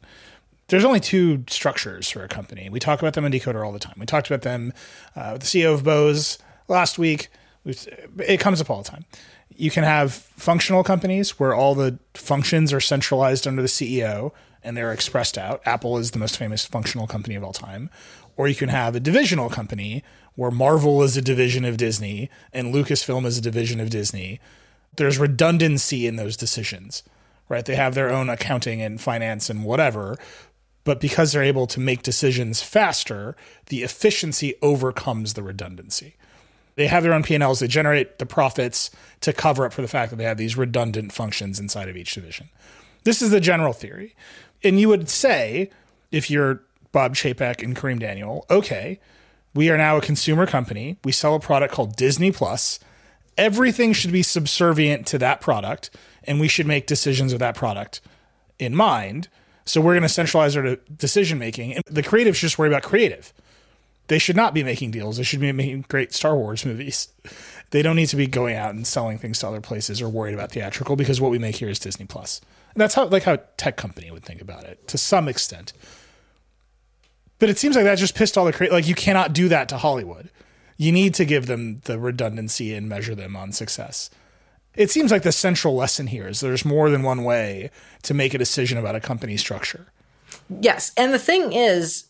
There's 0.69 0.85
only 0.85 1.01
two 1.01 1.45
structures 1.49 2.11
for 2.11 2.23
a 2.23 2.29
company. 2.29 2.69
We 2.69 2.79
talk 2.79 3.01
about 3.01 3.15
them 3.15 3.25
in 3.25 3.33
Decoder 3.33 3.65
all 3.65 3.73
the 3.73 3.79
time. 3.79 3.95
We 3.99 4.05
talked 4.05 4.31
about 4.31 4.43
them 4.43 4.75
uh, 5.17 5.31
with 5.33 5.43
the 5.43 5.47
CEO 5.47 5.73
of 5.73 5.83
Bose 5.83 6.39
last 6.69 6.99
week. 6.99 7.29
It 7.65 8.39
comes 8.39 8.61
up 8.61 8.69
all 8.69 8.83
the 8.83 8.91
time. 8.91 9.07
You 9.57 9.71
can 9.71 9.83
have 9.85 10.13
functional 10.13 10.85
companies 10.85 11.39
where 11.39 11.55
all 11.55 11.75
the 11.75 11.99
functions 12.15 12.73
are 12.73 12.81
centralized 12.81 13.47
under 13.47 13.63
the 13.63 13.69
CEO 13.69 14.33
and 14.63 14.77
they're 14.77 14.93
expressed 14.93 15.39
out. 15.39 15.63
Apple 15.65 15.97
is 15.97 16.11
the 16.11 16.19
most 16.19 16.37
famous 16.37 16.67
functional 16.67 17.07
company 17.07 17.35
of 17.35 17.43
all 17.43 17.55
time. 17.55 17.89
Or 18.37 18.47
you 18.47 18.55
can 18.55 18.69
have 18.69 18.95
a 18.95 19.01
divisional 19.01 19.49
company 19.49 20.05
where 20.39 20.51
Marvel 20.51 21.03
is 21.03 21.17
a 21.17 21.23
division 21.23 21.65
of 21.65 21.77
Disney 21.77 22.31
and 22.53 22.73
Lucasfilm 22.73 23.27
is 23.27 23.37
a 23.37 23.43
division 23.43 23.81
of 23.81 23.91
Disney. 23.91 24.41
There's 24.97 25.19
redundancy 25.19 26.07
in 26.07 26.17
those 26.17 26.37
decisions 26.37 27.03
right? 27.49 27.65
They 27.65 27.77
have 27.77 27.95
their 27.95 28.11
own 28.11 28.29
accounting 28.29 28.83
and 28.83 29.01
finance 29.01 29.51
and 29.51 29.65
whatever. 29.65 30.17
But 30.85 31.01
because 31.01 31.33
they're 31.33 31.43
able 31.43 31.67
to 31.69 31.81
make 31.81 32.03
decisions 32.03 32.63
faster, 32.63 33.37
the 33.67 33.83
efficiency 33.83 34.55
overcomes 34.63 35.35
the 35.35 35.43
redundancy. 35.43 36.17
They 36.77 36.87
have 36.87 37.03
their 37.03 37.13
own 37.13 37.25
P&Ls, 37.25 37.59
they 37.59 37.67
generate 37.67 38.19
the 38.19 38.27
profits 38.27 38.91
to 39.23 39.33
cover 39.33 39.67
up 39.67 39.73
for 39.73 39.83
the 39.83 39.89
fact 39.89 40.11
that 40.11 40.17
they 40.17 40.25
have 40.25 40.37
these 40.37 40.57
redundant 40.57 41.13
functions 41.13 41.59
inside 41.59 41.89
of 41.89 41.97
each 41.97 42.15
division. 42.15 42.51
This 43.03 43.21
is 43.21 43.31
the 43.31 43.41
general 43.41 43.73
theory. 43.73 44.15
And 44.63 44.79
you 44.79 44.89
would 44.89 45.09
say, 45.09 45.71
if 46.13 46.31
you're 46.31 46.63
Bob 46.93 47.17
Chapek 47.17 47.63
and 47.63 47.77
Kareem 47.77 47.99
Daniel, 47.99 48.47
okay, 48.49 49.01
we 49.55 49.71
are 49.71 49.77
now 49.77 49.97
a 49.97 50.01
consumer 50.01 50.47
company. 50.47 50.99
We 51.05 51.13
sell 51.13 51.35
a 51.35 51.41
product 51.41 51.75
called 51.75 51.97
Disney 51.97 52.31
Plus. 52.31 52.79
Everything 53.37 53.93
should 53.93 54.13
be 54.13 54.23
subservient 54.23 55.07
to 55.09 55.19
that 55.19 55.41
product 55.41 55.91
and 56.25 56.41
we 56.41 56.49
should 56.49 56.67
make 56.67 56.87
decisions 56.87 57.33
with 57.33 57.41
that 57.41 57.55
product 57.55 58.01
in 58.59 58.75
mind. 58.75 59.29
So 59.65 59.81
we're 59.81 59.95
going 59.95 60.03
to 60.03 60.09
centralize 60.09 60.57
our 60.57 60.77
decision 60.95 61.39
making. 61.39 61.75
And 61.75 61.85
the 61.87 62.03
creatives 62.03 62.37
should 62.37 62.49
just 62.49 62.59
worry 62.59 62.69
about 62.69 62.83
creative. 62.83 63.33
They 64.09 64.19
should 64.19 64.37
not 64.37 64.55
be 64.55 64.65
making 64.65 64.91
deals. 64.91 65.19
They 65.19 65.23
should 65.23 65.41
be 65.41 65.53
making 65.53 65.85
great 65.89 66.13
Star 66.13 66.37
Wars 66.37 66.65
movies. 66.65 67.09
They 67.71 67.83
don't 67.83 67.97
need 67.97 68.09
to 68.09 68.17
be 68.17 68.27
going 68.27 68.57
out 68.57 68.75
and 68.75 68.87
selling 68.87 69.19
things 69.19 69.41
to 69.41 69.47
other 69.47 69.61
places 69.61 70.01
or 70.01 70.09
worried 70.09 70.33
about 70.33 70.53
theatrical 70.53 70.97
because 70.97 71.21
what 71.21 71.31
we 71.31 71.39
make 71.39 71.57
here 71.57 71.69
is 71.69 71.79
Disney 71.79 72.07
Plus. 72.07 72.41
And 72.73 72.81
that's 72.81 72.95
how 72.95 73.05
like 73.05 73.25
how 73.25 73.41
tech 73.59 73.77
company 73.77 74.11
would 74.11 74.25
think 74.25 74.41
about 74.41 74.65
it 74.65 74.89
to 74.89 74.97
some 74.97 75.29
extent. 75.29 75.75
But 77.39 77.49
it 77.49 77.59
seems 77.59 77.77
like 77.77 77.85
that 77.85 77.99
just 77.99 78.15
pissed 78.15 78.37
all 78.37 78.45
the 78.45 78.53
creators. 78.53 78.75
Like 78.75 78.89
you 78.89 78.95
cannot 78.95 79.33
do 79.33 79.49
that 79.49 79.69
to 79.69 79.79
Hollywood. 79.79 80.31
You 80.77 80.93
need 80.93 81.15
to 81.15 81.25
give 81.25 81.47
them 81.47 81.81
the 81.85 81.99
redundancy 81.99 82.75
and 82.75 82.89
measure 82.89 83.15
them 83.15 83.37
on 83.37 83.53
success 83.53 84.11
it 84.79 84.93
seems 84.93 85.11
like 85.11 85.23
the 85.23 85.33
central 85.33 85.75
lesson 85.75 86.07
here 86.07 86.29
is 86.29 86.41
there's 86.41 86.65
more 86.65 86.89
than 86.89 87.03
one 87.03 87.25
way 87.25 87.71
to 88.05 88.15
make 88.15 88.33
a 88.33 88.39
decision 88.39 88.79
about 88.79 88.95
a 88.95 89.01
company 89.01 89.37
structure. 89.37 89.89
Yes. 90.61 90.93
And 90.97 91.13
the 91.13 91.19
thing 91.19 91.53
is, 91.53 92.05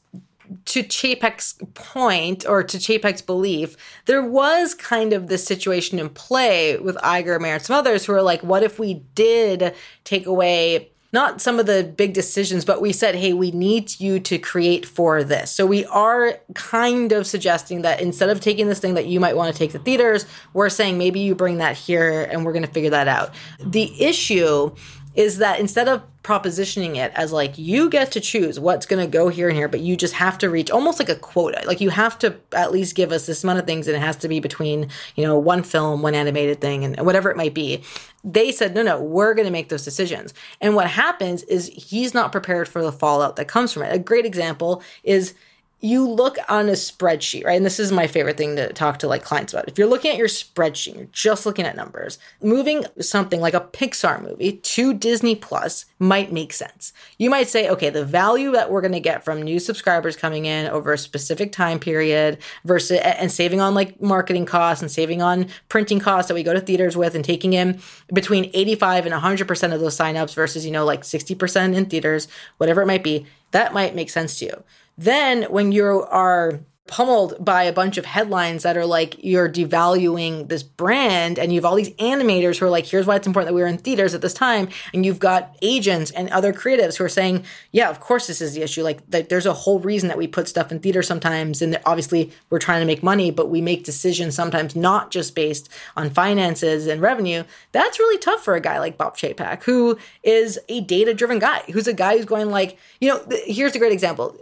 to 0.66 0.82
Chapek's 0.82 1.54
point 1.74 2.46
or 2.46 2.62
to 2.62 2.78
Chapek's 2.78 3.22
belief, 3.22 3.76
there 4.04 4.22
was 4.22 4.74
kind 4.74 5.14
of 5.14 5.28
this 5.28 5.44
situation 5.44 5.98
in 5.98 6.10
play 6.10 6.76
with 6.78 6.96
Iger, 6.96 7.40
Mayer, 7.40 7.54
and 7.54 7.62
some 7.62 7.76
others 7.76 8.04
who 8.04 8.12
are 8.12 8.22
like, 8.22 8.42
what 8.42 8.62
if 8.62 8.78
we 8.78 9.02
did 9.14 9.74
take 10.04 10.26
away 10.26 10.90
not 11.12 11.40
some 11.40 11.58
of 11.58 11.66
the 11.66 11.82
big 11.96 12.12
decisions, 12.12 12.64
but 12.64 12.82
we 12.82 12.92
said, 12.92 13.14
hey, 13.14 13.32
we 13.32 13.50
need 13.50 13.98
you 13.98 14.20
to 14.20 14.38
create 14.38 14.84
for 14.84 15.24
this. 15.24 15.50
So 15.50 15.64
we 15.64 15.86
are 15.86 16.38
kind 16.54 17.12
of 17.12 17.26
suggesting 17.26 17.82
that 17.82 18.00
instead 18.00 18.28
of 18.28 18.40
taking 18.40 18.68
this 18.68 18.78
thing 18.78 18.94
that 18.94 19.06
you 19.06 19.18
might 19.18 19.34
want 19.34 19.52
to 19.52 19.58
take 19.58 19.72
to 19.72 19.78
theaters, 19.78 20.26
we're 20.52 20.68
saying 20.68 20.98
maybe 20.98 21.20
you 21.20 21.34
bring 21.34 21.58
that 21.58 21.76
here 21.76 22.24
and 22.30 22.44
we're 22.44 22.52
going 22.52 22.66
to 22.66 22.70
figure 22.70 22.90
that 22.90 23.08
out. 23.08 23.34
The 23.58 24.04
issue 24.04 24.74
is 25.14 25.38
that 25.38 25.58
instead 25.58 25.88
of 25.88 26.02
propositioning 26.22 26.96
it 26.96 27.10
as 27.14 27.32
like 27.32 27.56
you 27.56 27.88
get 27.88 28.12
to 28.12 28.20
choose 28.20 28.60
what's 28.60 28.84
going 28.84 29.04
to 29.04 29.10
go 29.10 29.28
here 29.28 29.48
and 29.48 29.56
here 29.56 29.68
but 29.68 29.80
you 29.80 29.96
just 29.96 30.14
have 30.14 30.36
to 30.36 30.50
reach 30.50 30.70
almost 30.70 30.98
like 30.98 31.08
a 31.08 31.14
quota 31.14 31.62
like 31.66 31.80
you 31.80 31.88
have 31.88 32.18
to 32.18 32.36
at 32.52 32.70
least 32.70 32.94
give 32.94 33.12
us 33.12 33.24
this 33.24 33.42
amount 33.42 33.58
of 33.58 33.64
things 33.64 33.86
and 33.86 33.96
it 33.96 34.00
has 34.00 34.16
to 34.16 34.28
be 34.28 34.38
between 34.38 34.88
you 35.16 35.24
know 35.24 35.38
one 35.38 35.62
film 35.62 36.02
one 36.02 36.14
animated 36.14 36.60
thing 36.60 36.84
and 36.84 37.06
whatever 37.06 37.30
it 37.30 37.36
might 37.36 37.54
be 37.54 37.82
they 38.24 38.52
said 38.52 38.74
no 38.74 38.82
no 38.82 39.00
we're 39.00 39.34
going 39.34 39.46
to 39.46 39.52
make 39.52 39.68
those 39.68 39.84
decisions. 39.84 40.34
And 40.60 40.74
what 40.74 40.88
happens 40.88 41.42
is 41.44 41.68
he's 41.74 42.14
not 42.14 42.32
prepared 42.32 42.68
for 42.68 42.82
the 42.82 42.92
fallout 42.92 43.36
that 43.36 43.48
comes 43.48 43.72
from 43.72 43.82
it. 43.82 43.94
A 43.94 43.98
great 43.98 44.26
example 44.26 44.82
is 45.02 45.34
you 45.80 46.08
look 46.08 46.38
on 46.48 46.68
a 46.68 46.72
spreadsheet, 46.72 47.44
right? 47.44 47.56
And 47.56 47.64
this 47.64 47.78
is 47.78 47.92
my 47.92 48.08
favorite 48.08 48.36
thing 48.36 48.56
to 48.56 48.72
talk 48.72 48.98
to 48.98 49.08
like 49.08 49.22
clients 49.22 49.52
about. 49.52 49.68
If 49.68 49.78
you're 49.78 49.86
looking 49.86 50.10
at 50.10 50.16
your 50.16 50.26
spreadsheet, 50.26 50.96
you're 50.96 51.04
just 51.12 51.46
looking 51.46 51.64
at 51.66 51.76
numbers, 51.76 52.18
moving 52.42 52.84
something 53.00 53.40
like 53.40 53.54
a 53.54 53.60
Pixar 53.60 54.20
movie 54.20 54.52
to 54.52 54.92
Disney 54.92 55.36
Plus 55.36 55.86
might 56.00 56.32
make 56.32 56.52
sense. 56.52 56.92
You 57.18 57.30
might 57.30 57.48
say, 57.48 57.68
okay, 57.68 57.90
the 57.90 58.04
value 58.04 58.50
that 58.52 58.72
we're 58.72 58.80
going 58.80 58.92
to 58.92 59.00
get 59.00 59.24
from 59.24 59.40
new 59.40 59.60
subscribers 59.60 60.16
coming 60.16 60.46
in 60.46 60.66
over 60.66 60.92
a 60.92 60.98
specific 60.98 61.52
time 61.52 61.78
period 61.78 62.38
versus 62.64 62.98
and 62.98 63.30
saving 63.30 63.60
on 63.60 63.74
like 63.74 64.00
marketing 64.02 64.46
costs 64.46 64.82
and 64.82 64.90
saving 64.90 65.22
on 65.22 65.46
printing 65.68 66.00
costs 66.00 66.28
that 66.28 66.34
we 66.34 66.42
go 66.42 66.54
to 66.54 66.60
theaters 66.60 66.96
with 66.96 67.14
and 67.14 67.24
taking 67.24 67.52
in 67.52 67.80
between 68.12 68.50
85 68.52 69.06
and 69.06 69.14
100% 69.14 69.74
of 69.74 69.80
those 69.80 69.96
signups 69.96 70.34
versus, 70.34 70.66
you 70.66 70.72
know, 70.72 70.84
like 70.84 71.02
60% 71.02 71.74
in 71.74 71.86
theaters, 71.86 72.26
whatever 72.56 72.82
it 72.82 72.86
might 72.86 73.04
be, 73.04 73.26
that 73.52 73.72
might 73.72 73.94
make 73.94 74.10
sense 74.10 74.40
to 74.40 74.46
you. 74.46 74.64
Then 74.98 75.44
when 75.44 75.70
you 75.72 76.04
are 76.10 76.60
pummeled 76.88 77.42
by 77.44 77.64
a 77.64 77.72
bunch 77.72 77.98
of 77.98 78.06
headlines 78.06 78.62
that 78.64 78.76
are 78.76 78.86
like 78.86 79.22
you're 79.22 79.48
devaluing 79.48 80.48
this 80.48 80.62
brand 80.62 81.38
and 81.38 81.52
you 81.52 81.58
have 81.58 81.64
all 81.64 81.76
these 81.76 81.90
animators 81.96 82.58
who 82.58 82.66
are 82.66 82.70
like 82.70 82.86
here's 82.86 83.06
why 83.06 83.14
it's 83.14 83.26
important 83.26 83.46
that 83.46 83.54
we 83.54 83.62
are 83.62 83.66
in 83.66 83.76
theaters 83.76 84.14
at 84.14 84.22
this 84.22 84.32
time 84.32 84.68
and 84.94 85.04
you've 85.04 85.18
got 85.18 85.54
agents 85.60 86.10
and 86.12 86.30
other 86.30 86.52
creatives 86.52 86.96
who 86.96 87.04
are 87.04 87.08
saying 87.08 87.44
yeah 87.72 87.90
of 87.90 88.00
course 88.00 88.26
this 88.26 88.40
is 88.40 88.54
the 88.54 88.62
issue. 88.62 88.82
Like 88.82 89.06
there's 89.10 89.46
a 89.46 89.52
whole 89.52 89.78
reason 89.78 90.08
that 90.08 90.16
we 90.16 90.26
put 90.26 90.48
stuff 90.48 90.72
in 90.72 90.80
theaters 90.80 91.06
sometimes 91.06 91.60
and 91.60 91.78
obviously 91.84 92.32
we're 92.48 92.58
trying 92.58 92.80
to 92.80 92.86
make 92.86 93.02
money 93.02 93.30
but 93.30 93.50
we 93.50 93.60
make 93.60 93.84
decisions 93.84 94.34
sometimes 94.34 94.74
not 94.74 95.10
just 95.10 95.34
based 95.34 95.68
on 95.94 96.08
finances 96.08 96.86
and 96.86 97.02
revenue. 97.02 97.44
That's 97.72 97.98
really 97.98 98.18
tough 98.18 98.42
for 98.42 98.54
a 98.54 98.60
guy 98.60 98.78
like 98.78 98.96
Bob 98.96 99.14
Chapek 99.14 99.62
who 99.64 99.98
is 100.22 100.58
a 100.70 100.80
data 100.80 101.12
driven 101.12 101.38
guy 101.38 101.62
who's 101.70 101.86
a 101.86 101.92
guy 101.92 102.16
who's 102.16 102.24
going 102.24 102.48
like 102.48 102.78
you 102.98 103.08
know 103.10 103.22
here's 103.44 103.76
a 103.76 103.78
great 103.78 103.92
example 103.92 104.34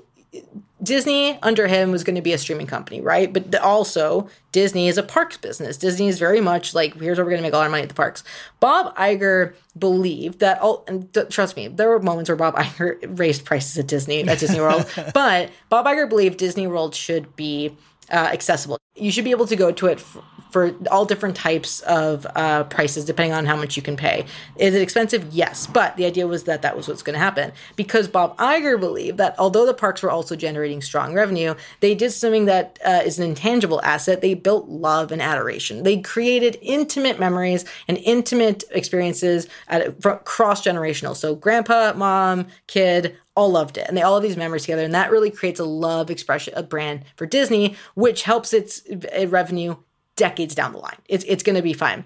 Disney 0.82 1.38
under 1.42 1.66
him 1.66 1.90
was 1.90 2.04
going 2.04 2.16
to 2.16 2.22
be 2.22 2.32
a 2.32 2.38
streaming 2.38 2.66
company, 2.66 3.00
right? 3.00 3.32
But 3.32 3.54
also, 3.56 4.28
Disney 4.52 4.88
is 4.88 4.98
a 4.98 5.02
parks 5.02 5.36
business. 5.36 5.76
Disney 5.76 6.08
is 6.08 6.18
very 6.18 6.40
much 6.40 6.74
like, 6.74 6.94
here's 6.94 7.16
where 7.16 7.24
we're 7.24 7.30
going 7.30 7.42
to 7.42 7.46
make 7.46 7.54
all 7.54 7.62
our 7.62 7.68
money 7.68 7.82
at 7.82 7.88
the 7.88 7.94
parks. 7.94 8.22
Bob 8.60 8.94
Iger 8.96 9.54
believed 9.78 10.40
that, 10.40 10.60
all, 10.60 10.84
and 10.86 11.08
trust 11.30 11.56
me, 11.56 11.68
there 11.68 11.88
were 11.88 12.00
moments 12.00 12.28
where 12.28 12.36
Bob 12.36 12.54
Iger 12.56 13.18
raised 13.18 13.44
prices 13.44 13.78
at 13.78 13.86
Disney, 13.86 14.22
at 14.28 14.38
Disney 14.38 14.60
World, 14.60 14.86
but 15.14 15.50
Bob 15.70 15.86
Iger 15.86 16.08
believed 16.08 16.38
Disney 16.38 16.66
World 16.66 16.94
should 16.94 17.34
be 17.36 17.76
uh, 18.12 18.30
accessible. 18.32 18.78
You 18.94 19.10
should 19.10 19.24
be 19.24 19.30
able 19.30 19.46
to 19.46 19.56
go 19.56 19.72
to 19.72 19.86
it 19.86 19.98
f- 19.98 20.18
for 20.56 20.74
all 20.90 21.04
different 21.04 21.36
types 21.36 21.80
of 21.80 22.26
uh, 22.34 22.64
prices 22.64 23.04
depending 23.04 23.34
on 23.34 23.44
how 23.44 23.54
much 23.54 23.76
you 23.76 23.82
can 23.82 23.94
pay. 23.94 24.24
Is 24.56 24.74
it 24.74 24.80
expensive? 24.80 25.26
Yes, 25.30 25.66
but 25.66 25.94
the 25.98 26.06
idea 26.06 26.26
was 26.26 26.44
that 26.44 26.62
that 26.62 26.74
was 26.74 26.88
what's 26.88 27.02
going 27.02 27.12
to 27.12 27.18
happen 27.18 27.52
because 27.76 28.08
Bob 28.08 28.34
Iger 28.38 28.80
believed 28.80 29.18
that 29.18 29.34
although 29.38 29.66
the 29.66 29.74
parks 29.74 30.02
were 30.02 30.10
also 30.10 30.34
generating 30.34 30.80
strong 30.80 31.12
revenue, 31.12 31.54
they 31.80 31.94
did 31.94 32.10
something 32.10 32.46
that 32.46 32.78
uh, 32.86 33.02
is 33.04 33.18
an 33.18 33.26
intangible 33.28 33.82
asset. 33.82 34.22
They 34.22 34.32
built 34.32 34.66
love 34.66 35.12
and 35.12 35.20
adoration. 35.20 35.82
They 35.82 36.00
created 36.00 36.56
intimate 36.62 37.20
memories 37.20 37.66
and 37.86 37.98
intimate 37.98 38.64
experiences 38.70 39.48
at 39.68 40.00
cross 40.24 40.64
generational. 40.64 41.14
So 41.14 41.34
grandpa, 41.34 41.92
mom, 41.94 42.46
kid, 42.66 43.14
all 43.34 43.50
loved 43.50 43.76
it 43.76 43.86
and 43.86 43.94
they 43.94 44.00
all 44.00 44.14
have 44.14 44.22
these 44.22 44.36
memories 44.36 44.62
together 44.62 44.82
and 44.82 44.94
that 44.94 45.10
really 45.10 45.30
creates 45.30 45.60
a 45.60 45.64
love 45.64 46.10
expression 46.10 46.54
a 46.56 46.62
brand 46.62 47.04
for 47.16 47.26
disney 47.26 47.76
which 47.94 48.22
helps 48.22 48.54
its 48.54 48.80
revenue 49.28 49.76
decades 50.16 50.54
down 50.54 50.72
the 50.72 50.78
line. 50.78 50.98
It's 51.08 51.24
it's 51.28 51.42
going 51.42 51.56
to 51.56 51.62
be 51.62 51.72
fine. 51.72 52.04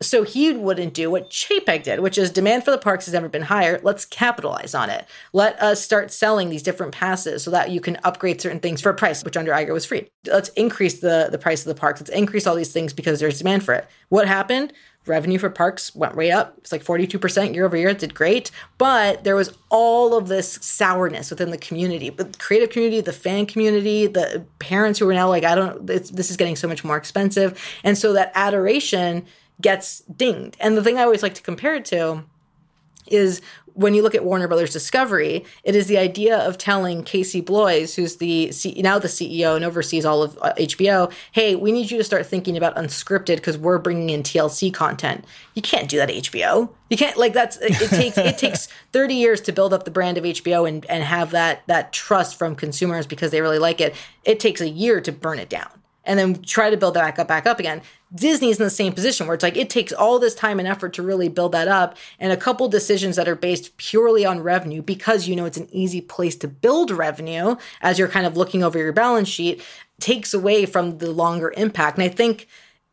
So 0.00 0.22
he 0.22 0.52
wouldn't 0.52 0.94
do 0.94 1.10
what 1.10 1.30
Chapek 1.30 1.82
did, 1.82 1.98
which 1.98 2.18
is 2.18 2.30
demand 2.30 2.64
for 2.64 2.70
the 2.70 2.78
parks 2.78 3.06
has 3.06 3.14
never 3.14 3.28
been 3.28 3.42
higher. 3.42 3.80
Let's 3.82 4.04
capitalize 4.04 4.72
on 4.72 4.90
it. 4.90 5.06
Let 5.32 5.60
us 5.60 5.82
start 5.82 6.12
selling 6.12 6.50
these 6.50 6.62
different 6.62 6.92
passes 6.92 7.42
so 7.42 7.50
that 7.50 7.70
you 7.70 7.80
can 7.80 7.98
upgrade 8.04 8.40
certain 8.40 8.60
things 8.60 8.80
for 8.80 8.90
a 8.90 8.94
price, 8.94 9.24
which 9.24 9.36
under 9.36 9.50
Iger 9.50 9.72
was 9.72 9.84
free. 9.84 10.08
Let's 10.24 10.50
increase 10.50 11.00
the, 11.00 11.28
the 11.32 11.38
price 11.38 11.62
of 11.62 11.74
the 11.74 11.80
parks. 11.80 12.00
Let's 12.00 12.10
increase 12.10 12.46
all 12.46 12.54
these 12.54 12.72
things 12.72 12.92
because 12.92 13.18
there's 13.18 13.38
demand 13.38 13.64
for 13.64 13.74
it. 13.74 13.88
What 14.08 14.28
happened? 14.28 14.72
Revenue 15.08 15.38
for 15.38 15.50
parks 15.50 15.94
went 15.94 16.16
way 16.16 16.30
up. 16.30 16.54
It's 16.58 16.72
like 16.72 16.84
42% 16.84 17.54
year 17.54 17.64
over 17.64 17.76
year. 17.76 17.88
It 17.88 17.98
did 17.98 18.14
great. 18.14 18.50
But 18.76 19.24
there 19.24 19.36
was 19.36 19.56
all 19.70 20.16
of 20.16 20.28
this 20.28 20.52
sourness 20.54 21.30
within 21.30 21.50
the 21.50 21.58
community, 21.58 22.10
the 22.10 22.26
creative 22.38 22.70
community, 22.70 23.00
the 23.00 23.12
fan 23.12 23.46
community, 23.46 24.06
the 24.06 24.44
parents 24.58 24.98
who 24.98 25.06
were 25.06 25.14
now 25.14 25.28
like, 25.28 25.44
I 25.44 25.54
don't, 25.54 25.86
this 25.86 26.30
is 26.30 26.36
getting 26.36 26.56
so 26.56 26.68
much 26.68 26.84
more 26.84 26.96
expensive. 26.96 27.60
And 27.82 27.96
so 27.96 28.12
that 28.12 28.32
adoration 28.34 29.24
gets 29.60 30.00
dinged. 30.00 30.56
And 30.60 30.76
the 30.76 30.82
thing 30.82 30.98
I 30.98 31.02
always 31.02 31.22
like 31.22 31.34
to 31.34 31.42
compare 31.42 31.74
it 31.74 31.84
to 31.86 32.24
is 33.12 33.40
when 33.78 33.94
you 33.94 34.02
look 34.02 34.16
at 34.16 34.24
Warner 34.24 34.48
Brothers 34.48 34.72
Discovery, 34.72 35.44
it 35.62 35.76
is 35.76 35.86
the 35.86 35.98
idea 35.98 36.36
of 36.36 36.58
telling 36.58 37.04
Casey 37.04 37.40
Bloys, 37.40 37.94
who's 37.94 38.16
the 38.16 38.50
C- 38.50 38.82
now 38.82 38.98
the 38.98 39.06
CEO 39.06 39.54
and 39.54 39.64
oversees 39.64 40.04
all 40.04 40.24
of 40.24 40.36
uh, 40.42 40.52
HBO, 40.58 41.12
hey, 41.30 41.54
we 41.54 41.70
need 41.70 41.88
you 41.88 41.96
to 41.96 42.02
start 42.02 42.26
thinking 42.26 42.56
about 42.56 42.74
unscripted 42.74 43.36
because 43.36 43.56
we're 43.56 43.78
bringing 43.78 44.10
in 44.10 44.24
TLC 44.24 44.74
content. 44.74 45.24
You 45.54 45.62
can't 45.62 45.88
do 45.88 45.96
that 45.98 46.08
HBO. 46.08 46.68
You 46.90 46.96
can't 46.96 47.16
like 47.16 47.32
that's 47.32 47.56
it, 47.58 47.80
it 47.80 47.90
takes 47.90 48.18
it 48.18 48.36
takes 48.36 48.66
30 48.92 49.14
years 49.14 49.40
to 49.42 49.52
build 49.52 49.72
up 49.72 49.84
the 49.84 49.92
brand 49.92 50.18
of 50.18 50.24
HBO 50.24 50.68
and 50.68 50.84
and 50.86 51.04
have 51.04 51.30
that 51.30 51.62
that 51.68 51.92
trust 51.92 52.36
from 52.36 52.56
consumers 52.56 53.06
because 53.06 53.30
they 53.30 53.40
really 53.40 53.60
like 53.60 53.80
it. 53.80 53.94
It 54.24 54.40
takes 54.40 54.60
a 54.60 54.68
year 54.68 55.00
to 55.02 55.12
burn 55.12 55.38
it 55.38 55.48
down 55.48 55.70
and 56.08 56.18
then 56.18 56.42
try 56.42 56.70
to 56.70 56.76
build 56.76 56.94
that 56.94 57.02
back 57.02 57.18
up 57.20 57.28
back 57.28 57.46
up 57.46 57.60
again. 57.60 57.82
Disney's 58.14 58.58
in 58.58 58.64
the 58.64 58.70
same 58.70 58.92
position 58.92 59.26
where 59.26 59.34
it's 59.34 59.42
like 59.42 59.56
it 59.56 59.68
takes 59.68 59.92
all 59.92 60.18
this 60.18 60.34
time 60.34 60.58
and 60.58 60.66
effort 60.66 60.94
to 60.94 61.02
really 61.02 61.28
build 61.28 61.52
that 61.52 61.68
up 61.68 61.96
and 62.18 62.32
a 62.32 62.36
couple 62.36 62.68
decisions 62.68 63.16
that 63.16 63.28
are 63.28 63.34
based 63.34 63.76
purely 63.76 64.24
on 64.24 64.40
revenue 64.40 64.80
because 64.80 65.28
you 65.28 65.36
know 65.36 65.44
it's 65.44 65.58
an 65.58 65.68
easy 65.70 66.00
place 66.00 66.36
to 66.36 66.48
build 66.48 66.90
revenue 66.90 67.56
as 67.82 67.98
you're 67.98 68.08
kind 68.08 68.26
of 68.26 68.36
looking 68.36 68.62
over 68.62 68.78
your 68.78 68.92
balance 68.92 69.28
sheet 69.28 69.62
takes 70.00 70.32
away 70.32 70.64
from 70.64 70.98
the 70.98 71.10
longer 71.10 71.52
impact. 71.56 71.98
And 71.98 72.04
I 72.04 72.08
think 72.08 72.46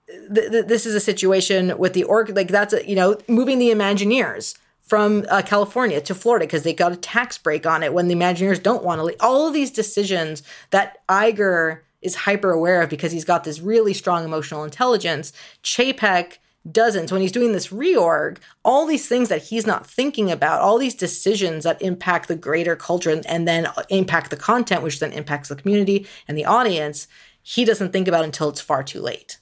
th- 0.08 0.52
th- 0.52 0.66
this 0.66 0.86
is 0.86 0.96
a 0.96 1.00
situation 1.00 1.78
with 1.78 1.94
the 1.94 2.04
org 2.04 2.36
like 2.36 2.50
that's 2.50 2.74
a, 2.74 2.88
you 2.88 2.96
know 2.96 3.18
moving 3.28 3.60
the 3.60 3.70
Imagineers 3.70 4.58
from 4.82 5.26
uh, 5.30 5.42
California 5.44 6.00
to 6.00 6.14
Florida 6.14 6.46
because 6.46 6.64
they 6.64 6.74
got 6.74 6.92
a 6.92 6.98
tax 6.98 7.38
break 7.38 7.66
on 7.66 7.82
it 7.84 7.94
when 7.94 8.08
the 8.08 8.16
Imagineers 8.16 8.62
don't 8.62 8.84
want 8.84 9.00
to 9.00 9.04
leave. 9.04 9.18
All 9.20 9.48
of 9.48 9.54
these 9.54 9.72
decisions 9.72 10.44
that 10.70 10.98
Iger 11.08 11.80
is 12.06 12.16
hyper 12.16 12.52
aware 12.52 12.82
of 12.82 12.90
because 12.90 13.12
he's 13.12 13.26
got 13.26 13.44
this 13.44 13.60
really 13.60 13.94
strong 13.94 14.24
emotional 14.24 14.64
intelligence. 14.64 15.34
Chapek 15.64 16.38
doesn't. 16.72 17.10
So 17.10 17.16
when 17.16 17.22
he's 17.22 17.32
doing 17.32 17.52
this 17.52 17.68
reorg, 17.68 18.38
all 18.64 18.86
these 18.86 19.08
things 19.08 19.30
that 19.30 19.44
he's 19.44 19.68
not 19.68 19.86
thinking 19.86 20.32
about, 20.32 20.62
all 20.62 20.78
these 20.78 20.96
decisions 20.96 21.64
that 21.64 21.82
impact 21.82 22.28
the 22.28 22.36
greater 22.36 22.76
culture 22.76 23.10
and, 23.10 23.26
and 23.28 23.48
then 23.48 23.68
impact 23.90 24.30
the 24.30 24.38
content, 24.38 24.82
which 24.82 25.00
then 25.00 25.12
impacts 25.12 25.50
the 25.50 25.56
community 25.56 26.08
and 26.28 26.38
the 26.38 26.46
audience, 26.46 27.08
he 27.42 27.66
doesn't 27.66 27.92
think 27.92 28.08
about 28.08 28.24
until 28.24 28.50
it's 28.50 28.62
far 28.62 28.84
too 28.84 29.02
late. 29.02 29.38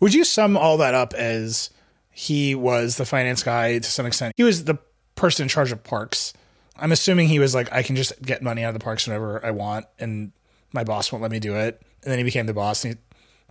Would 0.00 0.14
you 0.14 0.24
sum 0.24 0.56
all 0.56 0.78
that 0.78 0.94
up 0.94 1.12
as 1.14 1.70
he 2.10 2.54
was 2.54 2.96
the 2.96 3.04
finance 3.04 3.42
guy 3.42 3.78
to 3.78 3.90
some 3.90 4.06
extent? 4.06 4.34
He 4.36 4.42
was 4.42 4.64
the 4.64 4.78
person 5.14 5.44
in 5.44 5.48
charge 5.48 5.72
of 5.72 5.84
parks. 5.84 6.32
I'm 6.76 6.92
assuming 6.92 7.28
he 7.28 7.38
was 7.38 7.54
like, 7.54 7.72
I 7.72 7.82
can 7.82 7.94
just 7.94 8.20
get 8.22 8.42
money 8.42 8.64
out 8.64 8.68
of 8.68 8.74
the 8.74 8.84
parks 8.84 9.06
whenever 9.06 9.44
I 9.44 9.50
want, 9.52 9.86
and 9.98 10.32
my 10.72 10.82
boss 10.82 11.12
won't 11.12 11.22
let 11.22 11.30
me 11.30 11.38
do 11.38 11.54
it 11.54 11.80
and 12.04 12.12
then 12.12 12.18
he 12.18 12.24
became 12.24 12.46
the 12.46 12.54
boss 12.54 12.84
and 12.84 12.94
he 12.94 13.00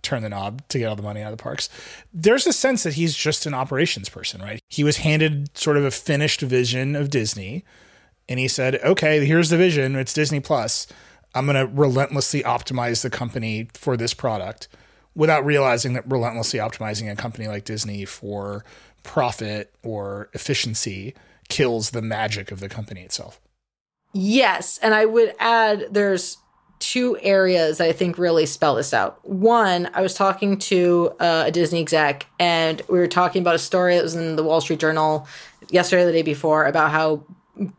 turned 0.02 0.24
the 0.24 0.28
knob 0.28 0.66
to 0.68 0.78
get 0.78 0.86
all 0.86 0.96
the 0.96 1.02
money 1.02 1.22
out 1.22 1.32
of 1.32 1.38
the 1.38 1.42
parks. 1.42 1.68
There's 2.12 2.46
a 2.46 2.52
sense 2.52 2.82
that 2.82 2.94
he's 2.94 3.14
just 3.14 3.46
an 3.46 3.54
operations 3.54 4.08
person, 4.08 4.40
right? 4.40 4.60
He 4.68 4.84
was 4.84 4.98
handed 4.98 5.56
sort 5.56 5.76
of 5.76 5.84
a 5.84 5.90
finished 5.90 6.40
vision 6.40 6.94
of 6.94 7.10
Disney 7.10 7.64
and 8.28 8.38
he 8.38 8.48
said, 8.48 8.76
"Okay, 8.76 9.24
here's 9.24 9.50
the 9.50 9.56
vision. 9.56 9.96
It's 9.96 10.14
Disney 10.14 10.40
Plus. 10.40 10.86
I'm 11.34 11.46
going 11.46 11.56
to 11.56 11.66
relentlessly 11.74 12.42
optimize 12.42 13.02
the 13.02 13.10
company 13.10 13.68
for 13.74 13.96
this 13.96 14.14
product." 14.14 14.68
Without 15.16 15.44
realizing 15.44 15.92
that 15.92 16.10
relentlessly 16.10 16.58
optimizing 16.58 17.08
a 17.08 17.14
company 17.14 17.46
like 17.46 17.64
Disney 17.64 18.04
for 18.04 18.64
profit 19.04 19.72
or 19.84 20.28
efficiency 20.32 21.14
kills 21.48 21.90
the 21.90 22.02
magic 22.02 22.50
of 22.50 22.58
the 22.58 22.68
company 22.68 23.02
itself. 23.02 23.40
Yes, 24.12 24.78
and 24.82 24.92
I 24.92 25.04
would 25.04 25.34
add 25.38 25.86
there's 25.90 26.38
two 26.78 27.16
areas 27.20 27.78
that 27.78 27.88
I 27.88 27.92
think 27.92 28.18
really 28.18 28.46
spell 28.46 28.74
this 28.74 28.92
out. 28.92 29.26
One, 29.28 29.88
I 29.94 30.02
was 30.02 30.14
talking 30.14 30.58
to 30.58 31.14
uh, 31.20 31.44
a 31.46 31.50
Disney 31.50 31.80
exec, 31.80 32.26
and 32.38 32.82
we 32.88 32.98
were 32.98 33.06
talking 33.06 33.42
about 33.42 33.54
a 33.54 33.58
story 33.58 33.94
that 33.96 34.02
was 34.02 34.14
in 34.14 34.36
the 34.36 34.42
Wall 34.42 34.60
Street 34.60 34.80
Journal 34.80 35.26
yesterday 35.70 36.02
or 36.02 36.06
the 36.06 36.12
day 36.12 36.22
before 36.22 36.66
about 36.66 36.90
how 36.90 37.24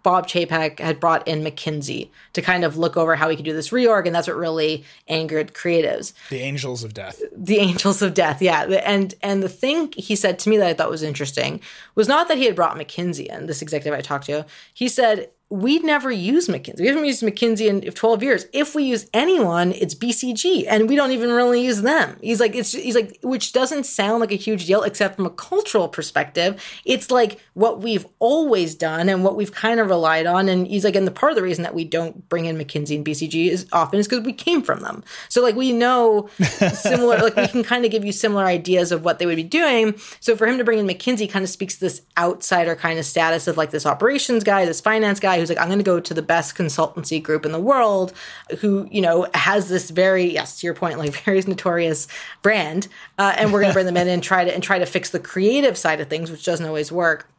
Bob 0.04 0.28
Chapek 0.28 0.80
had 0.80 1.00
brought 1.00 1.28
in 1.28 1.44
McKinsey 1.44 2.10
to 2.34 2.42
kind 2.42 2.64
of 2.64 2.78
look 2.78 2.96
over 2.96 3.16
how 3.16 3.28
we 3.28 3.36
could 3.36 3.46
do 3.46 3.54
this 3.54 3.70
reorg, 3.70 4.06
and 4.06 4.16
that's 4.16 4.28
what 4.28 4.38
really 4.38 4.86
angered 5.08 5.54
creatives. 5.54 6.14
The 6.30 6.40
angels 6.40 6.84
of 6.84 6.94
death. 6.94 7.22
The 7.36 7.58
angels 7.58 8.02
of 8.02 8.14
death, 8.14 8.42
yeah. 8.42 8.62
And 8.86 9.14
and 9.22 9.44
the 9.44 9.50
thing 9.50 9.94
he 9.98 10.16
said 10.16 10.40
to 10.40 10.50
me 10.50 10.58
that 10.58 10.68
I 10.68 10.74
thought 10.74 10.90
was 10.90 11.04
interesting 11.04 11.60
was 11.96 12.08
not 12.08 12.28
that 12.30 12.38
he 12.38 12.46
had 12.46 12.56
brought 12.56 12.78
McKinsey 12.78 13.28
in, 13.28 13.48
this 13.48 13.62
executive 13.62 13.98
I 13.98 14.02
talked 14.02 14.28
to. 14.28 14.46
He 14.74 14.88
said 14.88 15.30
we 15.52 15.78
never 15.80 16.12
use 16.12 16.48
McKinsey. 16.48 16.80
We 16.80 16.88
haven't 16.88 17.06
used 17.06 17.22
McKinsey 17.22 17.68
in 17.68 17.82
12 17.82 18.24
years. 18.24 18.48
If 18.52 18.74
we 18.74 18.84
use 18.84 19.08
anyone, 19.14 19.74
it's 19.74 19.94
BCG, 19.94 20.66
and 20.68 20.90
we 20.90 20.96
don't 20.96 21.12
even 21.12 21.32
really 21.32 21.64
use 21.64 21.84
them. 21.84 22.18
He's 22.20 22.40
like, 22.40 22.56
it's 22.56 22.72
he's 22.72 22.96
like, 22.96 23.20
which 23.22 23.54
doesn't 23.54 23.86
sound 23.86 24.22
like 24.22 24.32
a 24.32 24.36
huge 24.36 24.66
deal, 24.66 24.82
except 24.82 25.16
from 25.16 25.28
a 25.28 25.30
cultural 25.30 25.88
perspective. 25.88 26.64
It's 26.84 27.12
like 27.12 27.40
what 27.54 27.82
we've 27.82 28.08
always 28.18 28.74
done 28.74 29.08
and 29.08 29.24
what 29.24 29.36
we've 29.36 29.52
kind 29.52 29.80
of 29.80 29.88
relied 29.88 30.26
on. 30.26 30.50
And 30.50 30.66
he's 30.66 30.84
like, 30.84 30.96
and 30.96 31.06
the 31.06 31.12
part 31.12 31.32
of 31.32 31.36
the 31.36 31.44
reason 31.44 31.62
that 31.64 31.76
we 31.76 31.86
don't 31.86 32.28
bring 32.28 32.46
in 32.46 32.58
McKinsey 32.58 32.96
and 32.96 33.06
BCG 33.06 33.48
is 33.48 33.68
often 33.72 34.00
is 34.00 34.08
because 34.08 34.26
we 34.26 34.34
came 34.34 34.64
from 34.64 34.80
them. 34.80 35.04
So 35.30 35.44
like 35.44 35.56
we 35.56 35.72
know 35.72 36.28
similar, 36.74 37.20
like 37.20 37.36
we 37.36 37.48
can 37.48 37.64
kind 37.64 37.86
of 37.86 37.92
give 37.92 38.04
you 38.04 38.12
similar 38.12 38.46
ideas 38.46 38.92
of 38.92 39.06
what 39.06 39.20
they 39.20 39.28
would 39.28 39.36
be 39.36 39.44
doing. 39.44 39.94
So 40.20 40.36
for 40.36 40.48
him 40.48 40.58
to 40.58 40.64
bring 40.64 40.80
in 40.80 40.88
McKinsey 40.88 41.30
kind 41.30 41.44
of 41.44 41.50
speaks 41.50 41.76
to 41.76 41.82
this 41.82 42.02
outsider 42.18 42.76
kind 42.76 42.98
of 42.98 43.06
status 43.06 43.48
of 43.48 43.58
like 43.58 43.70
this 43.70 43.86
operations 43.86 44.44
guy, 44.44 44.66
this 44.66 44.82
finance 44.82 45.20
guy 45.20 45.35
guy 45.36 45.40
who's 45.40 45.50
like, 45.50 45.60
I'm 45.60 45.68
going 45.68 45.80
to 45.80 45.84
go 45.84 46.00
to 46.00 46.14
the 46.14 46.22
best 46.22 46.56
consultancy 46.56 47.22
group 47.22 47.46
in 47.46 47.52
the 47.52 47.60
world 47.60 48.14
who, 48.60 48.88
you 48.92 49.02
know, 49.02 49.28
has 49.34 49.70
this 49.70 49.90
very, 49.90 50.32
yes, 50.34 50.60
to 50.60 50.68
your 50.68 50.74
point, 50.74 50.98
like 50.98 51.14
very 51.26 51.42
notorious 51.42 52.08
brand. 52.42 52.88
Uh, 53.18 53.34
and 53.38 53.52
we're 53.52 53.62
going 53.62 53.72
to 53.72 53.74
bring 53.74 53.86
them 53.86 53.98
in 53.98 54.08
and 54.08 54.24
try 54.24 54.46
to, 54.46 54.54
and 54.54 54.64
try 54.64 54.80
to 54.80 54.86
fix 54.86 55.10
the 55.10 55.20
creative 55.20 55.78
side 55.78 56.02
of 56.02 56.10
things, 56.10 56.32
which 56.32 56.46
doesn't 56.46 56.66
always 56.66 56.92
work. 56.92 57.30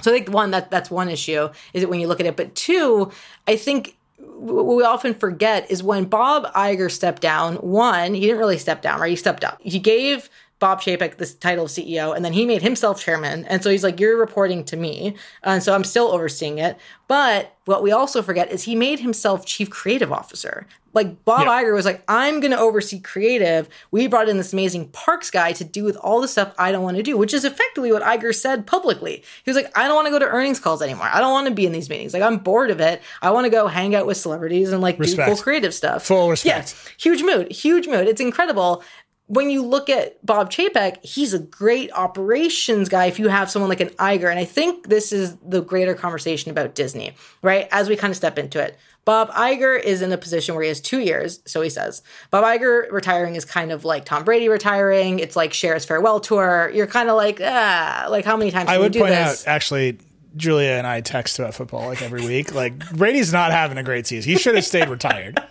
So 0.00 0.10
I 0.10 0.14
think 0.14 0.30
one, 0.30 0.50
that 0.50 0.70
that's 0.70 0.90
one 0.90 1.08
issue 1.08 1.48
is 1.72 1.82
it 1.82 1.88
when 1.88 2.00
you 2.00 2.08
look 2.08 2.18
at 2.18 2.26
it. 2.26 2.36
But 2.36 2.54
two, 2.54 3.12
I 3.46 3.56
think 3.56 3.96
what 4.18 4.64
we 4.64 4.82
often 4.82 5.14
forget 5.14 5.70
is 5.70 5.82
when 5.82 6.04
Bob 6.04 6.52
Iger 6.54 6.90
stepped 6.90 7.22
down, 7.22 7.56
one, 7.56 8.14
he 8.14 8.20
didn't 8.22 8.38
really 8.38 8.58
step 8.58 8.82
down, 8.82 9.00
right? 9.00 9.10
He 9.10 9.16
stepped 9.16 9.44
up. 9.44 9.60
He 9.62 9.78
gave 9.78 10.28
Bob 10.62 10.80
Chapek 10.80 11.16
this 11.16 11.34
title 11.34 11.64
of 11.64 11.72
CEO, 11.72 12.14
and 12.14 12.24
then 12.24 12.32
he 12.32 12.46
made 12.46 12.62
himself 12.62 13.02
chairman. 13.02 13.44
And 13.46 13.64
so 13.64 13.68
he's 13.68 13.82
like, 13.82 13.98
"You're 13.98 14.16
reporting 14.16 14.62
to 14.66 14.76
me," 14.76 15.16
and 15.42 15.60
so 15.60 15.74
I'm 15.74 15.82
still 15.82 16.12
overseeing 16.12 16.58
it. 16.58 16.78
But 17.08 17.56
what 17.64 17.82
we 17.82 17.90
also 17.90 18.22
forget 18.22 18.48
is 18.52 18.62
he 18.62 18.76
made 18.76 19.00
himself 19.00 19.44
chief 19.44 19.70
creative 19.70 20.12
officer. 20.12 20.66
Like 20.94 21.24
Bob 21.24 21.46
yeah. 21.46 21.62
Iger 21.62 21.74
was 21.74 21.84
like, 21.84 22.04
"I'm 22.06 22.38
going 22.38 22.52
to 22.52 22.58
oversee 22.58 23.00
creative." 23.00 23.68
We 23.90 24.06
brought 24.06 24.28
in 24.28 24.36
this 24.36 24.52
amazing 24.52 24.88
parks 24.90 25.30
guy 25.30 25.52
to 25.52 25.64
do 25.64 25.82
with 25.82 25.96
all 25.96 26.20
the 26.20 26.28
stuff 26.28 26.54
I 26.58 26.70
don't 26.70 26.82
want 26.82 26.96
to 26.96 27.02
do, 27.02 27.16
which 27.16 27.34
is 27.34 27.44
effectively 27.44 27.90
what 27.90 28.02
Iger 28.02 28.32
said 28.32 28.66
publicly. 28.66 29.24
He 29.44 29.50
was 29.50 29.56
like, 29.56 29.76
"I 29.76 29.88
don't 29.88 29.96
want 29.96 30.06
to 30.06 30.12
go 30.12 30.20
to 30.20 30.26
earnings 30.26 30.60
calls 30.60 30.80
anymore. 30.80 31.08
I 31.12 31.20
don't 31.20 31.32
want 31.32 31.48
to 31.48 31.54
be 31.54 31.66
in 31.66 31.72
these 31.72 31.88
meetings. 31.90 32.14
Like 32.14 32.22
I'm 32.22 32.38
bored 32.38 32.70
of 32.70 32.80
it. 32.80 33.02
I 33.20 33.30
want 33.30 33.46
to 33.46 33.50
go 33.50 33.66
hang 33.66 33.96
out 33.96 34.06
with 34.06 34.16
celebrities 34.16 34.70
and 34.70 34.80
like 34.80 34.98
respect. 34.98 35.28
do 35.28 35.34
cool 35.34 35.42
creative 35.42 35.74
stuff." 35.74 36.04
Full 36.04 36.30
respect. 36.30 36.74
Yeah, 36.76 36.92
huge 36.98 37.22
mood, 37.22 37.50
huge 37.50 37.88
mood. 37.88 38.06
It's 38.06 38.20
incredible 38.20 38.84
when 39.32 39.48
you 39.48 39.64
look 39.64 39.88
at 39.88 40.24
Bob 40.26 40.50
Chapek, 40.50 41.02
he's 41.02 41.32
a 41.32 41.38
great 41.38 41.90
operations 41.94 42.90
guy 42.90 43.06
if 43.06 43.18
you 43.18 43.28
have 43.28 43.50
someone 43.50 43.70
like 43.70 43.80
an 43.80 43.88
Iger. 43.88 44.28
And 44.28 44.38
I 44.38 44.44
think 44.44 44.90
this 44.90 45.10
is 45.10 45.36
the 45.36 45.62
greater 45.62 45.94
conversation 45.94 46.50
about 46.50 46.74
Disney, 46.74 47.14
right? 47.40 47.66
As 47.72 47.88
we 47.88 47.96
kind 47.96 48.10
of 48.10 48.16
step 48.18 48.38
into 48.38 48.62
it. 48.62 48.76
Bob 49.06 49.30
Iger 49.30 49.82
is 49.82 50.02
in 50.02 50.12
a 50.12 50.18
position 50.18 50.54
where 50.54 50.64
he 50.64 50.68
has 50.68 50.82
two 50.82 51.00
years, 51.00 51.40
so 51.46 51.62
he 51.62 51.70
says. 51.70 52.02
Bob 52.30 52.44
Iger 52.44 52.92
retiring 52.92 53.34
is 53.34 53.46
kind 53.46 53.72
of 53.72 53.86
like 53.86 54.04
Tom 54.04 54.22
Brady 54.22 54.50
retiring. 54.50 55.18
It's 55.18 55.34
like 55.34 55.54
Cher's 55.54 55.86
farewell 55.86 56.20
tour. 56.20 56.70
You're 56.74 56.86
kind 56.86 57.08
of 57.08 57.16
like, 57.16 57.40
ah, 57.42 58.08
like 58.10 58.26
how 58.26 58.36
many 58.36 58.50
times 58.50 58.68
I 58.68 58.76
would 58.76 58.92
point 58.92 59.08
this? 59.08 59.46
out, 59.46 59.50
actually, 59.50 59.96
Julia 60.36 60.72
and 60.72 60.86
I 60.86 61.00
text 61.00 61.38
about 61.38 61.54
football 61.54 61.86
like 61.86 62.02
every 62.02 62.20
week. 62.26 62.54
Like 62.54 62.78
Brady's 62.92 63.32
not 63.32 63.50
having 63.50 63.78
a 63.78 63.82
great 63.82 64.06
season. 64.06 64.30
He 64.30 64.36
should 64.36 64.56
have 64.56 64.64
stayed 64.66 64.90
retired. 64.90 65.42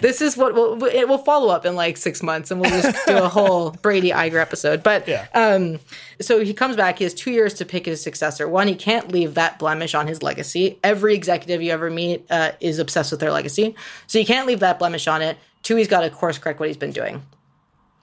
This 0.00 0.20
is 0.20 0.36
what 0.36 0.54
we'll 0.54 0.82
it 0.84 1.08
will 1.08 1.18
follow 1.18 1.48
up 1.48 1.64
in 1.66 1.74
like 1.74 1.96
six 1.96 2.22
months, 2.22 2.50
and 2.50 2.60
we'll 2.60 2.70
just 2.70 3.06
do 3.06 3.16
a 3.16 3.28
whole 3.28 3.70
Brady 3.82 4.10
Iger 4.10 4.40
episode. 4.40 4.82
But 4.82 5.06
yeah. 5.08 5.26
um, 5.34 5.78
so 6.20 6.44
he 6.44 6.54
comes 6.54 6.76
back. 6.76 6.98
He 6.98 7.04
has 7.04 7.14
two 7.14 7.30
years 7.30 7.54
to 7.54 7.64
pick 7.64 7.86
his 7.86 8.02
successor. 8.02 8.48
One, 8.48 8.68
he 8.68 8.74
can't 8.74 9.10
leave 9.12 9.34
that 9.34 9.58
blemish 9.58 9.94
on 9.94 10.06
his 10.06 10.22
legacy. 10.22 10.78
Every 10.82 11.14
executive 11.14 11.62
you 11.62 11.72
ever 11.72 11.90
meet 11.90 12.24
uh, 12.30 12.52
is 12.60 12.78
obsessed 12.78 13.10
with 13.10 13.20
their 13.20 13.32
legacy, 13.32 13.74
so 14.06 14.18
you 14.18 14.26
can't 14.26 14.46
leave 14.46 14.60
that 14.60 14.78
blemish 14.78 15.06
on 15.08 15.22
it. 15.22 15.38
Two, 15.62 15.76
he's 15.76 15.88
got 15.88 16.00
to 16.00 16.10
course 16.10 16.38
correct 16.38 16.60
what 16.60 16.68
he's 16.68 16.76
been 16.76 16.92
doing. 16.92 17.22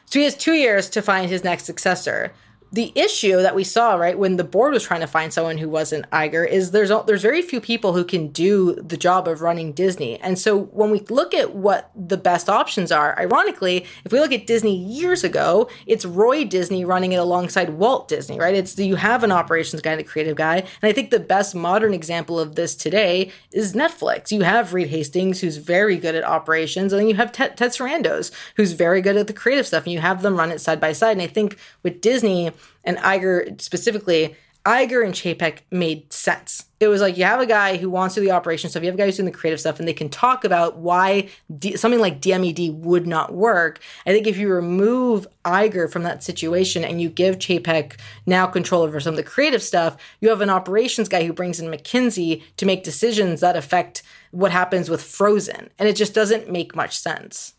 So 0.06 0.20
he 0.20 0.26
has 0.26 0.36
two 0.36 0.54
years 0.54 0.90
to 0.90 1.02
find 1.02 1.30
his 1.30 1.44
next 1.44 1.64
successor 1.64 2.34
the 2.74 2.92
issue 2.96 3.42
that 3.42 3.54
we 3.54 3.64
saw 3.64 3.96
right 3.96 4.18
when 4.18 4.38
the 4.38 4.44
board 4.44 4.74
was 4.74 4.84
trying 4.84 5.02
to 5.02 5.08
find 5.08 5.34
someone 5.34 5.58
who 5.58 5.68
wasn't 5.68 6.10
Iger 6.12 6.48
is 6.48 6.72
there's 6.72 6.92
there's 7.06 7.22
very 7.22 7.42
few 7.42 7.60
people 7.60 7.94
who 7.94 8.06
can 8.06 8.30
do 8.30 8.76
the 8.76 8.96
job 8.96 9.28
of 9.28 9.42
running 9.42 9.74
Disney. 9.74 10.20
And 10.20 10.40
so 10.40 10.58
when 10.58 10.90
we 10.90 11.00
look 11.10 11.34
at 11.34 11.54
what 11.54 11.92
the 11.96 12.18
best 12.18 12.50
options 12.50 12.92
are, 12.92 13.18
ironically, 13.20 13.86
if 14.06 14.12
we 14.14 14.20
look 14.20 14.32
at 14.32 14.48
Disney 14.48 14.76
years 14.76 15.24
ago, 15.24 15.70
it's 15.86 16.06
Roy 16.06 16.46
Disney 16.46 16.86
running 16.86 17.12
it 17.12 17.18
alongside 17.18 17.72
Walt 17.72 18.08
Disney, 18.08 18.40
right? 18.40 18.56
It's 18.56 18.78
you 18.80 18.96
have 18.96 19.24
an 19.24 19.32
operations 19.32 19.82
guy, 19.82 19.92
and 19.92 20.02
a 20.02 20.06
creative 20.06 20.38
guy, 20.38 20.58
and 20.58 20.68
I 20.84 20.94
think 20.94 21.10
the 21.10 21.20
best 21.20 21.54
modern 21.54 21.94
example 21.94 22.40
of 22.40 22.56
this 22.56 22.76
today 22.76 23.32
is 23.52 23.74
Netflix. 23.74 24.32
You 24.32 24.44
have 24.44 24.74
Reed 24.74 24.88
Hastings, 24.88 25.42
who's 25.42 25.58
very 25.58 25.98
good 25.98 26.16
at 26.16 26.24
operations, 26.24 26.94
and 26.94 27.02
then 27.02 27.10
you 27.10 27.16
have 27.16 27.34
Ted, 27.34 27.58
Ted 27.58 27.72
Sarandos, 27.72 28.32
who's 28.56 28.72
very 28.72 29.02
good 29.02 29.18
at 29.18 29.28
the 29.28 29.34
creative 29.34 29.68
stuff, 29.68 29.84
and 29.84 29.92
you 29.92 30.00
have 30.00 30.22
them 30.22 30.38
run 30.38 30.52
it 30.52 30.62
side 30.62 30.80
by 30.80 30.94
side. 30.94 31.12
And 31.12 31.22
I 31.22 31.28
think 31.28 31.58
with 31.84 32.00
Disney 32.00 32.52
and 32.84 32.98
Iger 32.98 33.60
specifically, 33.62 34.36
Iger 34.66 35.04
and 35.04 35.14
Chapek 35.14 35.60
made 35.72 36.14
sense. 36.14 36.66
It 36.80 36.88
was 36.88 37.02
like 37.02 37.18
you 37.18 37.24
have 37.24 37.40
a 37.40 37.48
guy 37.48 37.78
who 37.78 37.90
wants 37.90 38.14
to 38.14 38.22
do 38.22 38.28
the 38.28 38.32
operation 38.32 38.70
stuff, 38.70 38.84
you 38.84 38.88
have 38.88 38.96
a 38.96 38.98
guy 38.98 39.06
who's 39.06 39.18
doing 39.18 39.26
the 39.26 39.32
creative 39.32 39.60
stuff, 39.60 39.80
and 39.80 39.88
they 39.88 39.94
can 39.94 40.10
talk 40.10 40.44
about 40.44 40.78
why 40.78 41.30
D- 41.58 41.78
something 41.78 42.00
like 42.00 42.22
DMED 42.22 42.76
would 42.76 43.08
not 43.08 43.34
work. 43.34 43.80
I 44.06 44.12
think 44.12 44.28
if 44.28 44.38
you 44.38 44.50
remove 44.50 45.26
Iger 45.46 45.92
from 45.92 46.04
that 46.04 46.24
situation 46.24 46.84
and 46.84 47.02
you 47.02 47.10
give 47.10 47.40
Chapek 47.40 48.00
now 48.28 48.46
control 48.46 48.84
over 48.84 49.00
some 49.00 49.14
of 49.14 49.18
the 49.18 49.24
creative 49.24 49.64
stuff, 49.64 49.98
you 50.20 50.30
have 50.30 50.42
an 50.42 50.52
operations 50.52 51.10
guy 51.10 51.24
who 51.26 51.34
brings 51.34 51.60
in 51.60 51.72
McKinsey 51.72 52.44
to 52.58 52.66
make 52.68 52.84
decisions 52.84 53.42
that 53.42 53.58
affect 53.58 54.04
what 54.30 54.52
happens 54.52 54.92
with 54.92 55.02
Frozen. 55.02 55.72
And 55.80 55.90
it 55.90 55.96
just 55.96 56.14
doesn't 56.14 56.52
make 56.52 56.76
much 56.76 56.98
sense. 57.00 57.56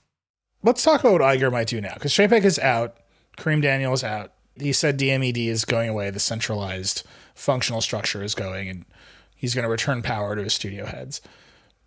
Let's 0.62 0.84
talk 0.84 1.00
about 1.00 1.14
what 1.14 1.22
Iger 1.22 1.50
might 1.50 1.66
do 1.66 1.80
now, 1.80 1.94
because 1.94 2.12
Chapek 2.12 2.44
is 2.44 2.60
out, 2.60 2.98
Kareem 3.36 3.60
Daniel 3.60 3.92
is 3.92 4.04
out 4.04 4.32
he 4.58 4.72
said 4.72 4.98
DMED 4.98 5.46
is 5.46 5.64
going 5.64 5.88
away, 5.88 6.10
the 6.10 6.20
centralized 6.20 7.02
functional 7.34 7.80
structure 7.80 8.22
is 8.22 8.34
going, 8.34 8.68
and 8.68 8.84
he's 9.34 9.54
going 9.54 9.64
to 9.64 9.70
return 9.70 10.02
power 10.02 10.36
to 10.36 10.42
his 10.42 10.54
studio 10.54 10.86
heads. 10.86 11.20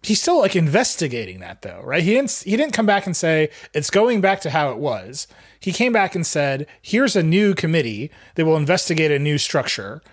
He's 0.01 0.21
still 0.21 0.39
like 0.39 0.55
investigating 0.55 1.39
that 1.39 1.63
though, 1.63 1.81
right? 1.83 2.03
He 2.03 2.13
didn't 2.13 2.43
he 2.45 2.55
didn't 2.55 2.73
come 2.73 2.85
back 2.85 3.07
and 3.07 3.17
say 3.17 3.49
it's 3.73 3.89
going 3.89 4.21
back 4.21 4.39
to 4.41 4.51
how 4.51 4.69
it 4.69 4.77
was. 4.77 5.27
He 5.59 5.71
came 5.71 5.93
back 5.93 6.13
and 6.13 6.25
said, 6.25 6.67
"Here's 6.79 7.15
a 7.15 7.23
new 7.23 7.55
committee 7.55 8.11
that 8.35 8.45
will 8.45 8.57
investigate 8.57 9.11
a 9.11 9.17
new 9.17 9.39
structure." 9.39 10.03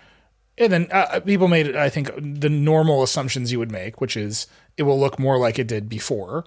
And 0.57 0.71
then 0.71 0.87
uh, 0.91 1.19
people 1.19 1.47
made, 1.47 1.75
I 1.75 1.89
think, 1.89 2.11
the 2.15 2.49
normal 2.49 3.01
assumptions 3.03 3.51
you 3.51 3.59
would 3.59 3.71
make, 3.71 4.01
which 4.01 4.15
is 4.15 4.47
it 4.77 4.83
will 4.83 4.99
look 4.99 5.19
more 5.19 5.37
like 5.37 5.59
it 5.59 5.67
did 5.67 5.89
before. 5.89 6.43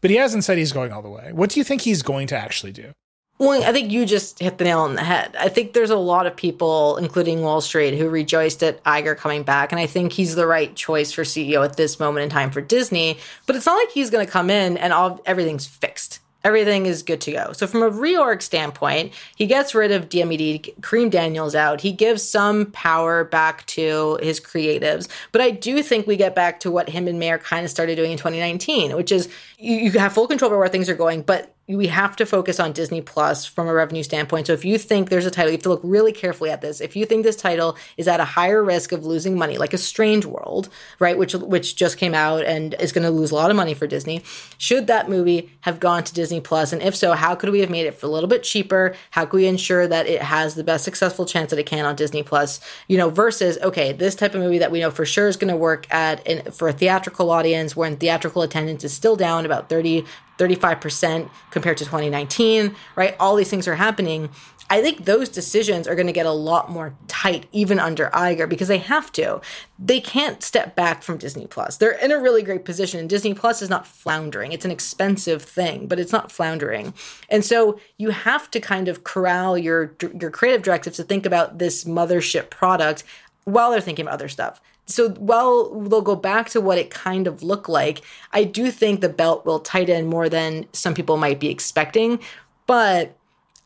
But 0.00 0.10
he 0.10 0.16
hasn't 0.16 0.44
said 0.44 0.58
he's 0.58 0.72
going 0.72 0.92
all 0.92 1.02
the 1.02 1.10
way. 1.10 1.32
What 1.32 1.50
do 1.50 1.60
you 1.60 1.64
think 1.64 1.82
he's 1.82 2.02
going 2.02 2.26
to 2.28 2.36
actually 2.36 2.72
do? 2.72 2.92
Well, 3.38 3.62
I 3.62 3.72
think 3.72 3.92
you 3.92 4.06
just 4.06 4.38
hit 4.38 4.56
the 4.56 4.64
nail 4.64 4.80
on 4.80 4.94
the 4.94 5.04
head. 5.04 5.36
I 5.38 5.50
think 5.50 5.74
there's 5.74 5.90
a 5.90 5.96
lot 5.96 6.26
of 6.26 6.34
people, 6.34 6.96
including 6.96 7.42
Wall 7.42 7.60
Street, 7.60 7.98
who 7.98 8.08
rejoiced 8.08 8.62
at 8.62 8.82
Iger 8.84 9.14
coming 9.14 9.42
back, 9.42 9.72
and 9.72 9.78
I 9.78 9.86
think 9.86 10.12
he's 10.12 10.34
the 10.34 10.46
right 10.46 10.74
choice 10.74 11.12
for 11.12 11.22
CEO 11.22 11.62
at 11.62 11.76
this 11.76 12.00
moment 12.00 12.24
in 12.24 12.30
time 12.30 12.50
for 12.50 12.62
Disney. 12.62 13.18
But 13.46 13.56
it's 13.56 13.66
not 13.66 13.76
like 13.76 13.90
he's 13.90 14.08
going 14.08 14.24
to 14.24 14.32
come 14.32 14.48
in 14.48 14.78
and 14.78 14.92
all 14.92 15.20
everything's 15.26 15.66
fixed 15.66 16.20
everything 16.46 16.86
is 16.86 17.02
good 17.02 17.20
to 17.20 17.32
go. 17.32 17.52
So 17.52 17.66
from 17.66 17.82
a 17.82 17.90
reorg 17.90 18.40
standpoint, 18.40 19.12
he 19.34 19.46
gets 19.46 19.74
rid 19.74 19.90
of 19.90 20.08
DMED, 20.08 20.78
Kareem 20.80 21.10
Daniels 21.10 21.56
out. 21.56 21.80
He 21.80 21.90
gives 21.90 22.22
some 22.22 22.66
power 22.66 23.24
back 23.24 23.66
to 23.66 24.16
his 24.22 24.38
creatives. 24.38 25.08
But 25.32 25.40
I 25.40 25.50
do 25.50 25.82
think 25.82 26.06
we 26.06 26.14
get 26.16 26.36
back 26.36 26.60
to 26.60 26.70
what 26.70 26.88
him 26.88 27.08
and 27.08 27.18
Mayer 27.18 27.38
kind 27.38 27.64
of 27.64 27.70
started 27.72 27.96
doing 27.96 28.12
in 28.12 28.16
2019, 28.16 28.94
which 28.94 29.10
is 29.10 29.28
you, 29.58 29.74
you 29.74 29.90
have 29.98 30.12
full 30.12 30.28
control 30.28 30.52
over 30.52 30.58
where 30.60 30.68
things 30.68 30.88
are 30.88 30.94
going, 30.94 31.22
but 31.22 31.52
we 31.68 31.88
have 31.88 32.14
to 32.16 32.24
focus 32.24 32.60
on 32.60 32.72
Disney 32.72 33.00
Plus 33.00 33.44
from 33.44 33.66
a 33.66 33.74
revenue 33.74 34.04
standpoint. 34.04 34.46
So 34.46 34.52
if 34.52 34.64
you 34.64 34.78
think 34.78 35.10
there's 35.10 35.26
a 35.26 35.32
title, 35.32 35.50
you 35.50 35.56
have 35.56 35.62
to 35.64 35.68
look 35.70 35.80
really 35.82 36.12
carefully 36.12 36.50
at 36.50 36.60
this. 36.60 36.80
If 36.80 36.94
you 36.94 37.04
think 37.04 37.24
this 37.24 37.34
title 37.34 37.76
is 37.96 38.06
at 38.06 38.20
a 38.20 38.24
higher 38.24 38.62
risk 38.62 38.92
of 38.92 39.04
losing 39.04 39.36
money, 39.36 39.58
like 39.58 39.74
a 39.74 39.78
Strange 39.78 40.24
World, 40.24 40.68
right, 41.00 41.18
which 41.18 41.34
which 41.34 41.74
just 41.74 41.98
came 41.98 42.14
out 42.14 42.44
and 42.44 42.74
is 42.78 42.92
going 42.92 43.02
to 43.02 43.10
lose 43.10 43.32
a 43.32 43.34
lot 43.34 43.50
of 43.50 43.56
money 43.56 43.74
for 43.74 43.88
Disney, 43.88 44.22
should 44.58 44.86
that 44.86 45.08
movie 45.08 45.50
have 45.62 45.80
gone 45.80 46.04
to 46.04 46.14
Disney 46.14 46.40
Plus? 46.40 46.72
And 46.72 46.82
if 46.82 46.94
so, 46.94 47.14
how 47.14 47.34
could 47.34 47.50
we 47.50 47.60
have 47.60 47.70
made 47.70 47.86
it 47.86 47.98
for 47.98 48.06
a 48.06 48.10
little 48.10 48.28
bit 48.28 48.44
cheaper? 48.44 48.94
How 49.10 49.24
could 49.24 49.38
we 49.38 49.46
ensure 49.46 49.88
that 49.88 50.06
it 50.06 50.22
has 50.22 50.54
the 50.54 50.64
best 50.64 50.84
successful 50.84 51.26
chance 51.26 51.50
that 51.50 51.58
it 51.58 51.66
can 51.66 51.84
on 51.84 51.96
Disney 51.96 52.22
Plus? 52.22 52.60
You 52.86 52.96
know, 52.96 53.10
versus 53.10 53.58
okay, 53.58 53.92
this 53.92 54.14
type 54.14 54.36
of 54.36 54.40
movie 54.40 54.58
that 54.58 54.70
we 54.70 54.78
know 54.78 54.92
for 54.92 55.04
sure 55.04 55.26
is 55.26 55.36
going 55.36 55.50
to 55.50 55.56
work 55.56 55.92
at 55.92 56.24
in, 56.28 56.52
for 56.52 56.68
a 56.68 56.72
theatrical 56.72 57.30
audience, 57.30 57.74
where 57.74 57.88
in 57.88 57.96
theatrical 57.96 58.42
attendance 58.42 58.84
is 58.84 58.92
still 58.92 59.16
down 59.16 59.44
about 59.44 59.68
30 59.68 60.04
35% 60.38 61.30
compared 61.50 61.76
to 61.78 61.84
2019, 61.84 62.74
right? 62.94 63.16
All 63.18 63.36
these 63.36 63.50
things 63.50 63.66
are 63.66 63.76
happening. 63.76 64.30
I 64.68 64.82
think 64.82 65.04
those 65.04 65.28
decisions 65.28 65.86
are 65.86 65.94
going 65.94 66.08
to 66.08 66.12
get 66.12 66.26
a 66.26 66.32
lot 66.32 66.70
more 66.70 66.94
tight 67.06 67.46
even 67.52 67.78
under 67.78 68.10
Iger 68.10 68.48
because 68.48 68.66
they 68.66 68.78
have 68.78 69.12
to. 69.12 69.40
They 69.78 70.00
can't 70.00 70.42
step 70.42 70.74
back 70.74 71.04
from 71.04 71.18
Disney 71.18 71.46
Plus. 71.46 71.76
They're 71.76 71.92
in 71.92 72.10
a 72.10 72.18
really 72.18 72.42
great 72.42 72.64
position 72.64 72.98
and 72.98 73.08
Disney 73.08 73.32
Plus 73.32 73.62
is 73.62 73.70
not 73.70 73.86
floundering. 73.86 74.50
It's 74.52 74.64
an 74.64 74.72
expensive 74.72 75.42
thing, 75.42 75.86
but 75.86 76.00
it's 76.00 76.12
not 76.12 76.32
floundering. 76.32 76.94
And 77.28 77.44
so 77.44 77.78
you 77.96 78.10
have 78.10 78.50
to 78.50 78.60
kind 78.60 78.88
of 78.88 79.04
corral 79.04 79.56
your 79.56 79.94
your 80.20 80.30
creative 80.30 80.62
directives 80.62 80.96
to 80.96 81.04
think 81.04 81.26
about 81.26 81.58
this 81.58 81.84
mothership 81.84 82.50
product 82.50 83.04
while 83.44 83.70
they're 83.70 83.80
thinking 83.80 84.04
about 84.04 84.14
other 84.14 84.28
stuff 84.28 84.60
so 84.86 85.10
while 85.10 85.68
they'll 85.80 86.00
go 86.00 86.16
back 86.16 86.48
to 86.50 86.60
what 86.60 86.78
it 86.78 86.90
kind 86.90 87.26
of 87.26 87.42
looked 87.42 87.68
like, 87.68 88.02
I 88.32 88.44
do 88.44 88.70
think 88.70 89.00
the 89.00 89.08
belt 89.08 89.44
will 89.44 89.58
tighten 89.58 90.06
more 90.06 90.28
than 90.28 90.66
some 90.72 90.94
people 90.94 91.16
might 91.16 91.40
be 91.40 91.48
expecting. 91.48 92.20
But 92.66 93.16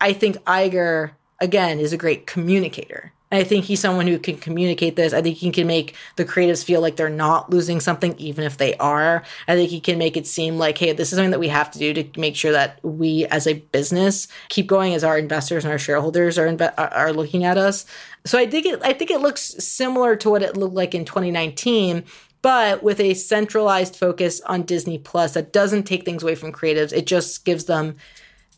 I 0.00 0.14
think 0.14 0.36
Iger, 0.44 1.12
again, 1.38 1.78
is 1.78 1.92
a 1.92 1.98
great 1.98 2.26
communicator. 2.26 3.12
I 3.32 3.44
think 3.44 3.64
he's 3.64 3.80
someone 3.80 4.08
who 4.08 4.18
can 4.18 4.36
communicate 4.38 4.96
this. 4.96 5.12
I 5.12 5.22
think 5.22 5.36
he 5.36 5.52
can 5.52 5.66
make 5.66 5.94
the 6.16 6.24
creatives 6.24 6.64
feel 6.64 6.80
like 6.80 6.96
they're 6.96 7.08
not 7.08 7.48
losing 7.48 7.78
something, 7.78 8.16
even 8.18 8.44
if 8.44 8.58
they 8.58 8.74
are. 8.76 9.22
I 9.46 9.54
think 9.54 9.70
he 9.70 9.80
can 9.80 9.98
make 9.98 10.16
it 10.16 10.26
seem 10.26 10.58
like, 10.58 10.78
hey, 10.78 10.92
this 10.92 11.12
is 11.12 11.16
something 11.16 11.30
that 11.30 11.38
we 11.38 11.48
have 11.48 11.70
to 11.70 11.78
do 11.78 11.94
to 11.94 12.20
make 12.20 12.34
sure 12.34 12.50
that 12.50 12.80
we, 12.82 13.26
as 13.26 13.46
a 13.46 13.54
business, 13.54 14.26
keep 14.48 14.66
going 14.66 14.94
as 14.94 15.04
our 15.04 15.16
investors 15.16 15.64
and 15.64 15.70
our 15.70 15.78
shareholders 15.78 16.38
are 16.38 16.50
are 16.76 17.12
looking 17.12 17.44
at 17.44 17.56
us. 17.56 17.86
So 18.26 18.36
I 18.36 18.46
think 18.46 18.66
it, 18.66 18.80
I 18.82 18.92
think 18.92 19.10
it 19.10 19.20
looks 19.20 19.42
similar 19.42 20.16
to 20.16 20.30
what 20.30 20.42
it 20.42 20.56
looked 20.56 20.74
like 20.74 20.94
in 20.94 21.04
2019 21.04 22.04
but 22.42 22.82
with 22.82 23.00
a 23.00 23.12
centralized 23.12 23.96
focus 23.96 24.40
on 24.46 24.62
Disney 24.62 24.98
Plus 24.98 25.34
that 25.34 25.52
doesn't 25.52 25.82
take 25.82 26.06
things 26.06 26.22
away 26.22 26.34
from 26.34 26.52
creatives. 26.52 26.90
It 26.90 27.06
just 27.06 27.44
gives 27.44 27.66
them 27.66 27.96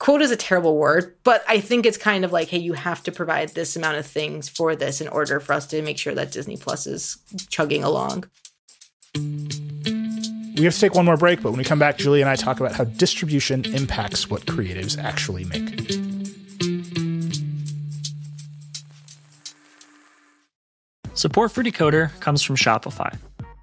quote 0.02 0.20
is 0.20 0.32
a 0.32 0.36
terrible 0.36 0.76
word, 0.78 1.14
but 1.22 1.44
I 1.48 1.60
think 1.60 1.86
it's 1.86 1.96
kind 1.96 2.24
of 2.24 2.32
like, 2.32 2.48
hey, 2.48 2.58
you 2.58 2.72
have 2.72 3.04
to 3.04 3.12
provide 3.12 3.50
this 3.50 3.76
amount 3.76 3.98
of 3.98 4.04
things 4.04 4.48
for 4.48 4.74
this 4.74 5.00
in 5.00 5.06
order 5.06 5.38
for 5.38 5.52
us 5.52 5.68
to 5.68 5.80
make 5.80 5.96
sure 5.96 6.12
that 6.12 6.32
Disney 6.32 6.56
Plus 6.56 6.88
is 6.88 7.18
chugging 7.50 7.84
along. 7.84 8.24
We 9.14 10.64
have 10.64 10.74
to 10.74 10.80
take 10.80 10.96
one 10.96 11.04
more 11.04 11.16
break, 11.16 11.40
but 11.40 11.50
when 11.50 11.58
we 11.58 11.62
come 11.62 11.78
back, 11.78 11.98
Julie 11.98 12.20
and 12.20 12.28
I 12.28 12.34
talk 12.34 12.58
about 12.58 12.72
how 12.72 12.82
distribution 12.82 13.64
impacts 13.64 14.28
what 14.28 14.44
creatives 14.46 14.98
actually 14.98 15.44
make. 15.44 15.68
Support 21.14 21.52
for 21.52 21.62
Decoder 21.62 22.18
comes 22.18 22.42
from 22.42 22.56
Shopify. 22.56 23.16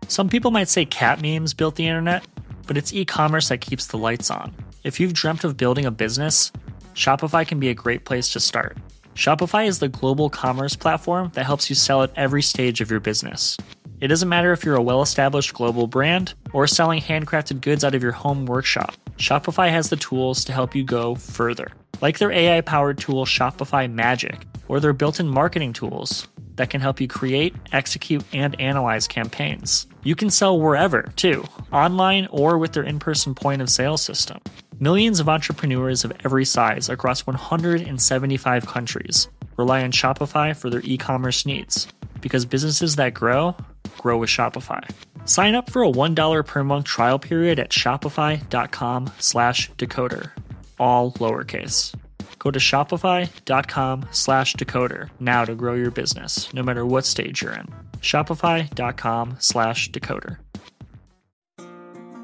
Some 0.07 0.29
people 0.29 0.51
might 0.51 0.69
say 0.69 0.85
cat 0.85 1.21
memes 1.21 1.53
built 1.53 1.75
the 1.75 1.85
internet, 1.85 2.25
but 2.65 2.77
it's 2.77 2.93
e 2.93 3.03
commerce 3.03 3.49
that 3.49 3.59
keeps 3.59 3.87
the 3.87 3.97
lights 3.97 4.31
on. 4.31 4.53
If 4.89 4.99
you've 4.99 5.13
dreamt 5.13 5.43
of 5.43 5.55
building 5.55 5.85
a 5.85 5.91
business, 5.91 6.51
Shopify 6.95 7.47
can 7.47 7.59
be 7.59 7.69
a 7.69 7.75
great 7.75 8.05
place 8.05 8.33
to 8.33 8.39
start. 8.39 8.75
Shopify 9.13 9.67
is 9.67 9.77
the 9.77 9.87
global 9.87 10.31
commerce 10.31 10.75
platform 10.75 11.29
that 11.35 11.45
helps 11.45 11.69
you 11.69 11.75
sell 11.75 12.01
at 12.01 12.11
every 12.15 12.41
stage 12.41 12.81
of 12.81 12.89
your 12.89 12.99
business. 12.99 13.55
It 14.01 14.07
doesn't 14.07 14.29
matter 14.29 14.51
if 14.51 14.65
you're 14.65 14.77
a 14.77 14.81
well 14.81 15.03
established 15.03 15.53
global 15.53 15.85
brand 15.85 16.33
or 16.53 16.65
selling 16.65 16.99
handcrafted 17.01 17.61
goods 17.61 17.83
out 17.83 17.93
of 17.93 18.01
your 18.01 18.13
home 18.13 18.47
workshop, 18.47 18.95
Shopify 19.17 19.69
has 19.69 19.91
the 19.91 19.95
tools 19.95 20.43
to 20.45 20.53
help 20.53 20.73
you 20.73 20.83
go 20.83 21.13
further. 21.13 21.67
Like 22.01 22.17
their 22.17 22.31
AI 22.31 22.61
powered 22.61 22.97
tool 22.97 23.25
Shopify 23.25 23.87
Magic, 23.93 24.47
or 24.67 24.79
their 24.79 24.93
built 24.93 25.19
in 25.19 25.29
marketing 25.29 25.73
tools 25.73 26.27
that 26.59 26.69
can 26.69 26.81
help 26.81 26.99
you 26.99 27.07
create, 27.07 27.55
execute, 27.71 28.21
and 28.33 28.59
analyze 28.59 29.07
campaigns. 29.07 29.87
You 30.03 30.13
can 30.13 30.29
sell 30.29 30.59
wherever, 30.59 31.03
too, 31.15 31.45
online 31.71 32.27
or 32.31 32.57
with 32.57 32.73
their 32.73 32.83
in 32.83 32.99
person 32.99 33.33
point 33.33 33.61
of 33.61 33.69
sale 33.69 33.95
system. 33.95 34.41
Millions 34.77 35.21
of 35.21 35.29
entrepreneurs 35.29 36.03
of 36.03 36.11
every 36.25 36.43
size 36.43 36.89
across 36.89 37.25
175 37.25 38.67
countries 38.67 39.29
rely 39.55 39.83
on 39.83 39.93
Shopify 39.93 40.53
for 40.53 40.69
their 40.69 40.81
e 40.83 40.97
commerce 40.97 41.45
needs 41.45 41.87
because 42.19 42.45
businesses 42.45 42.97
that 42.97 43.13
grow, 43.13 43.55
grow 43.97 44.17
with 44.17 44.29
Shopify. 44.29 44.83
Sign 45.23 45.55
up 45.55 45.69
for 45.69 45.81
a 45.81 45.89
$1 45.89 46.45
per 46.45 46.63
month 46.65 46.85
trial 46.85 47.19
period 47.19 47.57
at 47.57 47.69
shopify.com 47.69 49.11
slash 49.19 49.71
decoder, 49.77 50.31
all 50.77 51.13
lowercase. 51.13 51.95
Go 52.39 52.51
to 52.51 52.59
shopify.com 52.59 54.07
slash 54.11 54.55
decoder 54.55 55.09
now 55.19 55.45
to 55.45 55.53
grow 55.55 55.75
your 55.75 55.91
business, 55.91 56.51
no 56.53 56.63
matter 56.63 56.85
what 56.85 57.05
stage 57.05 57.41
you're 57.41 57.53
in. 57.53 57.67
Shopify.com 57.99 59.35
slash 59.39 59.91
decoder. 59.91 60.37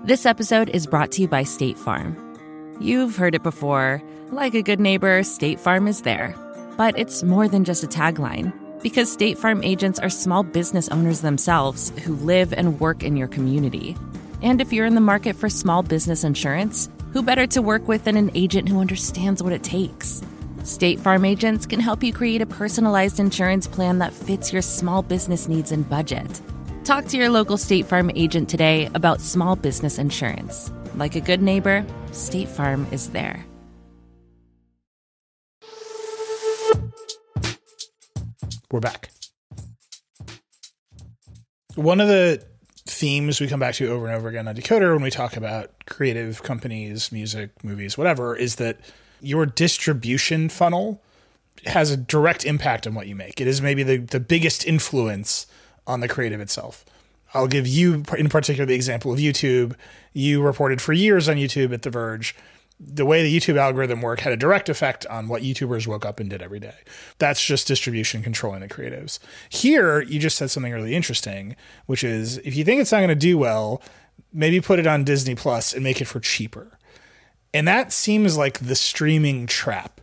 This 0.06 0.26
episode 0.26 0.70
is 0.70 0.88
brought 0.88 1.12
to 1.14 1.22
you 1.22 1.28
by 1.28 1.44
State 1.44 1.78
Farm. 1.78 2.16
You've 2.80 3.16
heard 3.16 3.36
it 3.36 3.44
before. 3.44 4.02
Like 4.32 4.54
a 4.54 4.62
good 4.62 4.80
neighbor, 4.80 5.24
State 5.24 5.60
Farm 5.60 5.88
is 5.88 6.02
there. 6.02 6.36
But 6.78 6.98
it's 6.98 7.24
more 7.24 7.48
than 7.48 7.64
just 7.64 7.84
a 7.84 7.88
tagline, 7.88 8.54
because 8.82 9.12
State 9.12 9.38
Farm 9.38 9.64
agents 9.64 10.00
are 10.00 10.10
small 10.10 10.44
business 10.44 10.90
owners 10.90 11.22
themselves 11.22 11.92
who 12.04 12.16
live 12.18 12.54
and 12.54 12.80
work 12.80 13.04
in 13.04 13.18
your 13.18 13.28
community. 13.28 13.96
And 14.42 14.62
if 14.62 14.72
you're 14.72 14.86
in 14.86 14.96
the 14.96 15.02
market 15.02 15.36
for 15.36 15.50
small 15.50 15.84
business 15.84 16.24
insurance, 16.24 16.88
who 17.16 17.24
better 17.24 17.48
to 17.48 17.62
work 17.62 17.88
with 17.88 18.04
than 18.04 18.18
an 18.18 18.30
agent 18.36 18.68
who 18.68 18.82
understands 18.82 19.42
what 19.42 19.54
it 19.54 19.64
takes? 19.64 20.22
State 20.66 21.00
Farm 21.00 21.24
agents 21.24 21.66
can 21.66 21.80
help 21.80 22.04
you 22.04 22.12
create 22.12 22.42
a 22.42 22.46
personalized 22.46 23.22
insurance 23.22 23.68
plan 23.68 24.00
that 24.00 24.12
fits 24.12 24.52
your 24.52 24.62
small 24.62 25.02
business 25.02 25.48
needs 25.48 25.72
and 25.72 25.90
budget. 25.90 26.42
Talk 26.84 27.06
to 27.06 27.18
your 27.18 27.30
local 27.30 27.56
State 27.56 27.86
Farm 27.86 28.12
agent 28.16 28.50
today 28.50 28.90
about 28.94 29.22
small 29.22 29.56
business 29.56 29.98
insurance. 29.98 30.74
Like 30.96 31.16
a 31.16 31.22
good 31.22 31.42
neighbor, 31.42 31.86
State 32.12 32.50
Farm 32.50 32.86
is 32.92 33.10
there. 33.12 33.46
We're 38.70 38.82
back. 38.82 39.10
One 41.76 42.02
of 42.02 42.10
the 42.10 42.46
themes 42.86 43.42
we 43.42 43.48
come 43.48 43.60
back 43.60 43.74
to 43.76 43.92
over 43.92 44.06
and 44.06 44.16
over 44.16 44.28
again 44.30 44.48
on 44.48 44.56
Decoder 44.56 44.94
when 44.94 45.02
we 45.02 45.10
talk 45.10 45.36
about 45.36 45.72
creative 45.86 46.44
companies, 46.44 47.12
music, 47.12 47.50
movies, 47.64 47.98
whatever, 47.98 48.36
is 48.36 48.56
that 48.56 48.78
your 49.22 49.46
distribution 49.46 50.50
funnel 50.50 51.02
has 51.66 51.90
a 51.90 51.98
direct 51.98 52.46
impact 52.46 52.86
on 52.86 52.94
what 52.94 53.08
you 53.08 53.16
make. 53.16 53.42
It 53.42 53.48
is 53.48 53.60
maybe 53.60 53.82
the, 53.82 53.98
the 53.98 54.20
biggest 54.20 54.68
influence 54.68 55.48
on 55.88 56.00
the 56.00 56.08
creative 56.08 56.40
itself. 56.40 56.86
I'll 57.34 57.48
give 57.48 57.68
you, 57.68 58.04
in 58.18 58.30
particular, 58.30 58.66
the 58.66 58.76
example 58.76 59.12
of 59.12 59.20
YouTube. 59.20 59.76
You 60.14 60.42
reported 60.42 60.80
for 60.80 60.94
years 60.94 61.28
on 61.28 61.38
YouTube 61.38 61.74
at 61.74 61.82
The 61.82 61.90
Verge. 61.90 62.36
The 62.80 63.06
way 63.06 63.24
the 63.24 63.34
YouTube 63.34 63.58
algorithm 63.58 64.02
worked 64.02 64.22
had 64.22 64.34
a 64.34 64.38
direct 64.38 64.68
effect 64.68 65.06
on 65.08 65.30
what 65.30 65.44
YouTubers 65.44 65.88
woke 65.88 66.06
up 66.06 66.20
and 66.20 66.30
did 66.30 66.42
every 66.42 66.60
day. 66.60 66.76
That's 67.20 67.44
just 67.44 67.68
distribution 67.68 68.22
controlling 68.22 68.60
the 68.60 68.68
creatives. 68.68 69.20
Here, 69.50 70.02
you 70.02 70.20
just 70.20 70.38
said 70.38 70.52
something 70.52 70.74
really 70.74 70.94
interesting, 70.94 71.56
which 71.86 72.04
is 72.04 72.38
if 72.40 72.56
you 72.56 72.66
think 72.66 72.82
it's 72.82 72.92
not 72.92 73.00
going 73.00 73.08
to 73.10 73.16
do 73.16 73.38
well, 73.38 73.82
maybe 74.34 74.60
put 74.60 74.80
it 74.80 74.88
on 74.88 75.06
Disney 75.06 75.36
Plus 75.36 75.74
and 75.74 75.84
make 75.84 76.02
it 76.02 76.06
for 76.06 76.20
cheaper. 76.20 76.78
And 77.54 77.66
that 77.68 77.94
seems 77.94 78.36
like 78.36 78.60
the 78.60 78.76
streaming 78.76 79.48
trap, 79.48 80.02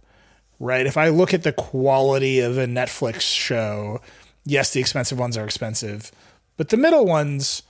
right? 0.58 0.86
If 0.86 0.96
I 0.96 1.10
look 1.10 1.34
at 1.34 1.42
the 1.42 1.52
quality 1.52 2.40
of 2.40 2.56
a 2.56 2.64
Netflix 2.64 3.20
show, 3.20 4.00
yes, 4.46 4.72
the 4.72 4.80
expensive 4.80 5.18
ones 5.18 5.36
are 5.36 5.44
expensive, 5.44 6.10
but 6.56 6.70
the 6.70 6.78
middle 6.78 7.04
ones, 7.04 7.62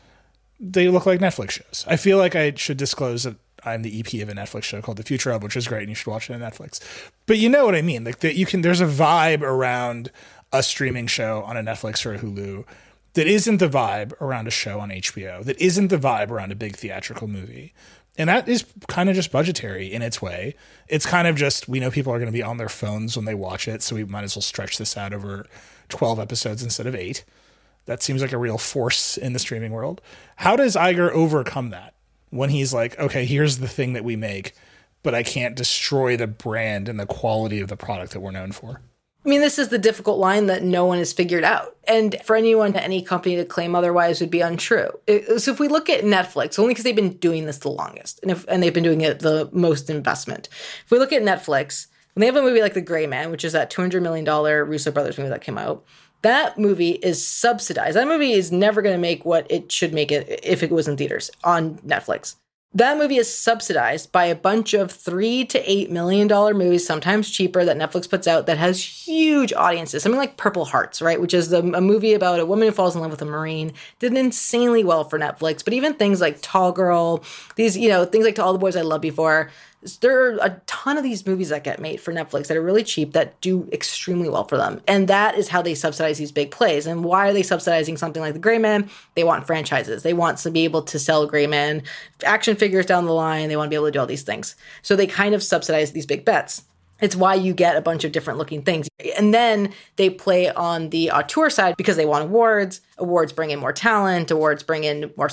they 0.61 0.87
look 0.87 1.07
like 1.07 1.19
Netflix 1.19 1.51
shows. 1.51 1.85
I 1.89 1.97
feel 1.97 2.19
like 2.19 2.37
I 2.37 2.55
should 2.55 2.77
disclose 2.77 3.25
that 3.25 3.35
I'm 3.65 3.83
the 3.83 4.01
EP 4.01 4.23
of 4.23 4.29
a 4.29 4.35
Netflix 4.35 4.65
show 4.65 4.83
called 4.83 4.97
The 4.97 5.03
Future 5.03 5.31
of, 5.31 5.43
which 5.43 5.57
is 5.57 5.69
great, 5.69 5.83
and 5.83 5.89
you 5.89 5.95
should 5.95 6.11
watch 6.11 6.29
it 6.29 6.35
on 6.35 6.41
Netflix. 6.41 6.81
But 7.27 7.39
you 7.39 7.49
know 7.49 7.65
what 7.65 7.75
I 7.75 7.83
mean? 7.83 8.05
Like 8.05 8.21
that, 8.21 8.35
you 8.35 8.47
can. 8.47 8.63
There's 8.63 8.81
a 8.81 8.87
vibe 8.87 9.43
around 9.43 10.11
a 10.53 10.63
streaming 10.63 11.07
show 11.07 11.43
on 11.43 11.57
a 11.57 11.63
Netflix 11.63 12.05
or 12.05 12.15
a 12.15 12.19
Hulu 12.19 12.65
that 13.15 13.27
isn't 13.27 13.59
the 13.59 13.69
vibe 13.69 14.13
around 14.21 14.49
a 14.49 14.51
show 14.51 14.81
on 14.81 14.91
HBO. 14.91 15.45
That 15.45 15.61
isn't 15.61 15.89
the 15.89 15.99
vibe 15.99 16.31
around 16.31 16.53
a 16.53 16.57
big 16.57 16.77
theatrical 16.77 17.29
movie. 17.29 17.73
And 18.19 18.29
that 18.29 18.49
is 18.49 18.65
kind 18.89 19.09
of 19.09 19.15
just 19.15 19.33
budgetary 19.33 19.91
in 19.93 20.03
its 20.03 20.21
way. 20.21 20.55
It's 20.89 21.07
kind 21.07 21.27
of 21.27 21.37
just 21.37 21.69
we 21.69 21.81
know 21.81 21.91
people 21.91 22.13
are 22.13 22.19
going 22.19 22.27
to 22.27 22.33
be 22.33 22.43
on 22.43 22.59
their 22.59 22.69
phones 22.69 23.17
when 23.17 23.25
they 23.25 23.35
watch 23.35 23.69
it, 23.69 23.83
so 23.83 23.97
we 23.97 24.05
might 24.05 24.25
as 24.25 24.37
well 24.37 24.43
stretch 24.43 24.77
this 24.77 24.97
out 24.97 25.15
over 25.15 25.47
12 25.89 26.19
episodes 26.19 26.63
instead 26.63 26.87
of 26.87 26.95
8. 26.95 27.25
That 27.87 28.03
seems 28.03 28.21
like 28.23 28.33
a 28.33 28.39
real 28.39 28.59
force 28.59 29.17
in 29.17 29.33
the 29.33 29.39
streaming 29.39 29.73
world. 29.73 30.01
How 30.37 30.57
does 30.57 30.77
Iger 30.77 31.11
overcome 31.11 31.71
that 31.71 31.92
when 32.33 32.51
he's 32.51 32.73
like, 32.73 32.99
okay, 32.99 33.25
here's 33.25 33.59
the 33.59 33.69
thing 33.69 33.93
that 33.93 34.05
we 34.05 34.17
make, 34.17 34.55
but 35.03 35.15
I 35.15 35.23
can't 35.23 35.55
destroy 35.55 36.17
the 36.17 36.27
brand 36.27 36.89
and 36.89 36.99
the 36.99 37.07
quality 37.07 37.61
of 37.61 37.69
the 37.69 37.77
product 37.77 38.13
that 38.13 38.21
we're 38.21 38.31
known 38.31 38.53
for? 38.53 38.81
I 39.25 39.29
mean, 39.29 39.41
this 39.41 39.59
is 39.59 39.69
the 39.69 39.79
difficult 39.79 40.19
line 40.19 40.47
that 40.47 40.65
no 40.65 40.85
one 40.85 40.99
has 40.99 41.13
figured 41.13 41.45
out. 41.45 41.77
And 41.85 42.17
for 42.25 42.35
anyone, 42.35 42.73
to 42.73 42.83
any 42.83 43.03
company 43.03 43.37
to 43.37 43.45
claim 43.45 43.77
otherwise 43.77 44.21
would 44.21 44.31
be 44.31 44.41
untrue. 44.41 44.89
So 45.39 45.53
if 45.53 45.61
we 45.61 45.69
look 45.69 45.89
at 45.89 46.05
Netflix, 46.05 46.59
only 46.59 46.73
because 46.73 46.85
they've 46.85 46.97
been 46.97 47.19
doing 47.19 47.47
this 47.47 47.59
the 47.59 47.71
longest 47.71 48.19
and, 48.23 48.33
if, 48.33 48.45
and 48.49 48.63
they've 48.63 48.75
been 48.75 48.83
doing 48.83 49.03
it 49.03 49.21
the 49.21 49.49
most 49.53 49.91
investment. 49.91 50.49
If 50.85 50.91
we 50.91 50.99
look 50.99 51.13
at 51.13 51.23
Netflix, 51.23 51.87
when 52.15 52.21
they 52.21 52.27
have 52.27 52.37
a 52.37 52.43
movie 52.43 52.63
like 52.63 52.75
The 52.75 52.81
Gray 52.81 53.07
Man, 53.07 53.31
which 53.31 53.45
is 53.45 53.53
that 53.53 53.71
$200 53.71 54.03
million 54.03 54.25
Russo 54.25 54.91
Brothers 54.91 55.19
movie 55.19 55.31
that 55.31 55.43
came 55.43 55.59
out, 55.59 55.85
that 56.23 56.59
movie 56.59 56.93
is 56.93 57.25
subsidized. 57.25 57.97
That 57.97 58.07
movie 58.07 58.33
is 58.33 58.51
never 58.51 58.81
going 58.81 58.95
to 58.95 59.01
make 59.01 59.25
what 59.25 59.47
it 59.51 59.71
should 59.71 59.93
make 59.93 60.11
it 60.11 60.41
if 60.43 60.63
it 60.63 60.71
was 60.71 60.89
in 60.89 60.97
theaters 60.97 61.31
on 61.45 61.79
Netflix. 61.79 62.37
That 62.75 62.97
movie 62.97 63.19
is 63.19 63.33
subsidized 63.33 64.13
by 64.13 64.25
a 64.25 64.35
bunch 64.35 64.73
of 64.73 64.91
three 64.91 65.45
to 65.45 65.71
eight 65.71 65.91
million 65.91 66.27
dollar 66.27 66.55
movies, 66.55 66.87
sometimes 66.87 67.29
cheaper, 67.29 67.67
that 67.67 67.77
Netflix 67.77 68.09
puts 68.09 68.27
out 68.27 68.47
that 68.47 68.57
has 68.57 68.83
huge 68.83 69.53
audiences. 69.53 70.03
Something 70.03 70.19
like 70.19 70.39
Purple 70.39 70.65
Hearts, 70.65 71.03
right? 71.03 71.21
Which 71.21 71.35
is 71.35 71.51
the, 71.51 71.59
a 71.59 71.83
movie 71.83 72.15
about 72.15 72.41
a 72.41 72.47
woman 72.47 72.67
who 72.67 72.73
falls 72.73 72.95
in 72.95 73.03
love 73.03 73.11
with 73.11 73.21
a 73.21 73.27
Marine. 73.27 73.75
Did 73.99 74.17
insanely 74.17 74.85
well 74.85 75.05
for 75.05 75.19
Netflix. 75.19 75.63
But 75.63 75.75
even 75.75 75.93
things 75.93 76.23
like 76.23 76.39
Tall 76.41 76.73
Girl, 76.73 77.23
these, 77.57 77.77
you 77.77 77.91
know, 77.91 78.07
things 78.07 78.25
like 78.25 78.37
To 78.37 78.45
All 78.45 78.55
the 78.55 78.59
Boys 78.59 78.75
I 78.75 78.81
Loved 78.81 79.03
Before, 79.03 79.51
there 80.01 80.27
are 80.27 80.39
a 80.41 80.61
ton 80.67 80.97
of 80.97 81.03
these 81.03 81.27
movies 81.27 81.49
that 81.49 81.65
get 81.65 81.81
made 81.81 82.01
for 82.01 82.13
Netflix 82.13 82.47
that 82.47 82.57
are 82.57 82.63
really 82.63 82.85
cheap 82.85 83.13
that 83.13 83.41
do 83.41 83.69
extremely 83.73 84.29
well 84.29 84.45
for 84.45 84.57
them. 84.57 84.81
And 84.87 85.09
that 85.09 85.37
is 85.37 85.49
how 85.49 85.61
they 85.61 85.75
subsidize 85.75 86.19
these 86.19 86.31
big 86.31 86.51
plays. 86.53 86.87
And 86.87 87.05
why 87.05 87.29
are 87.29 87.33
they 87.33 87.43
subsidizing 87.43 87.97
something 87.97 88.23
like 88.23 88.35
The 88.35 88.39
Gray 88.39 88.59
Man? 88.59 88.89
They 89.15 89.25
want 89.25 89.47
franchises. 89.47 90.03
They 90.05 90.13
want 90.15 90.39
to 90.39 90.51
be 90.51 90.65
able 90.65 90.83
to 90.83 90.99
sell 90.99 91.27
Gray 91.27 91.47
Man 91.49 91.83
action 92.25 92.57
figures 92.57 92.87
down 92.87 93.07
the 93.07 93.13
line. 93.13 93.49
They 93.49 93.57
want 93.57 93.67
to 93.67 93.71
be 93.71 93.77
able 93.77 93.87
to 93.87 93.93
do 93.93 94.01
all 94.01 94.07
these 94.07 94.23
things. 94.23 94.55
So 94.83 94.95
they 94.95 95.07
kind 95.07 95.35
of 95.35 95.43
subsidize 95.43 95.93
these 95.93 96.07
big 96.07 96.25
bets. 96.25 96.63
It's 97.03 97.15
why 97.15 97.35
you 97.35 97.53
get 97.53 97.77
a 97.77 97.83
bunch 97.83 98.05
of 98.05 98.13
different 98.13 98.39
looking 98.39 98.63
things. 98.63 98.89
And 99.19 99.35
then 99.35 99.75
they 99.97 100.09
play 100.09 100.49
on 100.51 100.89
the 100.89 101.11
auteur 101.11 101.51
side 101.51 101.77
because 101.77 101.97
they 101.97 102.07
want 102.07 102.25
awards. 102.25 102.81
Awards 102.97 103.33
bring 103.33 103.51
in 103.51 103.59
more 103.59 103.73
talent. 103.73 104.31
Awards 104.31 104.63
bring 104.63 104.85
in 104.85 105.13
more 105.17 105.29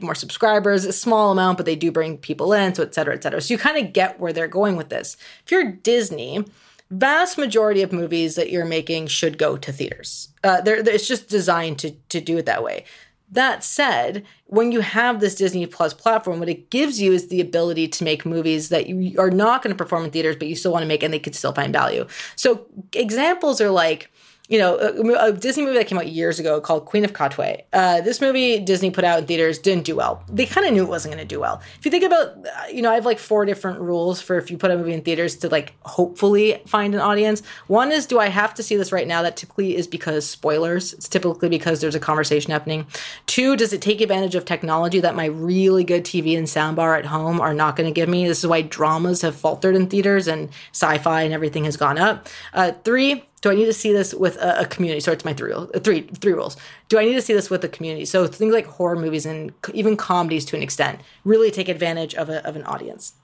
more 0.00 0.14
subscribers. 0.14 0.84
A 0.84 0.92
small 0.92 1.32
amount, 1.32 1.56
but 1.56 1.66
they 1.66 1.74
do 1.74 1.90
bring 1.90 2.18
people 2.18 2.52
in. 2.52 2.74
So 2.74 2.82
et 2.84 2.94
cetera, 2.94 3.14
et 3.14 3.22
cetera. 3.22 3.40
So 3.40 3.54
you 3.54 3.58
kind 3.58 3.84
of 3.84 3.92
get 3.92 4.20
where 4.20 4.32
they're 4.32 4.46
going 4.46 4.76
with 4.76 4.90
this. 4.90 5.16
If 5.44 5.50
you're 5.50 5.72
Disney, 5.72 6.44
vast 6.90 7.38
majority 7.38 7.82
of 7.82 7.92
movies 7.92 8.36
that 8.36 8.50
you're 8.50 8.64
making 8.64 9.08
should 9.08 9.38
go 9.38 9.56
to 9.56 9.72
theaters. 9.72 10.28
Uh, 10.44 10.60
they're, 10.60 10.82
they're, 10.82 10.94
it's 10.94 11.08
just 11.08 11.28
designed 11.28 11.78
to 11.80 11.90
to 12.10 12.20
do 12.20 12.36
it 12.36 12.46
that 12.46 12.62
way. 12.62 12.84
That 13.30 13.64
said, 13.64 14.24
when 14.46 14.70
you 14.70 14.80
have 14.80 15.20
this 15.20 15.34
Disney 15.34 15.66
Plus 15.66 15.92
platform, 15.92 16.38
what 16.38 16.48
it 16.48 16.70
gives 16.70 17.00
you 17.00 17.12
is 17.12 17.28
the 17.28 17.40
ability 17.40 17.88
to 17.88 18.04
make 18.04 18.24
movies 18.24 18.68
that 18.68 18.88
you 18.88 19.18
are 19.20 19.30
not 19.30 19.62
going 19.62 19.74
to 19.74 19.76
perform 19.76 20.04
in 20.04 20.10
theaters, 20.12 20.36
but 20.36 20.46
you 20.46 20.54
still 20.54 20.72
want 20.72 20.82
to 20.82 20.88
make 20.88 21.02
and 21.02 21.12
they 21.12 21.18
could 21.18 21.34
still 21.34 21.52
find 21.52 21.72
value. 21.72 22.06
So 22.36 22.66
examples 22.92 23.60
are 23.60 23.70
like 23.70 24.12
you 24.48 24.58
know, 24.58 24.76
a, 24.76 25.28
a, 25.28 25.32
Disney 25.32 25.64
movie 25.64 25.76
that 25.78 25.86
came 25.86 25.98
out 25.98 26.06
years 26.06 26.38
ago 26.38 26.60
called 26.60 26.84
Queen 26.84 27.04
of 27.04 27.12
Katwe. 27.12 27.62
Uh, 27.72 28.00
this 28.00 28.20
movie 28.20 28.60
Disney 28.60 28.90
put 28.90 29.04
out 29.04 29.18
in 29.18 29.26
theaters 29.26 29.58
didn't 29.58 29.84
do 29.84 29.96
well. 29.96 30.22
They 30.28 30.46
kind 30.46 30.66
of 30.66 30.72
knew 30.72 30.82
it 30.82 30.88
wasn't 30.88 31.14
going 31.14 31.26
to 31.26 31.34
do 31.34 31.40
well. 31.40 31.60
If 31.78 31.84
you 31.84 31.90
think 31.90 32.04
about, 32.04 32.46
uh, 32.46 32.66
you 32.72 32.80
know, 32.80 32.90
I 32.90 32.94
have 32.94 33.04
like 33.04 33.18
four 33.18 33.44
different 33.44 33.80
rules 33.80 34.20
for 34.20 34.38
if 34.38 34.50
you 34.50 34.56
put 34.56 34.70
a 34.70 34.76
movie 34.76 34.92
in 34.92 35.02
theaters 35.02 35.36
to 35.36 35.48
like 35.48 35.72
hopefully 35.82 36.62
find 36.66 36.94
an 36.94 37.00
audience. 37.00 37.42
One 37.66 37.90
is, 37.90 38.06
do 38.06 38.20
I 38.20 38.28
have 38.28 38.54
to 38.54 38.62
see 38.62 38.76
this 38.76 38.92
right 38.92 39.06
now? 39.06 39.22
That 39.22 39.36
typically 39.36 39.76
is 39.76 39.88
because 39.88 40.28
spoilers. 40.28 40.92
It's 40.92 41.08
typically 41.08 41.48
because 41.48 41.80
there's 41.80 41.96
a 41.96 42.00
conversation 42.00 42.52
happening. 42.52 42.86
Two, 43.26 43.56
does 43.56 43.72
it 43.72 43.82
take 43.82 44.00
advantage 44.00 44.36
of 44.36 44.44
technology 44.44 45.00
that 45.00 45.16
my 45.16 45.26
really 45.26 45.82
good 45.82 46.04
TV 46.04 46.38
and 46.38 46.46
soundbar 46.46 46.98
at 46.98 47.06
home 47.06 47.40
are 47.40 47.54
not 47.54 47.74
going 47.74 47.92
to 47.92 47.94
give 47.94 48.08
me? 48.08 48.26
This 48.26 48.38
is 48.38 48.46
why 48.46 48.62
dramas 48.62 49.22
have 49.22 49.34
faltered 49.34 49.74
in 49.74 49.88
theaters 49.88 50.28
and 50.28 50.50
sci-fi 50.72 51.22
and 51.22 51.34
everything 51.34 51.64
has 51.64 51.76
gone 51.76 51.98
up. 51.98 52.28
Uh, 52.54 52.72
three 52.84 53.24
do 53.42 53.50
I 53.50 53.54
need 53.54 53.66
to 53.66 53.72
see 53.72 53.92
this 53.92 54.14
with 54.14 54.36
a, 54.36 54.62
a 54.62 54.66
community? 54.66 55.00
So 55.00 55.12
it's 55.12 55.24
my 55.24 55.34
three, 55.34 55.52
uh, 55.52 55.66
three, 55.80 56.02
three 56.02 56.32
rules. 56.32 56.56
Do 56.88 56.98
I 56.98 57.04
need 57.04 57.14
to 57.14 57.22
see 57.22 57.34
this 57.34 57.50
with 57.50 57.62
a 57.64 57.68
community? 57.68 58.04
So 58.04 58.26
things 58.26 58.52
like 58.52 58.66
horror 58.66 58.96
movies 58.96 59.26
and 59.26 59.52
even 59.72 59.96
comedies 59.96 60.44
to 60.46 60.56
an 60.56 60.62
extent 60.62 61.00
really 61.24 61.50
take 61.50 61.68
advantage 61.68 62.14
of, 62.14 62.28
a, 62.28 62.46
of 62.46 62.56
an 62.56 62.64
audience. 62.64 63.14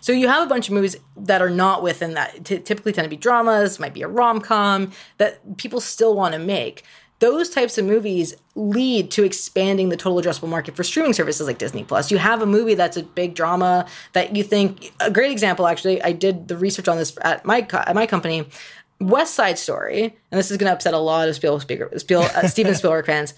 So 0.00 0.12
you 0.12 0.28
have 0.28 0.44
a 0.44 0.48
bunch 0.48 0.68
of 0.68 0.74
movies 0.74 0.96
that 1.16 1.40
are 1.40 1.50
not 1.50 1.82
within 1.82 2.14
that. 2.14 2.44
T- 2.44 2.58
typically 2.58 2.92
tend 2.92 3.04
to 3.04 3.10
be 3.10 3.16
dramas, 3.16 3.78
might 3.78 3.94
be 3.94 4.02
a 4.02 4.08
rom 4.08 4.40
com 4.40 4.90
that 5.18 5.56
people 5.56 5.80
still 5.80 6.14
want 6.16 6.32
to 6.34 6.40
make. 6.40 6.82
Those 7.20 7.50
types 7.50 7.78
of 7.78 7.84
movies 7.84 8.34
lead 8.56 9.12
to 9.12 9.22
expanding 9.22 9.90
the 9.90 9.96
total 9.96 10.20
addressable 10.20 10.48
market 10.48 10.74
for 10.74 10.82
streaming 10.82 11.12
services 11.12 11.46
like 11.46 11.58
Disney 11.58 11.84
Plus. 11.84 12.10
You 12.10 12.18
have 12.18 12.42
a 12.42 12.46
movie 12.46 12.74
that's 12.74 12.96
a 12.96 13.04
big 13.04 13.36
drama 13.36 13.86
that 14.12 14.34
you 14.34 14.42
think 14.42 14.92
a 14.98 15.08
great 15.08 15.30
example. 15.30 15.68
Actually, 15.68 16.02
I 16.02 16.10
did 16.10 16.48
the 16.48 16.56
research 16.56 16.88
on 16.88 16.96
this 16.96 17.16
at 17.22 17.44
my 17.44 17.64
at 17.72 17.94
my 17.94 18.08
company. 18.08 18.44
West 19.02 19.34
Side 19.34 19.58
Story, 19.58 20.04
and 20.04 20.38
this 20.38 20.50
is 20.50 20.56
going 20.56 20.68
to 20.68 20.74
upset 20.74 20.94
a 20.94 20.98
lot 20.98 21.28
of 21.28 21.34
Spiel, 21.34 21.58
Spiel, 21.60 21.88
Spiel, 21.96 22.22
uh, 22.22 22.46
Steven 22.48 22.74
Spielberg 22.76 23.06
fans. 23.06 23.34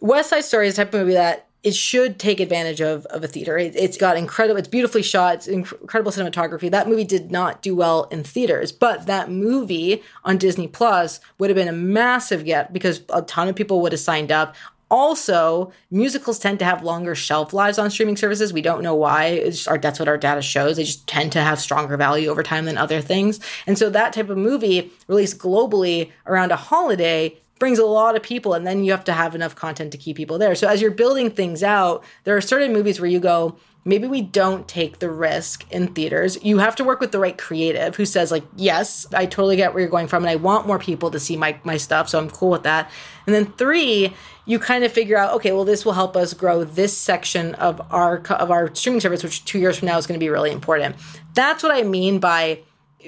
West 0.00 0.30
Side 0.30 0.44
Story 0.44 0.68
is 0.68 0.76
the 0.76 0.84
type 0.84 0.94
of 0.94 1.00
movie 1.00 1.14
that 1.14 1.46
it 1.62 1.74
should 1.74 2.18
take 2.20 2.38
advantage 2.38 2.80
of 2.80 3.06
of 3.06 3.24
a 3.24 3.26
theater. 3.26 3.58
It, 3.58 3.74
has 3.74 3.96
got 3.96 4.16
incredible, 4.16 4.58
it's 4.58 4.68
beautifully 4.68 5.02
shot, 5.02 5.34
it's 5.34 5.48
inc- 5.48 5.80
incredible 5.80 6.12
cinematography. 6.12 6.70
That 6.70 6.88
movie 6.88 7.04
did 7.04 7.30
not 7.30 7.60
do 7.62 7.74
well 7.74 8.04
in 8.04 8.22
theaters, 8.22 8.70
but 8.70 9.06
that 9.06 9.30
movie 9.30 10.02
on 10.24 10.38
Disney 10.38 10.68
Plus 10.68 11.18
would 11.38 11.50
have 11.50 11.56
been 11.56 11.68
a 11.68 11.72
massive 11.72 12.44
get 12.44 12.72
because 12.72 13.02
a 13.12 13.22
ton 13.22 13.48
of 13.48 13.56
people 13.56 13.80
would 13.80 13.92
have 13.92 14.00
signed 14.00 14.30
up 14.30 14.54
Also, 14.90 15.72
musicals 15.90 16.38
tend 16.38 16.60
to 16.60 16.64
have 16.64 16.84
longer 16.84 17.14
shelf 17.14 17.52
lives 17.52 17.78
on 17.78 17.90
streaming 17.90 18.16
services. 18.16 18.52
We 18.52 18.62
don't 18.62 18.82
know 18.82 18.94
why. 18.94 19.26
It's 19.26 19.66
our, 19.66 19.78
that's 19.78 19.98
what 19.98 20.08
our 20.08 20.16
data 20.16 20.42
shows. 20.42 20.76
They 20.76 20.84
just 20.84 21.06
tend 21.08 21.32
to 21.32 21.40
have 21.40 21.58
stronger 21.58 21.96
value 21.96 22.28
over 22.28 22.42
time 22.42 22.66
than 22.66 22.78
other 22.78 23.00
things. 23.00 23.40
And 23.66 23.76
so 23.76 23.90
that 23.90 24.12
type 24.12 24.30
of 24.30 24.38
movie 24.38 24.92
released 25.08 25.38
globally 25.38 26.12
around 26.26 26.52
a 26.52 26.56
holiday 26.56 27.36
brings 27.58 27.78
a 27.78 27.86
lot 27.86 28.16
of 28.16 28.22
people 28.22 28.52
and 28.52 28.66
then 28.66 28.84
you 28.84 28.90
have 28.90 29.04
to 29.04 29.12
have 29.12 29.34
enough 29.34 29.54
content 29.54 29.90
to 29.92 29.98
keep 29.98 30.16
people 30.16 30.38
there. 30.38 30.54
So 30.54 30.68
as 30.68 30.80
you're 30.80 30.90
building 30.90 31.30
things 31.30 31.62
out, 31.62 32.04
there 32.24 32.36
are 32.36 32.40
certain 32.40 32.72
movies 32.72 33.00
where 33.00 33.08
you 33.08 33.18
go, 33.18 33.56
maybe 33.86 34.06
we 34.06 34.20
don't 34.20 34.68
take 34.68 34.98
the 34.98 35.10
risk 35.10 35.64
in 35.70 35.88
theaters. 35.94 36.42
You 36.44 36.58
have 36.58 36.76
to 36.76 36.84
work 36.84 37.00
with 37.00 37.12
the 37.12 37.18
right 37.18 37.38
creative 37.38 37.96
who 37.96 38.04
says 38.04 38.30
like, 38.30 38.44
"Yes, 38.56 39.06
I 39.14 39.24
totally 39.24 39.56
get 39.56 39.72
where 39.72 39.80
you're 39.80 39.90
going 39.90 40.08
from 40.08 40.24
and 40.24 40.30
I 40.30 40.36
want 40.36 40.66
more 40.66 40.78
people 40.78 41.10
to 41.12 41.20
see 41.20 41.36
my 41.36 41.58
my 41.64 41.78
stuff, 41.78 42.08
so 42.08 42.18
I'm 42.18 42.28
cool 42.28 42.50
with 42.50 42.64
that." 42.64 42.90
And 43.26 43.34
then 43.34 43.46
3, 43.52 44.12
you 44.46 44.58
kind 44.58 44.84
of 44.84 44.92
figure 44.92 45.18
out, 45.18 45.34
okay, 45.34 45.52
well 45.52 45.64
this 45.64 45.84
will 45.84 45.92
help 45.92 46.16
us 46.16 46.32
grow 46.32 46.64
this 46.64 46.96
section 46.96 47.54
of 47.56 47.80
our 47.92 48.22
of 48.30 48.50
our 48.50 48.74
streaming 48.74 49.00
service 49.00 49.22
which 49.22 49.44
2 49.44 49.58
years 49.58 49.78
from 49.78 49.86
now 49.86 49.98
is 49.98 50.06
going 50.06 50.18
to 50.18 50.24
be 50.24 50.30
really 50.30 50.52
important. 50.52 50.96
That's 51.34 51.62
what 51.62 51.72
I 51.72 51.82
mean 51.82 52.18
by 52.18 52.60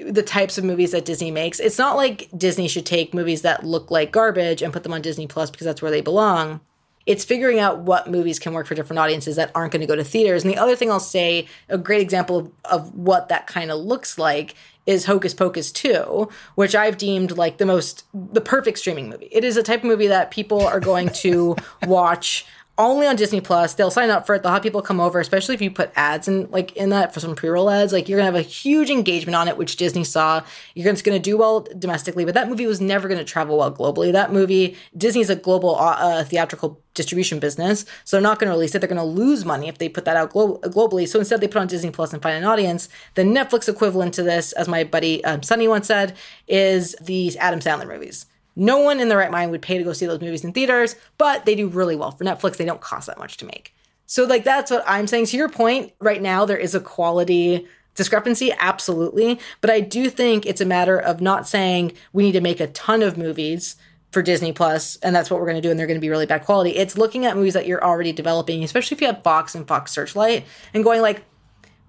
the 0.07 0.23
types 0.23 0.57
of 0.57 0.63
movies 0.63 0.91
that 0.91 1.03
Disney 1.03 1.31
makes. 1.31 1.59
It's 1.59 1.77
not 1.77 1.95
like 1.95 2.29
Disney 2.37 2.67
should 2.67 2.85
take 2.85 3.13
movies 3.13 3.41
that 3.41 3.65
look 3.65 3.89
like 3.89 4.11
garbage 4.11 4.61
and 4.61 4.71
put 4.71 4.83
them 4.83 4.93
on 4.93 5.01
Disney 5.01 5.27
Plus 5.27 5.49
because 5.49 5.65
that's 5.65 5.81
where 5.81 5.91
they 5.91 6.01
belong 6.01 6.61
it's 7.09 7.25
figuring 7.25 7.59
out 7.59 7.79
what 7.79 8.07
movies 8.07 8.37
can 8.37 8.53
work 8.53 8.67
for 8.67 8.75
different 8.75 8.99
audiences 8.99 9.35
that 9.35 9.49
aren't 9.55 9.71
going 9.71 9.81
to 9.81 9.87
go 9.87 9.95
to 9.95 10.03
theaters. 10.03 10.43
And 10.43 10.53
the 10.53 10.59
other 10.59 10.75
thing 10.75 10.91
I'll 10.91 10.99
say, 10.99 11.47
a 11.67 11.75
great 11.75 12.01
example 12.01 12.37
of, 12.37 12.51
of 12.65 12.95
what 12.95 13.29
that 13.29 13.47
kind 13.47 13.71
of 13.71 13.79
looks 13.79 14.19
like 14.19 14.53
is 14.85 15.05
Hocus 15.05 15.33
Pocus 15.33 15.71
2, 15.71 16.29
which 16.55 16.75
I've 16.75 16.97
deemed 16.97 17.37
like 17.37 17.57
the 17.57 17.65
most 17.65 18.05
the 18.13 18.41
perfect 18.41 18.79
streaming 18.79 19.09
movie. 19.09 19.29
It 19.31 19.43
is 19.43 19.57
a 19.57 19.63
type 19.63 19.79
of 19.79 19.85
movie 19.85 20.07
that 20.07 20.31
people 20.31 20.65
are 20.65 20.79
going 20.79 21.09
to 21.09 21.55
watch 21.85 22.45
only 22.79 23.05
on 23.05 23.17
Disney 23.17 23.41
Plus. 23.41 23.73
They'll 23.73 23.91
sign 23.91 24.09
up 24.09 24.25
for 24.25 24.33
it. 24.35 24.41
They'll 24.41 24.53
have 24.53 24.63
people 24.63 24.81
come 24.81 24.99
over, 24.99 25.19
especially 25.19 25.53
if 25.53 25.61
you 25.61 25.69
put 25.69 25.91
ads 25.95 26.27
in 26.27 26.49
like 26.49 26.75
in 26.77 26.89
that 26.89 27.13
for 27.13 27.19
some 27.19 27.35
pre-roll 27.35 27.69
ads. 27.69 27.91
Like 27.91 28.07
you're 28.07 28.17
gonna 28.17 28.31
have 28.31 28.35
a 28.35 28.41
huge 28.41 28.89
engagement 28.89 29.35
on 29.35 29.47
it, 29.47 29.57
which 29.57 29.75
Disney 29.75 30.05
saw. 30.05 30.41
You're 30.73 30.91
just 30.91 31.03
gonna 31.03 31.19
do 31.19 31.37
well 31.37 31.67
domestically, 31.77 32.25
but 32.25 32.33
that 32.33 32.47
movie 32.47 32.65
was 32.65 32.79
never 32.79 33.07
gonna 33.07 33.25
travel 33.25 33.57
well 33.57 33.71
globally. 33.71 34.11
That 34.13 34.31
movie, 34.31 34.77
Disney's 34.97 35.29
a 35.29 35.35
global 35.35 35.75
uh, 35.75 35.97
uh 35.99 36.23
theatrical 36.23 36.81
distribution 36.93 37.39
business, 37.39 37.85
so 38.05 38.15
they're 38.17 38.21
not 38.21 38.39
gonna 38.39 38.51
release 38.51 38.73
it. 38.73 38.79
They're 38.79 38.87
gonna 38.87 39.03
lose 39.03 39.43
money 39.43 39.67
if 39.67 39.77
they 39.77 39.89
put 39.89 40.05
that 40.05 40.15
out 40.15 40.31
glo- 40.31 40.59
globally. 40.59 41.07
So 41.07 41.19
instead, 41.19 41.41
they 41.41 41.47
put 41.47 41.61
on 41.61 41.67
Disney 41.67 41.91
Plus 41.91 42.13
and 42.13 42.23
find 42.23 42.37
an 42.37 42.45
audience. 42.45 42.87
The 43.15 43.23
Netflix 43.23 43.67
equivalent 43.67 44.13
to 44.15 44.23
this, 44.23 44.53
as 44.53 44.69
my 44.69 44.85
buddy 44.85 45.23
um, 45.25 45.43
Sunny 45.43 45.67
once 45.67 45.87
said, 45.87 46.15
is 46.47 46.95
these 47.01 47.35
Adam 47.35 47.59
Sandler 47.59 47.87
movies. 47.87 48.25
No 48.55 48.79
one 48.79 48.99
in 48.99 49.09
the 49.09 49.17
right 49.17 49.31
mind 49.31 49.51
would 49.51 49.61
pay 49.61 49.77
to 49.77 49.83
go 49.83 49.93
see 49.93 50.05
those 50.05 50.21
movies 50.21 50.43
in 50.43 50.53
theaters, 50.53 50.95
but 51.17 51.45
they 51.45 51.55
do 51.55 51.67
really 51.67 51.95
well 51.95 52.11
for 52.11 52.25
Netflix. 52.25 52.57
They 52.57 52.65
don't 52.65 52.81
cost 52.81 53.07
that 53.07 53.17
much 53.17 53.37
to 53.37 53.45
make. 53.45 53.73
So, 54.05 54.25
like, 54.25 54.43
that's 54.43 54.71
what 54.71 54.83
I'm 54.87 55.07
saying. 55.07 55.27
To 55.27 55.37
your 55.37 55.49
point, 55.49 55.93
right 55.99 56.21
now, 56.21 56.43
there 56.45 56.57
is 56.57 56.73
a 56.73 56.79
quality 56.79 57.67
discrepancy, 57.95 58.51
absolutely. 58.59 59.39
But 59.61 59.69
I 59.69 59.81
do 59.81 60.09
think 60.09 60.45
it's 60.45 60.61
a 60.61 60.65
matter 60.65 60.97
of 60.97 61.21
not 61.21 61.47
saying 61.47 61.93
we 62.11 62.23
need 62.23 62.31
to 62.31 62.41
make 62.41 62.59
a 62.59 62.67
ton 62.67 63.03
of 63.03 63.17
movies 63.17 63.75
for 64.11 64.23
Disney 64.23 64.51
Plus, 64.51 64.95
and 64.97 65.15
that's 65.15 65.29
what 65.29 65.39
we're 65.39 65.45
going 65.45 65.61
to 65.61 65.61
do, 65.61 65.69
and 65.69 65.79
they're 65.79 65.85
going 65.85 65.99
to 65.99 66.01
be 66.01 66.09
really 66.09 66.25
bad 66.25 66.43
quality. 66.43 66.71
It's 66.71 66.97
looking 66.97 67.25
at 67.25 67.35
movies 67.35 67.53
that 67.53 67.67
you're 67.67 67.83
already 67.83 68.11
developing, 68.11 68.63
especially 68.63 68.95
if 68.95 69.01
you 69.01 69.07
have 69.07 69.21
Fox 69.21 69.53
and 69.53 69.67
Fox 69.67 69.91
Searchlight, 69.91 70.45
and 70.73 70.83
going 70.83 71.01
like, 71.01 71.23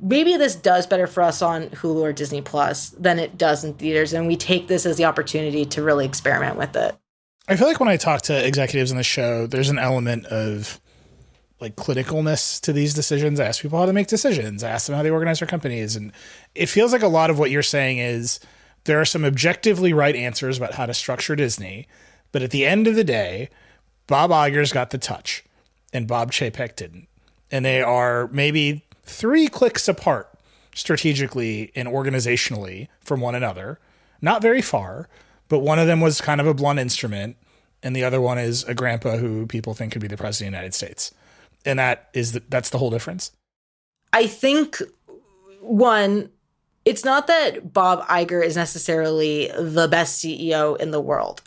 maybe 0.00 0.36
this 0.36 0.54
does 0.54 0.86
better 0.86 1.06
for 1.06 1.22
us 1.22 1.42
on 1.42 1.68
Hulu 1.70 2.00
or 2.00 2.12
Disney 2.12 2.42
Plus 2.42 2.90
than 2.90 3.18
it 3.18 3.36
does 3.38 3.64
in 3.64 3.74
theaters, 3.74 4.12
and 4.12 4.26
we 4.26 4.36
take 4.36 4.68
this 4.68 4.86
as 4.86 4.96
the 4.96 5.04
opportunity 5.04 5.64
to 5.66 5.82
really 5.82 6.04
experiment 6.04 6.56
with 6.56 6.74
it. 6.76 6.96
I 7.48 7.56
feel 7.56 7.66
like 7.66 7.80
when 7.80 7.88
I 7.88 7.96
talk 7.96 8.22
to 8.22 8.46
executives 8.46 8.90
in 8.90 8.96
the 8.96 9.02
show, 9.02 9.46
there's 9.46 9.70
an 9.70 9.78
element 9.78 10.26
of 10.26 10.80
like 11.60 11.76
clinicalness 11.76 12.60
to 12.62 12.72
these 12.72 12.94
decisions. 12.94 13.38
I 13.38 13.46
ask 13.46 13.60
people 13.60 13.78
how 13.78 13.86
to 13.86 13.92
make 13.92 14.06
decisions. 14.06 14.64
I 14.64 14.70
ask 14.70 14.86
them 14.86 14.96
how 14.96 15.02
they 15.02 15.10
organize 15.10 15.40
their 15.40 15.48
companies, 15.48 15.96
and 15.96 16.12
it 16.54 16.66
feels 16.66 16.92
like 16.92 17.02
a 17.02 17.08
lot 17.08 17.30
of 17.30 17.38
what 17.38 17.50
you're 17.50 17.62
saying 17.62 17.98
is 17.98 18.40
there 18.84 19.00
are 19.00 19.04
some 19.04 19.24
objectively 19.24 19.92
right 19.92 20.16
answers 20.16 20.56
about 20.56 20.74
how 20.74 20.86
to 20.86 20.94
structure 20.94 21.36
Disney, 21.36 21.86
but 22.32 22.42
at 22.42 22.50
the 22.50 22.64
end 22.64 22.86
of 22.86 22.94
the 22.94 23.04
day, 23.04 23.50
Bob 24.06 24.30
Iger's 24.30 24.72
got 24.72 24.90
the 24.90 24.98
touch, 24.98 25.44
and 25.92 26.08
Bob 26.08 26.32
Chapek 26.32 26.76
didn't, 26.76 27.08
and 27.50 27.64
they 27.64 27.82
are 27.82 28.28
maybe 28.28 28.84
three 29.10 29.48
clicks 29.48 29.88
apart 29.88 30.28
strategically 30.74 31.72
and 31.74 31.88
organizationally 31.88 32.88
from 33.00 33.20
one 33.20 33.34
another. 33.34 33.78
Not 34.22 34.42
very 34.42 34.62
far, 34.62 35.08
but 35.48 35.60
one 35.60 35.78
of 35.78 35.86
them 35.86 36.00
was 36.00 36.20
kind 36.20 36.40
of 36.40 36.46
a 36.46 36.54
blunt 36.54 36.78
instrument, 36.78 37.36
and 37.82 37.96
the 37.96 38.04
other 38.04 38.20
one 38.20 38.38
is 38.38 38.64
a 38.64 38.74
grandpa 38.74 39.16
who 39.16 39.46
people 39.46 39.74
think 39.74 39.92
could 39.92 40.02
be 40.02 40.08
the 40.08 40.16
president 40.16 40.48
of 40.48 40.52
the 40.52 40.56
United 40.58 40.74
States. 40.74 41.12
And 41.64 41.78
that 41.78 42.08
is 42.14 42.32
the, 42.32 42.42
that's 42.48 42.70
the 42.70 42.78
whole 42.78 42.90
difference. 42.90 43.32
I 44.12 44.26
think 44.26 44.80
one, 45.60 46.30
it's 46.84 47.04
not 47.04 47.26
that 47.26 47.72
Bob 47.72 48.06
Iger 48.06 48.44
is 48.44 48.56
necessarily 48.56 49.50
the 49.58 49.88
best 49.88 50.22
CEO 50.22 50.78
in 50.78 50.90
the 50.90 51.00
world. 51.00 51.42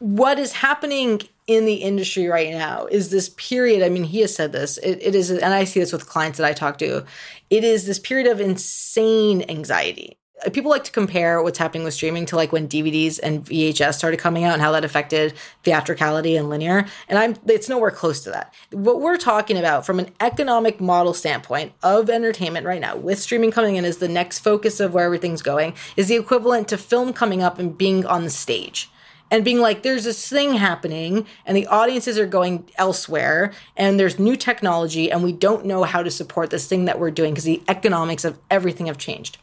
What 0.00 0.38
is 0.38 0.52
happening 0.52 1.20
in 1.46 1.66
the 1.66 1.74
industry 1.74 2.26
right 2.26 2.52
now 2.52 2.86
is 2.86 3.10
this 3.10 3.28
period. 3.36 3.82
I 3.82 3.90
mean, 3.90 4.04
he 4.04 4.20
has 4.20 4.34
said 4.34 4.50
this. 4.50 4.78
It, 4.78 4.98
it 5.02 5.14
is, 5.14 5.30
and 5.30 5.52
I 5.52 5.64
see 5.64 5.78
this 5.78 5.92
with 5.92 6.08
clients 6.08 6.38
that 6.38 6.46
I 6.46 6.54
talk 6.54 6.78
to. 6.78 7.04
It 7.50 7.64
is 7.64 7.84
this 7.84 7.98
period 7.98 8.26
of 8.26 8.40
insane 8.40 9.44
anxiety. 9.50 10.16
People 10.54 10.70
like 10.70 10.84
to 10.84 10.90
compare 10.90 11.42
what's 11.42 11.58
happening 11.58 11.84
with 11.84 11.92
streaming 11.92 12.24
to 12.26 12.36
like 12.36 12.50
when 12.50 12.66
DVDs 12.66 13.20
and 13.22 13.44
VHS 13.44 13.92
started 13.92 14.18
coming 14.18 14.44
out 14.44 14.54
and 14.54 14.62
how 14.62 14.72
that 14.72 14.86
affected 14.86 15.34
theatricality 15.64 16.34
and 16.34 16.48
linear. 16.48 16.86
And 17.10 17.18
I'm 17.18 17.36
it's 17.46 17.68
nowhere 17.68 17.90
close 17.90 18.24
to 18.24 18.30
that. 18.30 18.54
What 18.70 19.02
we're 19.02 19.18
talking 19.18 19.58
about 19.58 19.84
from 19.84 19.98
an 19.98 20.08
economic 20.20 20.80
model 20.80 21.12
standpoint 21.12 21.74
of 21.82 22.08
entertainment 22.08 22.64
right 22.64 22.80
now, 22.80 22.96
with 22.96 23.18
streaming 23.18 23.50
coming 23.50 23.76
in 23.76 23.84
as 23.84 23.98
the 23.98 24.08
next 24.08 24.38
focus 24.38 24.80
of 24.80 24.94
where 24.94 25.04
everything's 25.04 25.42
going, 25.42 25.74
is 25.94 26.08
the 26.08 26.16
equivalent 26.16 26.68
to 26.68 26.78
film 26.78 27.12
coming 27.12 27.42
up 27.42 27.58
and 27.58 27.76
being 27.76 28.06
on 28.06 28.24
the 28.24 28.30
stage 28.30 28.88
and 29.30 29.44
being 29.44 29.60
like, 29.60 29.82
there's 29.82 30.04
this 30.04 30.28
thing 30.28 30.54
happening 30.54 31.26
and 31.46 31.56
the 31.56 31.66
audiences 31.66 32.18
are 32.18 32.26
going 32.26 32.68
elsewhere 32.76 33.52
and 33.76 33.98
there's 33.98 34.18
new 34.18 34.36
technology 34.36 35.10
and 35.10 35.22
we 35.22 35.32
don't 35.32 35.64
know 35.64 35.84
how 35.84 36.02
to 36.02 36.10
support 36.10 36.50
this 36.50 36.66
thing 36.66 36.86
that 36.86 36.98
we're 36.98 37.10
doing 37.10 37.32
because 37.32 37.44
the 37.44 37.62
economics 37.68 38.24
of 38.24 38.38
everything 38.50 38.86
have 38.86 38.98
changed 38.98 39.38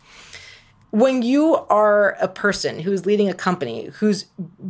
when 0.98 1.22
you 1.22 1.56
are 1.70 2.18
a 2.20 2.28
person 2.28 2.80
who's 2.80 3.06
leading 3.06 3.30
a 3.30 3.34
company 3.36 3.92
whose 4.00 4.24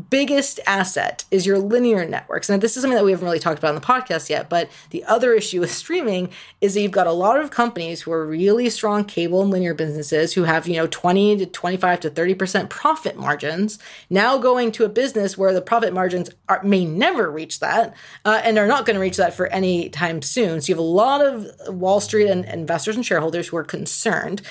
biggest 0.10 0.60
asset 0.68 1.24
is 1.32 1.46
your 1.46 1.58
linear 1.58 2.04
networks, 2.04 2.50
and 2.50 2.62
this 2.62 2.76
is 2.76 2.82
something 2.82 2.98
that 2.98 3.06
we 3.06 3.12
haven't 3.12 3.24
really 3.24 3.40
talked 3.40 3.58
about 3.58 3.70
on 3.70 3.76
the 3.76 3.80
podcast 3.80 4.30
yet, 4.30 4.50
but 4.50 4.70
the 4.90 5.06
other 5.06 5.34
issue 5.34 5.62
with 5.62 5.72
streaming 5.84 6.30
is 6.60 6.74
that 6.74 6.82
you've 6.82 6.92
got 6.92 7.08
a 7.08 7.14
lot 7.14 7.40
of 7.40 7.50
companies 7.50 8.02
who 8.02 8.12
are 8.12 8.26
really 8.26 8.70
strong 8.70 9.06
cable 9.06 9.42
and 9.42 9.52
linear 9.52 9.74
businesses 9.74 10.34
who 10.34 10.44
have, 10.44 10.68
you 10.68 10.76
know, 10.76 10.88
20 10.88 11.38
to 11.38 11.46
25 11.46 12.02
to 12.02 12.10
30% 12.10 12.70
profit 12.70 13.16
margins, 13.16 13.80
now 14.10 14.38
going 14.38 14.74
to 14.74 14.84
a 14.84 14.90
business 14.90 15.38
where 15.38 15.54
the 15.54 15.62
profit 15.62 15.94
margins 15.94 16.30
are, 16.50 16.62
may 16.62 16.84
never 16.84 17.32
reach 17.32 17.62
that 17.62 17.96
uh, 18.26 18.42
and 18.44 18.58
are 18.58 18.68
not 18.68 18.86
going 18.86 18.96
to 18.96 19.00
reach 19.00 19.16
that 19.16 19.34
for 19.34 19.48
any 19.48 19.88
time 19.88 20.22
soon. 20.22 20.60
So 20.60 20.68
you 20.68 20.76
have 20.76 20.84
a 20.84 20.88
lot 20.88 21.26
of 21.26 21.48
Wall 21.70 22.02
Street 22.02 22.28
and 22.28 22.44
investors 22.44 22.98
and 22.98 23.06
shareholders 23.06 23.48
who 23.48 23.56
are 23.56 23.64
concerned 23.64 24.42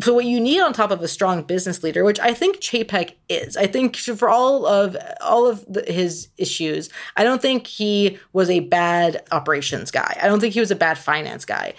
so 0.00 0.14
what 0.14 0.24
you 0.24 0.40
need 0.40 0.60
on 0.60 0.72
top 0.72 0.90
of 0.90 1.02
a 1.02 1.08
strong 1.08 1.42
business 1.42 1.82
leader, 1.82 2.04
which 2.04 2.20
I 2.20 2.32
think 2.32 2.58
Chapek 2.58 3.14
is, 3.28 3.56
I 3.56 3.66
think 3.66 3.96
for 3.96 4.28
all 4.28 4.64
of 4.66 4.96
all 5.20 5.46
of 5.46 5.64
the, 5.66 5.82
his 5.82 6.28
issues, 6.36 6.90
I 7.16 7.24
don't 7.24 7.42
think 7.42 7.66
he 7.66 8.18
was 8.32 8.48
a 8.48 8.60
bad 8.60 9.22
operations 9.32 9.90
guy. 9.90 10.18
I 10.22 10.26
don't 10.26 10.40
think 10.40 10.54
he 10.54 10.60
was 10.60 10.70
a 10.70 10.76
bad 10.76 10.96
finance 10.96 11.44
guy. 11.44 11.74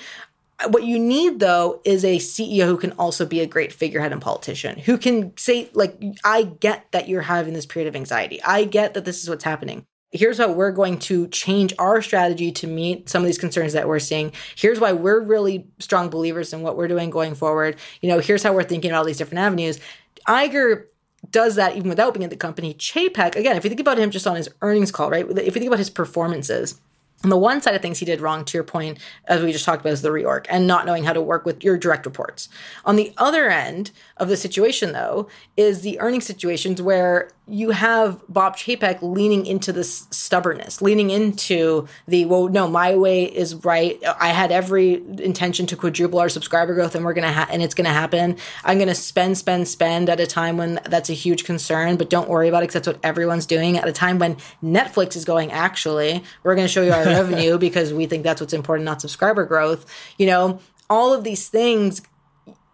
What 0.67 0.83
you 0.83 0.99
need 0.99 1.39
though 1.39 1.81
is 1.85 2.03
a 2.05 2.17
CEO 2.17 2.65
who 2.65 2.77
can 2.77 2.91
also 2.93 3.25
be 3.25 3.39
a 3.39 3.47
great 3.47 3.73
figurehead 3.73 4.11
and 4.11 4.21
politician, 4.21 4.77
who 4.77 4.97
can 4.97 5.35
say 5.37 5.69
like, 5.73 5.97
I 6.23 6.43
get 6.43 6.91
that 6.91 7.07
you're 7.07 7.21
having 7.21 7.53
this 7.53 7.65
period 7.65 7.87
of 7.87 7.95
anxiety. 7.95 8.41
I 8.43 8.65
get 8.65 8.93
that 8.93 9.05
this 9.05 9.23
is 9.23 9.29
what's 9.29 9.43
happening 9.43 9.85
here's 10.11 10.37
how 10.37 10.51
we're 10.51 10.71
going 10.71 10.99
to 10.99 11.27
change 11.29 11.73
our 11.79 12.01
strategy 12.01 12.51
to 12.51 12.67
meet 12.67 13.09
some 13.09 13.21
of 13.21 13.25
these 13.25 13.37
concerns 13.37 13.73
that 13.73 13.87
we're 13.87 13.99
seeing. 13.99 14.31
Here's 14.55 14.79
why 14.79 14.91
we're 14.91 15.21
really 15.21 15.67
strong 15.79 16.09
believers 16.09 16.53
in 16.53 16.61
what 16.61 16.75
we're 16.75 16.87
doing 16.87 17.09
going 17.09 17.33
forward. 17.33 17.77
You 18.01 18.09
know, 18.09 18.19
here's 18.19 18.43
how 18.43 18.53
we're 18.53 18.63
thinking 18.63 18.91
about 18.91 18.99
all 18.99 19.05
these 19.05 19.17
different 19.17 19.39
avenues. 19.39 19.79
Iger 20.27 20.85
does 21.29 21.55
that 21.55 21.77
even 21.77 21.89
without 21.89 22.13
being 22.13 22.23
at 22.23 22.29
the 22.29 22.35
company. 22.35 22.73
Chapek, 22.73 23.35
again, 23.35 23.55
if 23.55 23.63
you 23.63 23.69
think 23.69 23.79
about 23.79 23.97
him 23.97 24.11
just 24.11 24.27
on 24.27 24.35
his 24.35 24.49
earnings 24.61 24.91
call, 24.91 25.09
right? 25.09 25.25
If 25.29 25.45
you 25.45 25.51
think 25.51 25.67
about 25.67 25.79
his 25.79 25.89
performances, 25.89 26.81
on 27.23 27.29
the 27.29 27.37
one 27.37 27.61
side 27.61 27.75
of 27.75 27.81
things 27.81 27.99
he 27.99 28.05
did 28.05 28.21
wrong 28.21 28.43
to 28.45 28.57
your 28.57 28.63
point 28.63 28.97
as 29.25 29.41
we 29.41 29.51
just 29.51 29.65
talked 29.65 29.81
about 29.81 29.93
is 29.93 30.01
the 30.01 30.09
reorg 30.09 30.45
and 30.49 30.65
not 30.67 30.85
knowing 30.85 31.03
how 31.03 31.13
to 31.13 31.21
work 31.21 31.45
with 31.45 31.63
your 31.63 31.77
direct 31.77 32.05
reports. 32.05 32.49
On 32.85 32.95
the 32.95 33.13
other 33.17 33.49
end 33.49 33.91
of 34.17 34.27
the 34.27 34.37
situation 34.37 34.93
though 34.93 35.27
is 35.57 35.81
the 35.81 35.99
earning 35.99 36.21
situations 36.21 36.81
where 36.81 37.29
you 37.47 37.71
have 37.71 38.21
bob 38.29 38.55
chapek 38.55 38.99
leaning 39.01 39.45
into 39.45 39.73
this 39.73 40.07
stubbornness 40.09 40.81
leaning 40.81 41.09
into 41.09 41.85
the 42.07 42.23
well 42.25 42.47
no 42.47 42.67
my 42.67 42.95
way 42.95 43.25
is 43.25 43.55
right. 43.65 44.01
I 44.19 44.29
had 44.29 44.51
every 44.51 44.95
intention 45.19 45.65
to 45.67 45.75
quadruple 45.75 46.19
our 46.19 46.29
subscriber 46.29 46.73
growth 46.73 46.95
and 46.95 47.03
we're 47.03 47.13
gonna 47.13 47.31
ha- 47.31 47.49
and 47.51 47.61
it's 47.61 47.73
gonna 47.73 47.89
happen. 47.89 48.37
I'm 48.63 48.79
gonna 48.79 48.95
spend 48.95 49.37
spend 49.37 49.67
spend 49.67 50.09
at 50.09 50.19
a 50.19 50.27
time 50.27 50.57
when 50.57 50.79
that's 50.85 51.09
a 51.09 51.13
huge 51.13 51.43
concern 51.43 51.97
but 51.97 52.09
don't 52.09 52.29
worry 52.29 52.47
about 52.47 52.59
it 52.59 52.67
because 52.67 52.75
that's 52.75 52.87
what 52.87 52.99
everyone's 53.03 53.45
doing. 53.45 53.77
At 53.77 53.87
a 53.87 53.91
time 53.91 54.17
when 54.19 54.37
netflix 54.63 55.15
is 55.15 55.25
going 55.25 55.51
actually 55.51 56.23
we're 56.43 56.55
gonna 56.55 56.67
show 56.67 56.83
you 56.83 56.93
our 56.93 57.03
revenue 57.15 57.57
because 57.57 57.93
we 57.93 58.05
think 58.05 58.23
that's 58.23 58.41
what's 58.41 58.53
important, 58.53 58.85
not 58.85 59.01
subscriber 59.01 59.45
growth. 59.45 59.85
You 60.17 60.27
know, 60.27 60.59
all 60.89 61.13
of 61.13 61.23
these 61.23 61.49
things 61.49 62.01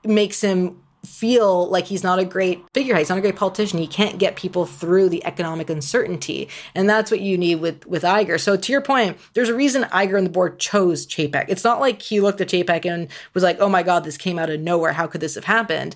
makes 0.04 0.42
him 0.42 0.82
feel 1.06 1.70
like 1.70 1.86
he's 1.86 2.04
not 2.04 2.20
a 2.20 2.26
great 2.26 2.64
figurehead. 2.74 3.00
He's 3.00 3.10
not 3.10 3.18
a 3.18 3.22
great 3.22 3.36
politician. 3.36 3.80
He 3.80 3.88
can't 3.88 4.20
get 4.20 4.36
people 4.36 4.66
through 4.66 5.10
the 5.10 5.24
economic 5.26 5.70
uncertainty. 5.70 6.50
And 6.76 6.90
that's 6.90 7.12
what 7.12 7.22
you 7.22 7.38
need 7.38 7.56
with, 7.56 7.86
with 7.86 8.04
Iger. 8.04 8.40
So 8.40 8.58
to 8.58 8.72
your 8.72 8.82
point, 8.82 9.18
there's 9.34 9.50
a 9.50 9.56
reason 9.56 9.84
Iger 9.84 10.18
and 10.18 10.28
the 10.28 10.32
board 10.32 10.60
chose 10.60 11.06
Chapek. 11.06 11.46
It's 11.48 11.64
not 11.64 11.80
like 11.80 12.02
he 12.02 12.20
looked 12.20 12.42
at 12.42 12.50
Chapek 12.50 12.86
and 12.86 13.08
was 13.34 13.44
like, 13.44 13.60
oh 13.60 13.70
my 13.70 13.84
God, 13.84 14.04
this 14.04 14.18
came 14.18 14.38
out 14.38 14.50
of 14.50 14.60
nowhere. 14.60 14.92
How 14.92 15.08
could 15.08 15.22
this 15.22 15.36
have 15.36 15.46
happened? 15.46 15.96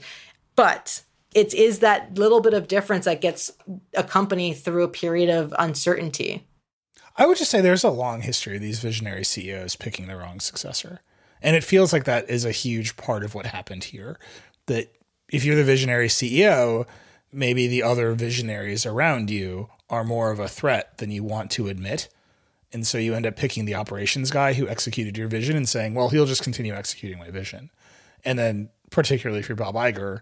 But 0.56 1.04
it 1.34 1.54
is 1.54 1.80
that 1.80 2.18
little 2.18 2.42
bit 2.42 2.54
of 2.54 2.68
difference 2.68 3.06
that 3.06 3.22
gets 3.22 3.52
a 3.96 4.04
company 4.04 4.54
through 4.54 4.84
a 4.84 4.89
period 4.89 5.30
of 5.30 5.54
uncertainty. 5.58 6.48
I 7.22 7.28
would 7.28 7.38
just 7.38 7.51
say 7.51 7.61
there's 7.61 7.84
a 7.84 7.91
long 7.91 8.22
history 8.22 8.55
of 8.55 8.63
these 8.63 8.80
visionary 8.80 9.24
CEOs 9.24 9.76
picking 9.76 10.07
the 10.07 10.15
wrong 10.15 10.39
successor. 10.39 11.01
And 11.39 11.55
it 11.55 11.63
feels 11.63 11.93
like 11.93 12.05
that 12.05 12.28
is 12.28 12.45
a 12.45 12.51
huge 12.51 12.97
part 12.97 13.24
of 13.24 13.36
what 13.36 13.45
happened 13.45 13.84
here. 13.84 14.17
That 14.65 14.91
if 15.32 15.45
you're 15.45 15.55
the 15.55 15.63
visionary 15.63 16.07
CEO, 16.07 16.88
maybe 17.32 17.67
the 17.67 17.84
other 17.84 18.13
visionaries 18.13 18.88
around 18.88 19.30
you 19.30 19.69
are 19.88 20.03
more 20.03 20.32
of 20.32 20.39
a 20.39 20.47
threat 20.47 20.97
than 20.97 21.11
you 21.11 21.24
want 21.24 21.51
to 21.51 21.67
admit. 21.67 22.09
And 22.74 22.88
so 22.88 22.97
you 22.97 23.13
end 23.13 23.28
up 23.28 23.36
picking 23.36 23.65
the 23.65 23.76
operations 23.76 24.32
guy 24.32 24.53
who 24.53 24.67
executed 24.67 25.15
your 25.15 25.28
vision 25.28 25.55
and 25.55 25.69
saying, 25.69 25.93
well, 25.93 26.09
he'll 26.09 26.26
just 26.26 26.41
continue 26.41 26.74
executing 26.74 27.19
my 27.19 27.30
vision. 27.30 27.69
And 28.26 28.39
then, 28.39 28.69
particularly 28.89 29.41
if 29.41 29.47
you're 29.47 29.55
Bob 29.55 29.76
Iger, 29.76 30.22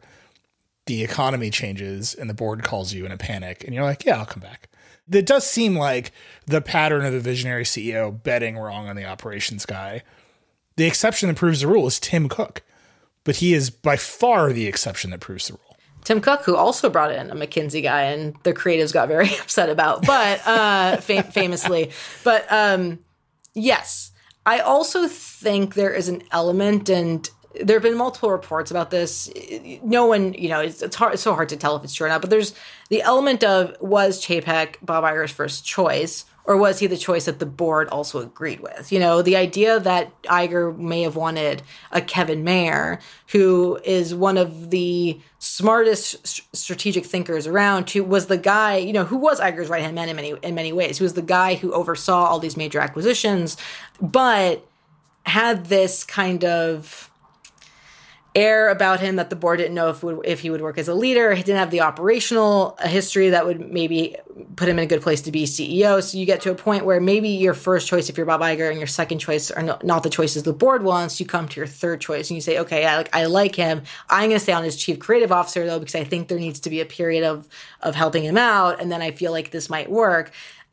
the 0.86 1.02
economy 1.06 1.50
changes 1.50 2.14
and 2.14 2.30
the 2.30 2.34
board 2.34 2.64
calls 2.64 2.92
you 2.92 3.06
in 3.06 3.14
a 3.14 3.18
panic 3.18 3.64
and 3.64 3.74
you're 3.74 3.86
like, 3.86 4.04
yeah, 4.04 4.18
I'll 4.18 4.26
come 4.26 4.42
back 4.42 4.68
it 5.12 5.26
does 5.26 5.46
seem 5.46 5.76
like 5.76 6.12
the 6.46 6.62
pattern 6.62 7.06
of 7.06 7.14
the 7.14 7.20
visionary 7.20 7.64
CEO 7.64 8.24
betting 8.24 8.58
wrong 8.58 8.88
on 8.88 8.96
the 8.96 9.06
operations 9.06 9.66
guy. 9.66 10.04
The 10.76 10.86
exception 10.86 11.28
that 11.28 11.36
proves 11.38 11.62
the 11.62 11.68
rule 11.68 11.88
is 11.88 12.00
Tim 12.00 12.30
Cook, 12.30 12.64
but 13.24 13.38
he 13.38 13.54
is 13.54 13.70
by 13.70 13.98
far 13.98 14.54
the 14.54 14.68
exception 14.68 15.12
that 15.12 15.20
proves 15.20 15.48
the 15.48 15.54
rule. 15.54 15.78
Tim 16.04 16.22
Cook, 16.22 16.44
who 16.44 16.56
also 16.56 16.90
brought 16.90 17.12
in 17.12 17.30
a 17.30 17.36
McKinsey 17.36 17.84
guy, 17.84 18.04
and 18.04 18.36
the 18.44 18.54
creatives 18.54 18.94
got 18.94 19.08
very 19.08 19.28
upset 19.42 19.70
about, 19.70 20.06
but 20.06 20.46
uh, 20.48 20.98
fam- 20.98 21.24
famously. 21.26 21.92
But 22.24 22.46
um, 22.52 23.00
yes, 23.54 24.12
I 24.46 24.60
also 24.60 25.08
think 25.08 25.76
there 25.76 25.94
is 25.94 26.08
an 26.08 26.24
element, 26.32 26.90
and 26.90 27.30
there 27.54 27.78
have 27.78 27.84
been 27.84 27.98
multiple 27.98 28.32
reports 28.32 28.70
about 28.70 28.92
this. 28.92 29.30
No 29.84 30.06
one, 30.06 30.34
you 30.34 30.50
know, 30.50 30.60
it's, 30.60 30.82
it's 30.82 30.96
hard. 30.96 31.14
It's 31.14 31.24
so 31.24 31.34
hard 31.34 31.50
to 31.50 31.58
tell 31.58 31.76
if 31.76 31.84
it's 31.84 31.94
true 31.94 32.06
or 32.06 32.10
not. 32.10 32.22
But 32.22 32.30
there's 32.30 32.54
the 32.90 33.02
element 33.02 33.44
of 33.44 33.76
was 33.82 34.24
Chapek 34.24 34.76
Bob 34.82 35.04
Iger's 35.04 35.32
first 35.32 35.66
choice, 35.66 36.26
or 36.46 36.58
was 36.58 36.80
he 36.80 36.88
the 36.88 36.98
choice 36.98 37.26
that 37.26 37.40
the 37.40 37.46
board 37.48 37.90
also 37.90 38.20
agreed 38.20 38.60
with? 38.60 38.92
You 38.92 39.00
know, 39.00 39.22
the 39.24 39.36
idea 39.36 39.80
that 39.80 40.22
Iger 40.24 40.78
may 40.78 41.02
have 41.02 41.16
wanted 41.16 41.64
a 41.92 42.02
Kevin 42.02 42.44
Mayer, 42.44 43.00
who 43.28 43.80
is 43.84 44.14
one 44.14 44.38
of 44.38 44.70
the 44.70 45.20
smartest 45.40 46.56
strategic 46.56 47.06
thinkers 47.06 47.48
around, 47.48 47.90
who 47.90 48.04
was 48.04 48.28
the 48.28 48.38
guy, 48.38 48.78
you 48.78 48.94
know, 48.94 49.06
who 49.06 49.18
was 49.18 49.40
Iger's 49.40 49.70
right 49.70 49.82
hand 49.82 49.96
man 49.96 50.10
in 50.10 50.16
many 50.16 50.36
in 50.44 50.54
many 50.54 50.72
ways. 50.72 51.00
He 51.00 51.04
was 51.04 51.14
the 51.14 51.24
guy 51.24 51.56
who 51.56 51.74
oversaw 51.74 52.26
all 52.26 52.40
these 52.40 52.58
major 52.58 52.80
acquisitions, 52.80 53.58
but 54.00 54.66
had 55.26 55.66
this 55.66 56.04
kind 56.04 56.44
of 56.44 57.09
air 58.36 58.70
about 58.70 59.00
him 59.00 59.16
that 59.16 59.30
the 59.30 59.36
board 59.36 59.58
didn't 59.58 59.74
know 59.74 59.90
if 59.90 60.04
would, 60.04 60.20
if 60.24 60.42
he 60.42 60.50
would 60.50 60.62
work 60.62 60.78
as 60.78 60.88
a 60.88 60.94
leader. 60.94 61.34
He 61.34 61.42
didn't 61.42 61.60
have 61.60 61.72
the 61.72 61.82
operational 61.82 62.78
history 62.84 63.32
that 63.32 63.46
would 63.46 63.72
maybe 63.72 64.16
put 64.56 64.70
him 64.70 64.78
in 64.78 64.84
a 64.84 64.88
good 64.88 65.02
place 65.02 65.22
to 65.24 65.32
be 65.32 65.46
CEO. 65.46 66.02
So 66.04 66.18
you 66.18 66.26
get 66.26 66.42
to 66.42 66.52
a 66.52 66.56
point 66.56 66.86
where 66.86 67.02
maybe 67.02 67.30
your 67.30 67.54
first 67.54 67.88
choice, 67.88 68.08
if 68.10 68.18
you're 68.18 68.26
Bob 68.26 68.42
Iger, 68.42 68.70
and 68.70 68.78
your 68.78 68.88
second 68.88 69.20
choice 69.20 69.50
are 69.50 69.64
not, 69.64 69.84
not 69.84 70.04
the 70.04 70.10
choices 70.10 70.44
the 70.44 70.54
board 70.54 70.84
wants. 70.84 71.20
You 71.20 71.26
come 71.26 71.48
to 71.48 71.60
your 71.60 71.68
third 71.68 72.02
choice 72.02 72.30
and 72.30 72.36
you 72.36 72.42
say, 72.42 72.60
okay, 72.60 72.86
I 72.86 72.98
like 72.98 73.16
I 73.16 73.26
like 73.26 73.56
him. 73.56 73.82
I'm 74.10 74.30
going 74.30 74.38
to 74.38 74.40
stay 74.40 74.54
on 74.54 74.64
as 74.64 74.76
chief 74.76 75.00
creative 75.00 75.32
officer 75.32 75.66
though 75.66 75.80
because 75.80 75.96
I 75.96 76.04
think 76.04 76.28
there 76.28 76.40
needs 76.40 76.60
to 76.62 76.70
be 76.70 76.82
a 76.82 76.86
period 76.86 77.24
of 77.24 77.48
of 77.82 77.96
helping 77.96 78.24
him 78.24 78.38
out, 78.38 78.82
and 78.82 78.92
then 78.92 79.02
I 79.02 79.12
feel 79.12 79.32
like 79.32 79.52
this 79.52 79.70
might 79.70 79.90
work. 79.90 80.32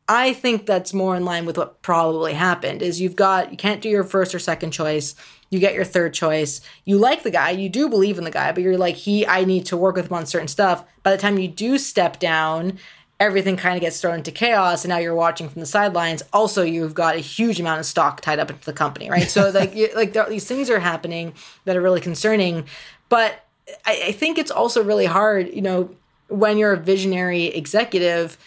I 0.09 0.33
think 0.33 0.65
that's 0.65 0.93
more 0.93 1.15
in 1.15 1.25
line 1.25 1.45
with 1.45 1.57
what 1.57 1.81
probably 1.81 2.33
happened 2.33 2.81
is 2.81 3.01
you've 3.01 3.15
got 3.15 3.51
you 3.51 3.57
can't 3.57 3.81
do 3.81 3.89
your 3.89 4.03
first 4.03 4.33
or 4.33 4.39
second 4.39 4.71
choice. 4.71 5.15
You 5.49 5.59
get 5.59 5.73
your 5.73 5.85
third 5.85 6.13
choice. 6.13 6.61
You 6.85 6.97
like 6.97 7.23
the 7.23 7.31
guy. 7.31 7.51
You 7.51 7.69
do 7.69 7.89
believe 7.89 8.17
in 8.17 8.23
the 8.23 8.31
guy 8.31 8.51
but 8.51 8.63
you're 8.63 8.77
like 8.77 8.95
he 8.95 9.27
i 9.27 9.43
need 9.43 9.65
to 9.67 9.77
work 9.77 9.95
with 9.95 10.07
him 10.07 10.13
on 10.13 10.25
certain 10.25 10.47
stuff. 10.47 10.85
By 11.03 11.11
the 11.11 11.17
time 11.17 11.37
you 11.37 11.47
do 11.47 11.77
step 11.77 12.19
down 12.19 12.79
everything 13.19 13.57
kind 13.57 13.75
of 13.75 13.81
gets 13.81 13.99
thrown 13.99 14.19
into 14.19 14.31
chaos 14.31 14.85
and 14.85 14.89
now 14.89 14.97
you're 14.99 15.15
watching 15.15 15.49
from 15.49 15.59
the 15.59 15.65
sidelines. 15.65 16.21
Also 16.31 16.61
you've 16.63 16.93
got 16.93 17.15
a 17.15 17.19
huge 17.19 17.59
amount 17.59 17.79
of 17.79 17.85
stock 17.85 18.21
tied 18.21 18.37
up 18.39 18.51
into 18.51 18.63
the 18.63 18.73
company 18.73 19.09
right? 19.09 19.29
So 19.29 19.49
like 19.49 19.75
like 19.95 20.13
there, 20.13 20.29
these 20.29 20.45
things 20.45 20.69
are 20.69 20.79
happening 20.79 21.33
that 21.65 21.75
are 21.75 21.81
really 21.81 22.01
concerning. 22.01 22.65
But 23.09 23.43
I, 23.85 24.03
I 24.07 24.11
think 24.13 24.37
it's 24.37 24.51
also 24.51 24.81
really 24.81 25.05
hard 25.05 25.53
you 25.53 25.61
know 25.61 25.93
when 26.29 26.57
you're 26.57 26.73
a 26.73 26.77
visionary 26.77 27.45
executive 27.45 28.37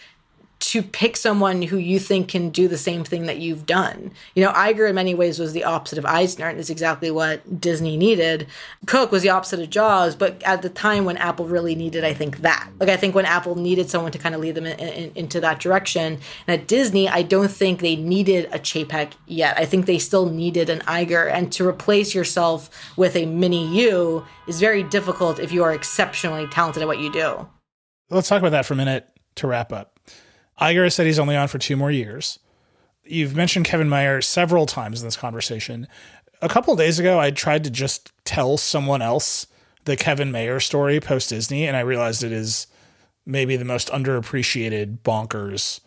to 0.61 0.83
pick 0.83 1.17
someone 1.17 1.63
who 1.63 1.77
you 1.77 1.99
think 1.99 2.27
can 2.27 2.51
do 2.51 2.67
the 2.67 2.77
same 2.77 3.03
thing 3.03 3.25
that 3.25 3.39
you've 3.39 3.65
done. 3.65 4.11
You 4.35 4.45
know, 4.45 4.51
Iger 4.51 4.87
in 4.87 4.93
many 4.93 5.15
ways 5.15 5.39
was 5.39 5.53
the 5.53 5.63
opposite 5.63 5.97
of 5.97 6.05
Eisner 6.05 6.47
and 6.47 6.59
is 6.59 6.69
exactly 6.69 7.09
what 7.09 7.59
Disney 7.59 7.97
needed. 7.97 8.45
Cook 8.85 9.11
was 9.11 9.23
the 9.23 9.29
opposite 9.29 9.59
of 9.59 9.71
Jobs, 9.71 10.15
but 10.15 10.41
at 10.43 10.61
the 10.61 10.69
time 10.69 11.03
when 11.03 11.17
Apple 11.17 11.47
really 11.47 11.73
needed, 11.73 12.03
I 12.03 12.13
think 12.13 12.37
that. 12.39 12.69
Like, 12.79 12.89
I 12.89 12.95
think 12.95 13.15
when 13.15 13.25
Apple 13.25 13.55
needed 13.55 13.89
someone 13.89 14.11
to 14.11 14.19
kind 14.19 14.35
of 14.35 14.41
lead 14.41 14.53
them 14.53 14.67
in, 14.67 14.79
in, 14.79 15.11
into 15.15 15.41
that 15.41 15.59
direction. 15.59 16.19
And 16.47 16.61
at 16.61 16.67
Disney, 16.67 17.09
I 17.09 17.23
don't 17.23 17.51
think 17.51 17.81
they 17.81 17.95
needed 17.95 18.45
a 18.53 18.59
Chapek 18.59 19.13
yet. 19.25 19.57
I 19.57 19.65
think 19.65 19.87
they 19.87 19.97
still 19.97 20.29
needed 20.29 20.69
an 20.69 20.79
Iger. 20.81 21.31
And 21.31 21.51
to 21.53 21.67
replace 21.67 22.13
yourself 22.13 22.69
with 22.95 23.15
a 23.15 23.25
mini 23.25 23.67
you 23.67 24.25
is 24.47 24.59
very 24.59 24.83
difficult 24.83 25.39
if 25.39 25.51
you 25.51 25.63
are 25.63 25.73
exceptionally 25.73 26.45
talented 26.47 26.83
at 26.83 26.87
what 26.87 26.99
you 26.99 27.11
do. 27.11 27.47
Let's 28.11 28.29
talk 28.29 28.41
about 28.41 28.51
that 28.51 28.65
for 28.67 28.75
a 28.75 28.77
minute 28.77 29.07
to 29.35 29.47
wrap 29.47 29.73
up. 29.73 29.90
Iger 30.61 30.91
said 30.91 31.07
he's 31.07 31.19
only 31.19 31.35
on 31.35 31.47
for 31.47 31.57
two 31.57 31.75
more 31.75 31.91
years. 31.91 32.39
You've 33.03 33.35
mentioned 33.35 33.65
Kevin 33.65 33.89
Mayer 33.89 34.21
several 34.21 34.65
times 34.65 35.01
in 35.01 35.07
this 35.07 35.17
conversation. 35.17 35.87
A 36.41 36.49
couple 36.49 36.75
days 36.75 36.99
ago, 36.99 37.19
I 37.19 37.31
tried 37.31 37.63
to 37.63 37.71
just 37.71 38.11
tell 38.25 38.57
someone 38.57 39.01
else 39.01 39.47
the 39.85 39.97
Kevin 39.97 40.31
Mayer 40.31 40.59
story 40.59 40.99
post 40.99 41.29
Disney, 41.29 41.67
and 41.67 41.75
I 41.75 41.81
realized 41.81 42.23
it 42.23 42.31
is 42.31 42.67
maybe 43.25 43.57
the 43.57 43.65
most 43.65 43.89
underappreciated 43.89 44.99
bonkers 44.99 45.79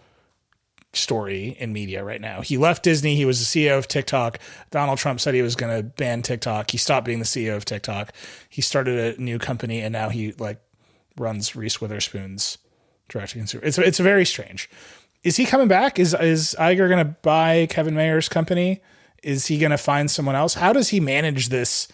story 0.93 1.57
in 1.59 1.72
media 1.72 2.05
right 2.05 2.20
now. 2.20 2.41
He 2.41 2.57
left 2.57 2.83
Disney. 2.83 3.16
He 3.16 3.25
was 3.25 3.39
the 3.39 3.66
CEO 3.66 3.79
of 3.79 3.89
TikTok. 3.89 4.39
Donald 4.70 4.99
Trump 4.99 5.20
said 5.20 5.35
he 5.35 5.43
was 5.43 5.57
going 5.57 5.77
to 5.77 5.83
ban 5.83 6.22
TikTok. 6.22 6.70
He 6.70 6.79
stopped 6.79 7.07
being 7.07 7.18
the 7.18 7.25
CEO 7.25 7.57
of 7.57 7.64
TikTok. 7.64 8.12
He 8.49 8.62
started 8.62 9.18
a 9.18 9.20
new 9.20 9.39
company, 9.39 9.81
and 9.81 9.93
now 9.93 10.09
he 10.09 10.33
like 10.33 10.61
runs 11.16 11.55
Reese 11.55 11.81
Witherspoon's 11.81 12.59
direct 13.09 13.33
to 13.33 13.39
consumer. 13.39 13.65
It's 13.65 13.79
it's 13.79 13.99
very 13.99 14.25
strange. 14.25 14.69
Is 15.23 15.37
he 15.37 15.47
coming 15.47 15.69
back? 15.69 15.99
Is 15.99 16.15
is 16.15 16.55
Iger 16.59 16.89
going 16.89 17.05
to 17.05 17.17
buy 17.23 17.67
Kevin 17.71 17.95
Mayer's 17.95 18.29
company? 18.29 18.81
Is 19.23 19.47
he 19.47 19.59
going 19.59 19.71
to 19.71 19.79
find 19.79 20.11
someone 20.11 20.35
else? 20.35 20.55
How 20.55 20.73
does 20.73 20.91
he 20.91 21.01
manage 21.01 21.49
this 21.49 21.89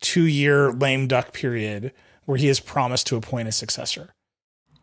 two 0.00 0.24
year 0.24 0.72
lame 0.72 1.06
duck 1.06 1.32
period 1.32 1.92
where 2.24 2.38
he 2.38 2.46
has 2.46 2.58
promised 2.58 3.06
to 3.08 3.16
appoint 3.16 3.48
a 3.48 3.52
successor? 3.52 4.14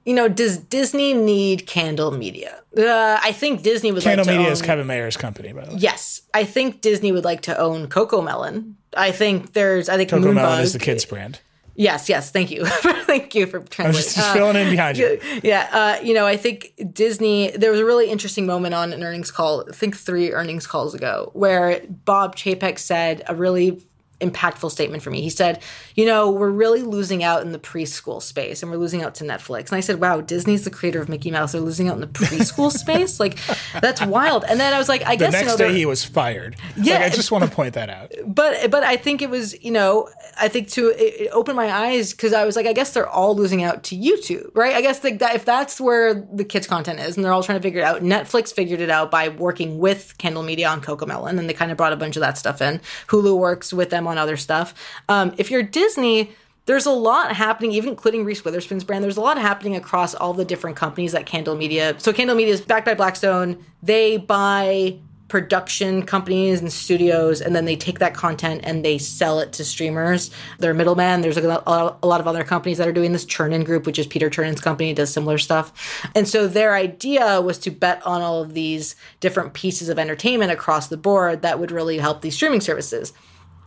You 0.06 0.14
know, 0.14 0.30
does 0.30 0.58
Disney 0.58 1.14
need 1.14 1.68
Candle 1.68 2.12
Media? 2.12 2.62
Uh, 2.78 3.20
I 3.22 3.34
think 3.34 3.62
Disney 3.64 3.92
would 3.92 4.04
Candle 4.04 4.26
like 4.26 4.36
Media 4.36 4.48
own, 4.48 4.54
is 4.54 4.62
Kevin 4.62 4.88
Mayer's 4.88 5.18
company, 5.18 5.52
by 5.52 5.66
the 5.66 5.72
way. 5.72 5.80
Yes, 5.80 6.22
I 6.34 6.46
think 6.46 6.80
Disney 6.80 7.12
would 7.12 7.26
like 7.26 7.42
to 7.42 7.60
own 7.60 7.88
CocoMelon. 7.88 8.76
I 8.96 9.12
think 9.12 9.52
there's. 9.52 9.90
I 9.90 9.98
think 9.98 10.10
Coco 10.10 10.28
Moonbug, 10.30 10.36
Melon 10.36 10.62
is 10.62 10.72
the 10.72 10.80
kids 10.80 11.04
brand. 11.04 11.42
Yes, 11.78 12.10
yes. 12.10 12.32
Thank 12.32 12.50
you. 12.50 12.66
thank 12.66 13.36
you 13.36 13.46
for 13.46 13.60
translating. 13.60 13.86
I 13.86 13.88
was 13.90 14.04
just, 14.04 14.16
just 14.16 14.34
filling 14.34 14.56
in 14.56 14.72
behind 14.72 14.98
you. 14.98 15.20
Yeah. 15.44 15.70
Uh, 15.72 16.04
you 16.04 16.16
know, 16.16 16.26
I 16.26 16.36
think 16.36 16.74
Disney, 16.92 17.52
there 17.52 17.70
was 17.70 17.80
a 17.80 17.86
really 17.86 18.10
interesting 18.10 18.48
moment 18.48 18.74
on 18.74 18.92
an 18.94 19.04
earnings 19.04 19.30
call, 19.30 19.64
I 19.70 19.74
think 19.74 19.96
three 19.96 20.32
earnings 20.32 20.66
calls 20.66 20.96
ago, 20.96 21.30
where 21.34 21.82
Bob 21.88 22.36
Chapek 22.36 22.80
said 22.80 23.24
a 23.28 23.36
really 23.36 23.80
impactful 24.20 24.72
statement 24.72 25.04
for 25.04 25.10
me. 25.10 25.22
He 25.22 25.30
said, 25.30 25.62
You 25.96 26.06
know, 26.06 26.32
we're 26.32 26.50
really 26.50 26.82
losing 26.82 27.24
out 27.24 27.42
in 27.42 27.52
the 27.52 27.60
preschool 27.60 28.22
space 28.22 28.64
and 28.64 28.72
we're 28.72 28.78
losing 28.78 29.04
out 29.04 29.16
to 29.16 29.24
Netflix. 29.24 29.70
And 29.70 29.78
I 29.78 29.82
said, 29.82 30.00
Wow, 30.00 30.22
Disney's 30.22 30.64
the 30.64 30.72
creator 30.72 31.02
of 31.02 31.10
Mickey 31.10 31.32
Mouse. 31.32 31.52
They're 31.52 31.62
losing 31.62 31.90
out 31.90 31.96
in 31.96 32.02
the 32.02 32.08
preschool 32.08 32.72
space? 32.78 33.20
Like, 33.20 33.38
that's 33.82 34.02
wild. 34.06 34.44
And 34.48 34.60
then 34.60 34.74
I 34.74 34.78
was 34.78 34.90
like, 34.90 35.04
I 35.06 35.16
the 35.16 35.26
guess. 35.26 35.34
next 35.34 35.44
you 35.44 35.50
know, 35.50 35.58
day 35.58 35.74
he 35.74 35.86
was 35.86 36.04
fired. 36.04 36.56
Yeah. 36.76 36.96
Like, 36.96 37.12
I 37.12 37.16
just 37.16 37.32
want 37.32 37.44
to 37.44 37.50
point 37.50 37.74
that 37.76 37.90
out. 37.90 38.12
but 38.26 38.70
but 38.72 38.84
I 38.84 38.98
think 38.98 39.22
it 39.22 39.30
was 39.30 39.62
you 39.64 39.72
know 39.72 40.10
I 40.40 40.48
think 40.48 40.70
to 40.70 40.90
it, 40.90 41.22
it 41.22 41.30
opened 41.32 41.56
my 41.56 41.72
eyes 41.72 42.12
because 42.12 42.34
I 42.34 42.46
was 42.46 42.56
like 42.56 42.66
I 42.66 42.74
guess 42.74 42.94
they're 42.94 43.08
all 43.08 43.36
losing 43.36 43.64
out 43.64 43.84
to 43.86 43.98
YouTube 43.98 44.52
right 44.56 44.76
I 44.76 44.82
guess 44.82 45.04
like 45.04 45.20
that 45.20 45.36
if 45.36 45.46
that's 45.46 45.80
where 45.80 46.14
the 46.14 46.46
kids 46.46 46.68
content 46.68 47.00
is 47.00 47.16
and 47.16 47.24
they're 47.24 47.34
all 47.34 47.44
trying 47.44 47.60
to 47.60 47.64
figure 47.64 47.82
it 47.82 47.84
out 47.84 48.02
Netflix 48.02 48.54
figured 48.54 48.82
it 48.82 48.90
out 48.90 49.12
by 49.12 49.30
working 49.30 49.80
with 49.80 50.18
Candle 50.18 50.44
Media 50.44 50.68
on 50.68 50.82
CocoMelon 50.82 51.40
and 51.40 51.50
they 51.50 51.54
kind 51.54 51.72
of 51.72 51.78
brought 51.78 51.94
a 51.94 51.98
bunch 51.98 52.16
of 52.16 52.22
that 52.22 52.38
stuff 52.38 52.62
in 52.62 52.82
Hulu 53.08 53.38
works 53.38 53.74
with 53.74 53.90
them 53.90 54.07
on 54.08 54.18
other 54.18 54.38
stuff 54.38 54.74
um, 55.10 55.34
if 55.38 55.52
you're 55.52 55.64
Disney 55.64 56.32
there's 56.68 56.86
a 56.86 56.92
lot 56.92 57.34
happening, 57.34 57.72
even 57.72 57.90
including 57.90 58.26
Reese 58.26 58.44
Witherspoon's 58.44 58.84
brand. 58.84 59.02
There's 59.02 59.16
a 59.16 59.22
lot 59.22 59.38
happening 59.38 59.78
across 59.78 60.14
all 60.14 60.34
the 60.34 60.44
different 60.44 60.76
companies 60.76 61.14
that 61.14 61.26
Candle 61.26 61.56
Media. 61.56 61.96
So 61.98 62.12
Candle 62.12 62.36
Media 62.36 62.54
is 62.54 62.62
backed 62.62 62.86
by 62.86 62.94
Blackstone. 62.94 63.64
They 63.82 64.18
buy 64.18 65.00
production 65.30 66.04
companies 66.04 66.60
and 66.60 66.72
studios, 66.72 67.42
and 67.42 67.56
then 67.56 67.64
they 67.66 67.76
take 67.76 68.00
that 68.00 68.14
content 68.14 68.62
and 68.64 68.84
they 68.84 68.98
sell 68.98 69.40
it 69.40 69.54
to 69.54 69.64
streamers. 69.64 70.30
They're 70.60 70.74
middlemen. 70.74 71.22
There's 71.22 71.38
a 71.38 71.42
lot, 71.42 71.64
a 72.02 72.08
lot 72.08 72.20
of 72.20 72.28
other 72.28 72.44
companies 72.44 72.78
that 72.80 72.88
are 72.88 72.94
doing 72.94 73.14
this. 73.14 73.26
Chernin 73.26 73.66
Group, 73.66 73.86
which 73.86 74.00
is 74.00 74.08
Peter 74.08 74.30
Chernin's 74.30 74.62
company, 74.62 74.94
does 74.94 75.12
similar 75.12 75.38
stuff. 75.38 75.72
And 76.16 76.28
so 76.28 76.48
their 76.48 76.76
idea 76.76 77.42
was 77.42 77.58
to 77.60 77.72
bet 77.72 78.06
on 78.06 78.22
all 78.22 78.42
of 78.42 78.54
these 78.54 78.98
different 79.22 79.54
pieces 79.54 79.88
of 79.88 79.98
entertainment 79.98 80.52
across 80.52 80.88
the 80.88 80.98
board 80.98 81.44
that 81.44 81.60
would 81.60 81.72
really 81.72 81.98
help 81.98 82.22
these 82.22 82.36
streaming 82.36 82.62
services. 82.62 83.14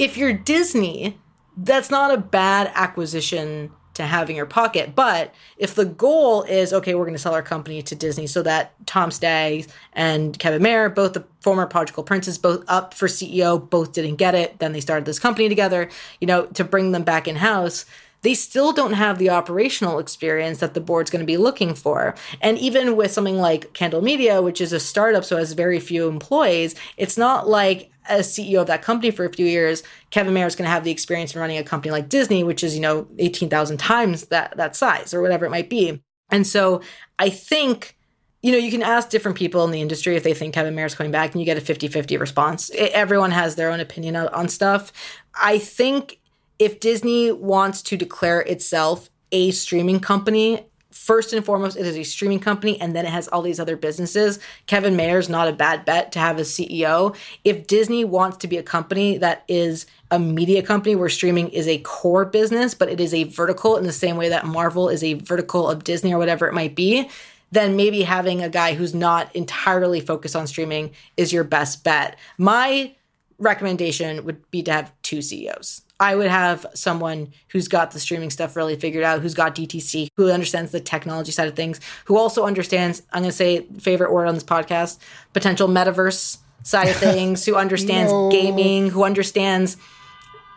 If 0.01 0.17
you're 0.17 0.33
Disney, 0.33 1.19
that's 1.59 1.91
not 1.91 2.11
a 2.11 2.17
bad 2.17 2.73
acquisition 2.75 3.71
to 3.93 4.05
have 4.05 4.31
in 4.31 4.37
your 4.37 4.47
pocket. 4.47 4.95
But 4.95 5.35
if 5.59 5.75
the 5.75 5.85
goal 5.85 6.43
is, 6.45 6.73
okay, 6.73 6.95
we're 6.95 7.05
going 7.05 7.13
to 7.13 7.19
sell 7.19 7.35
our 7.35 7.43
company 7.43 7.83
to 7.83 7.95
Disney 7.95 8.27
so 8.27 8.43
that 8.43 8.73
Tom 8.87 9.11
Staggs 9.11 9.69
and 9.93 10.39
Kevin 10.39 10.63
Mayer, 10.63 10.89
both 10.89 11.13
the 11.13 11.27
former 11.41 11.67
prodigal 11.67 12.03
princes, 12.03 12.39
both 12.39 12.65
up 12.67 12.95
for 12.95 13.09
CEO, 13.09 13.69
both 13.69 13.93
didn't 13.93 14.17
get 14.17 14.35
it. 14.35 14.59
Then 14.59 14.73
they 14.73 14.81
started 14.81 15.05
this 15.05 15.19
company 15.19 15.51
together, 15.51 15.91
you 16.19 16.27
know, 16.27 16.47
to 16.47 16.65
bring 16.65 16.93
them 16.93 17.05
back 17.05 17.29
in 17.29 17.37
house. 17.37 17.85
They 18.23 18.33
still 18.33 18.73
don't 18.73 18.95
have 18.95 19.19
the 19.19 19.29
operational 19.29 19.99
experience 19.99 20.61
that 20.61 20.73
the 20.73 20.81
board's 20.81 21.11
going 21.11 21.21
to 21.21 21.27
be 21.27 21.37
looking 21.37 21.75
for. 21.75 22.15
And 22.41 22.57
even 22.57 22.97
with 22.97 23.13
something 23.13 23.37
like 23.37 23.75
Candle 23.75 24.01
Media, 24.01 24.41
which 24.41 24.63
is 24.63 24.73
a 24.73 24.81
startup, 24.81 25.25
so 25.25 25.37
has 25.37 25.53
very 25.53 25.79
few 25.79 26.09
employees, 26.09 26.75
it's 26.97 27.19
not 27.19 27.47
like 27.51 27.90
as 28.09 28.29
CEO 28.29 28.61
of 28.61 28.67
that 28.67 28.83
company 28.83 29.11
for 29.11 29.25
a 29.25 29.33
few 29.33 29.47
years, 29.47 29.83
Kevin 30.11 30.35
Mayer 30.35 30.47
is 30.47 30.57
going 30.57 30.67
to 30.67 30.73
have 30.73 30.85
the 30.85 30.91
experience 30.91 31.35
in 31.35 31.41
running 31.41 31.59
a 31.59 31.65
company 31.65 31.93
like 31.93 32.09
Disney, 32.09 32.45
which 32.45 32.65
is, 32.65 32.75
you 32.75 32.81
know, 32.81 33.07
18,000 33.19 33.79
times 33.79 34.27
that, 34.27 34.57
that 34.57 34.77
size 34.77 35.15
or 35.15 35.23
whatever 35.23 35.47
it 35.47 35.51
might 35.51 35.71
be. 35.71 36.03
And 36.31 36.47
so 36.47 36.81
I 37.19 37.29
think, 37.29 37.97
you 38.43 38.53
know, 38.53 38.59
you 38.59 38.71
can 38.71 38.83
ask 38.83 39.11
different 39.11 39.37
people 39.37 39.65
in 39.65 39.71
the 39.71 39.81
industry 39.81 40.17
if 40.17 40.23
they 40.23 40.35
think 40.35 40.55
Kevin 40.55 40.75
Mayer 40.75 40.87
is 40.87 40.95
coming 40.95 41.13
back 41.13 41.33
and 41.33 41.41
you 41.41 41.45
get 41.45 41.59
a 41.59 41.61
50 41.61 41.89
50 41.89 42.17
response. 42.17 42.71
It, 42.71 42.93
everyone 42.93 43.33
has 43.33 43.57
their 43.57 43.71
own 43.71 43.81
opinion 43.81 44.17
on, 44.17 44.29
on 44.29 44.49
stuff. 44.49 44.93
I 45.35 45.59
think 45.59 46.21
if 46.59 46.81
Disney 46.81 47.33
wants 47.33 47.83
to 47.83 47.97
declare 47.97 48.41
itself 48.41 49.11
a 49.33 49.51
streaming 49.51 50.01
company, 50.01 50.67
first 50.91 51.33
and 51.33 51.45
foremost, 51.45 51.77
it 51.77 51.87
is 51.87 51.97
a 51.97 52.03
streaming 52.03 52.41
company, 52.41 52.81
and 52.81 52.95
then 52.95 53.07
it 53.07 53.11
has 53.11 53.29
all 53.29 53.43
these 53.43 53.61
other 53.61 53.77
businesses. 53.77 54.39
Kevin 54.67 54.97
Mayer's 54.97 55.29
not 55.29 55.49
a 55.49 55.53
bad 55.53 55.85
bet 55.85 56.13
to 56.13 56.19
have 56.19 56.39
as 56.39 56.51
CEO. 56.51 57.17
If 57.45 57.67
Disney 57.67 58.05
wants 58.05 58.39
to 58.39 58.49
be 58.49 58.57
a 58.57 58.63
company 58.63 59.19
that 59.19 59.45
is 59.49 59.87
a 60.11 60.19
media 60.19 60.63
company 60.63 60.97
where 60.97 61.09
streaming 61.09 61.49
is 61.51 61.69
a 61.69 61.79
core 61.79 62.25
business, 62.25 62.75
but 62.75 62.89
it 62.89 63.01
is 63.01 63.15
a 63.15 63.25
vertical 63.25 63.77
in 63.77 63.85
the 63.85 63.93
same 63.93 64.17
way 64.17 64.29
that 64.29 64.47
Marvel 64.47 64.89
is 64.89 65.05
a 65.05 65.15
vertical 65.15 65.69
of 65.69 65.85
Disney 65.85 66.13
or 66.13 66.19
whatever 66.19 66.47
it 66.47 66.55
might 66.55 66.75
be, 66.75 67.09
then 67.53 67.77
maybe 67.77 68.03
having 68.03 68.43
a 68.43 68.49
guy 68.49 68.75
who's 68.75 68.95
not 68.95 69.35
entirely 69.35 70.01
focused 70.01 70.37
on 70.37 70.47
streaming 70.47 70.91
is 71.17 71.33
your 71.33 71.45
best 71.45 71.85
bet. 71.85 72.17
My 72.39 72.95
recommendation 73.39 74.25
would 74.25 74.49
be 74.51 74.63
to 74.65 74.73
have 74.73 74.93
two 75.03 75.23
CEOs. 75.23 75.83
I 76.01 76.17
would 76.17 76.29
have 76.29 76.65
someone 76.75 77.33
who's 77.49 77.69
got 77.69 77.91
the 77.91 78.01
streaming 78.01 78.31
stuff 78.31 78.57
really 78.57 78.75
figured 78.75 79.05
out, 79.05 79.21
who's 79.21 79.35
got 79.35 79.55
DTC, 79.55 80.09
who 80.17 80.31
understands 80.31 80.73
the 80.73 80.81
technology 80.81 81.31
side 81.31 81.47
of 81.47 81.55
things, 81.55 81.79
who 82.07 82.17
also 82.17 82.47
understands, 82.47 83.03
I'm 83.13 83.23
going 83.23 83.31
to 83.31 83.37
say 83.37 83.67
favorite 83.79 84.11
word 84.11 84.27
on 84.27 84.35
this 84.35 84.43
podcast, 84.43 84.99
potential 85.35 85.69
metaverse 85.69 86.39
side 86.63 86.89
of 86.89 86.97
things, 87.09 87.45
who 87.45 87.55
understands 87.55 88.13
No. 88.13 88.31
gaming, 88.31 88.89
who 88.89 89.05
understands 89.05 89.77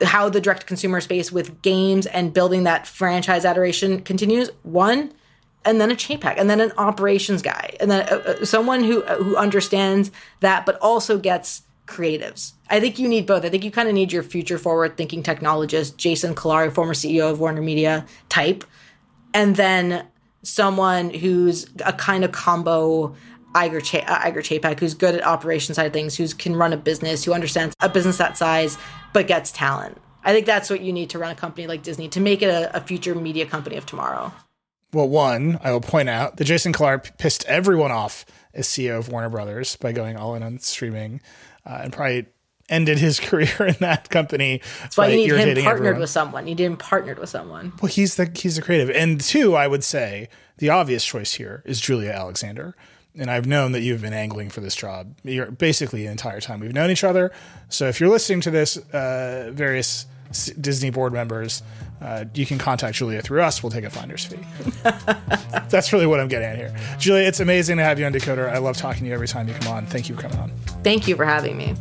how 0.01 0.29
the 0.29 0.39
direct 0.39 0.65
consumer 0.65 1.01
space 1.01 1.31
with 1.31 1.61
games 1.61 2.05
and 2.05 2.33
building 2.33 2.63
that 2.63 2.87
franchise 2.87 3.43
adoration 3.43 4.01
continues. 4.01 4.49
One, 4.63 5.11
and 5.65 5.79
then 5.79 5.91
a 5.91 5.95
Chapek, 5.95 6.35
and 6.37 6.49
then 6.49 6.59
an 6.61 6.71
operations 6.77 7.41
guy, 7.41 7.75
and 7.79 7.91
then 7.91 8.07
uh, 8.09 8.15
uh, 8.15 8.45
someone 8.45 8.83
who 8.83 9.03
uh, 9.03 9.15
who 9.15 9.35
understands 9.37 10.11
that, 10.41 10.65
but 10.65 10.77
also 10.79 11.17
gets 11.17 11.62
creatives. 11.86 12.53
I 12.69 12.79
think 12.79 12.97
you 12.97 13.07
need 13.07 13.25
both. 13.25 13.45
I 13.45 13.49
think 13.49 13.63
you 13.63 13.71
kind 13.71 13.89
of 13.89 13.93
need 13.93 14.11
your 14.11 14.23
future 14.23 14.57
forward 14.57 14.97
thinking 14.97 15.21
technologist, 15.23 15.97
Jason 15.97 16.36
Kilar, 16.36 16.73
former 16.73 16.93
CEO 16.93 17.29
of 17.29 17.39
Warner 17.39 17.61
Media 17.61 18.05
type, 18.29 18.63
and 19.34 19.55
then 19.55 20.07
someone 20.43 21.09
who's 21.09 21.67
a 21.86 21.93
kind 21.93 22.23
of 22.23 22.31
combo 22.31 23.15
Iger, 23.53 23.84
Cha- 23.84 23.99
uh, 23.99 24.19
Iger 24.19 24.39
Chapek, 24.39 24.79
who's 24.79 24.93
good 24.93 25.15
at 25.15 25.25
operation 25.25 25.75
side 25.75 25.86
of 25.86 25.93
things, 25.93 26.15
who 26.15 26.27
can 26.27 26.55
run 26.55 26.73
a 26.73 26.77
business, 26.77 27.23
who 27.23 27.34
understands 27.34 27.75
a 27.79 27.89
business 27.89 28.17
that 28.17 28.38
size, 28.38 28.77
but 29.13 29.27
gets 29.27 29.51
talent. 29.51 30.01
I 30.23 30.34
think 30.34 30.45
that's 30.45 30.69
what 30.69 30.81
you 30.81 30.93
need 30.93 31.09
to 31.11 31.19
run 31.19 31.31
a 31.31 31.36
company 31.36 31.67
like 31.67 31.84
Disney 31.84 32.07
to 32.09 32.19
make 32.19 32.41
it 32.41 32.47
a, 32.47 32.75
a 32.75 32.79
future 32.79 33.13
media 33.13 33.45
company 33.45 33.75
of 33.75 33.86
tomorrow. 33.86 34.34
Well, 34.93 35.09
one, 35.09 35.59
I 35.63 35.71
will 35.71 35.81
point 35.81 36.07
out 36.07 36.37
that 36.37 36.45
Jason 36.45 36.71
Kilar 36.71 37.17
pissed 37.17 37.43
everyone 37.45 37.91
off 37.91 38.25
as 38.53 38.67
CEO 38.67 38.99
of 38.99 39.09
Warner 39.09 39.29
Brothers 39.29 39.75
by 39.75 39.91
going 39.91 40.15
all 40.15 40.35
in 40.35 40.43
on 40.43 40.59
streaming, 40.59 41.19
uh, 41.65 41.79
and 41.81 41.91
probably 41.91 42.27
ended 42.69 42.99
his 42.99 43.19
career 43.19 43.55
in 43.59 43.75
that 43.79 44.09
company. 44.09 44.61
That's 44.81 44.95
why 44.95 45.07
you 45.07 45.17
need 45.17 45.57
him 45.57 45.63
partnered 45.63 45.65
everyone. 45.65 45.99
with 46.01 46.09
someone. 46.09 46.47
You 46.47 46.55
need 46.55 46.63
him 46.63 46.77
partnered 46.77 47.17
with 47.17 47.29
someone. 47.29 47.73
Well, 47.81 47.91
he's 47.91 48.15
the 48.15 48.31
he's 48.35 48.55
the 48.55 48.61
creative, 48.61 48.89
and 48.95 49.19
two, 49.19 49.55
I 49.55 49.67
would 49.67 49.83
say 49.83 50.29
the 50.57 50.69
obvious 50.69 51.03
choice 51.03 51.33
here 51.33 51.63
is 51.65 51.81
Julia 51.81 52.11
Alexander. 52.11 52.75
And 53.15 53.29
I've 53.29 53.45
known 53.45 53.73
that 53.73 53.81
you've 53.81 54.01
been 54.01 54.13
angling 54.13 54.49
for 54.49 54.59
this 54.59 54.75
job 54.75 55.15
you're 55.23 55.51
basically 55.51 56.03
the 56.03 56.11
entire 56.11 56.41
time 56.41 56.59
we've 56.59 56.73
known 56.73 56.89
each 56.89 57.03
other. 57.03 57.31
So 57.69 57.87
if 57.87 57.99
you're 57.99 58.09
listening 58.09 58.41
to 58.41 58.49
this, 58.49 58.75
uh, 58.75 59.51
various 59.53 60.07
Disney 60.59 60.89
board 60.89 61.13
members, 61.13 61.61
uh, 62.04 62.26
you 62.34 62.45
can 62.45 62.58
contact 62.58 62.97
Julia 62.97 63.22
through 63.22 63.41
us. 63.41 63.64
We'll 63.64 63.72
take 63.72 63.86
a 63.86 63.89
finder's 63.89 64.26
fee. 64.26 64.39
That's 65.70 65.93
really 65.93 66.06
what 66.06 66.20
I'm 66.20 66.28
getting 66.28 66.49
at 66.49 66.58
here. 66.58 66.76
Julia, 66.99 67.26
it's 67.26 67.39
amazing 67.39 67.78
to 67.78 67.84
have 67.84 67.97
you 67.99 68.06
on 68.06 68.14
Decoder. 68.14 68.49
I 68.49 68.58
love 68.58 68.76
talking 68.76 69.04
to 69.04 69.08
you 69.08 69.14
every 69.14 69.28
time 69.28 69.47
you 69.47 69.54
come 69.54 69.72
on. 69.72 69.86
Thank 69.86 70.10
you 70.10 70.16
for 70.16 70.24
coming 70.24 70.38
on. 70.38 70.51
Thank 70.84 71.08
you 71.08 71.16
for 71.16 71.26
having 71.26 71.58
me. 71.58 71.76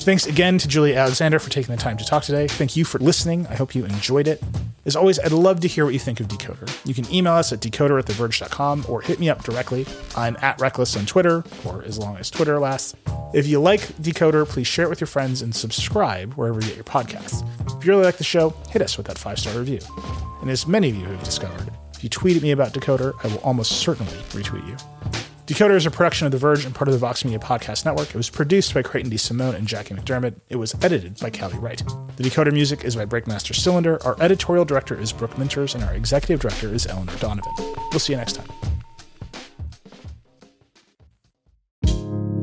Thanks 0.00 0.24
again 0.26 0.56
to 0.56 0.66
Julia 0.66 0.96
Alexander 0.96 1.38
for 1.38 1.50
taking 1.50 1.76
the 1.76 1.80
time 1.80 1.98
to 1.98 2.04
talk 2.06 2.22
today. 2.22 2.48
Thank 2.48 2.74
you 2.74 2.86
for 2.86 2.98
listening. 2.98 3.46
I 3.48 3.54
hope 3.54 3.74
you 3.74 3.84
enjoyed 3.84 4.28
it. 4.28 4.42
As 4.86 4.96
always, 4.96 5.18
I'd 5.18 5.30
love 5.30 5.60
to 5.60 5.68
hear 5.68 5.84
what 5.84 5.92
you 5.92 6.00
think 6.00 6.20
of 6.20 6.28
Decoder. 6.28 6.74
You 6.86 6.94
can 6.94 7.10
email 7.12 7.34
us 7.34 7.52
at 7.52 7.60
decoder 7.60 7.98
at 7.98 8.06
theverge.com 8.06 8.86
or 8.88 9.02
hit 9.02 9.20
me 9.20 9.28
up 9.28 9.44
directly. 9.44 9.86
I'm 10.16 10.38
at 10.40 10.58
Reckless 10.58 10.96
on 10.96 11.04
Twitter, 11.04 11.44
or 11.66 11.82
as 11.84 11.98
long 11.98 12.16
as 12.16 12.30
Twitter 12.30 12.58
lasts. 12.58 12.96
If 13.34 13.46
you 13.46 13.60
like 13.60 13.80
Decoder, 13.98 14.48
please 14.48 14.66
share 14.66 14.86
it 14.86 14.88
with 14.88 15.02
your 15.02 15.06
friends 15.06 15.42
and 15.42 15.54
subscribe 15.54 16.32
wherever 16.32 16.60
you 16.60 16.68
get 16.68 16.76
your 16.76 16.84
podcasts. 16.84 17.46
If 17.78 17.84
you 17.84 17.92
really 17.92 18.04
like 18.04 18.16
the 18.16 18.24
show, 18.24 18.54
hit 18.70 18.80
us 18.80 18.96
with 18.96 19.06
that 19.06 19.18
five 19.18 19.38
star 19.38 19.56
review. 19.58 19.80
And 20.40 20.48
as 20.50 20.66
many 20.66 20.88
of 20.88 20.96
you 20.96 21.04
have 21.04 21.22
discovered, 21.22 21.70
if 21.94 22.02
you 22.02 22.08
tweet 22.08 22.38
at 22.38 22.42
me 22.42 22.52
about 22.52 22.72
Decoder, 22.72 23.12
I 23.22 23.28
will 23.28 23.40
almost 23.40 23.72
certainly 23.72 24.14
retweet 24.30 24.66
you. 24.66 24.99
Decoder 25.50 25.74
is 25.74 25.84
a 25.84 25.90
production 25.90 26.26
of 26.26 26.30
The 26.30 26.38
Verge 26.38 26.64
and 26.64 26.72
part 26.72 26.86
of 26.86 26.92
the 26.92 26.98
Vox 26.98 27.24
Media 27.24 27.40
Podcast 27.40 27.84
Network. 27.84 28.10
It 28.10 28.14
was 28.14 28.30
produced 28.30 28.72
by 28.72 28.82
Creighton 28.82 29.10
DeSimone 29.10 29.56
and 29.56 29.66
Jackie 29.66 29.94
McDermott. 29.94 30.40
It 30.48 30.54
was 30.54 30.76
edited 30.80 31.18
by 31.18 31.30
Callie 31.30 31.58
Wright. 31.58 31.82
The 32.14 32.22
Decoder 32.22 32.52
music 32.52 32.84
is 32.84 32.94
by 32.94 33.04
Breakmaster 33.04 33.52
Cylinder. 33.52 34.00
Our 34.04 34.16
editorial 34.20 34.64
director 34.64 34.96
is 34.96 35.12
Brooke 35.12 35.34
Minters, 35.34 35.74
and 35.74 35.82
our 35.82 35.92
executive 35.92 36.38
director 36.38 36.72
is 36.72 36.86
Eleanor 36.86 37.16
Donovan. 37.16 37.52
We'll 37.58 37.98
see 37.98 38.12
you 38.12 38.18
next 38.18 38.34
time. 38.34 38.46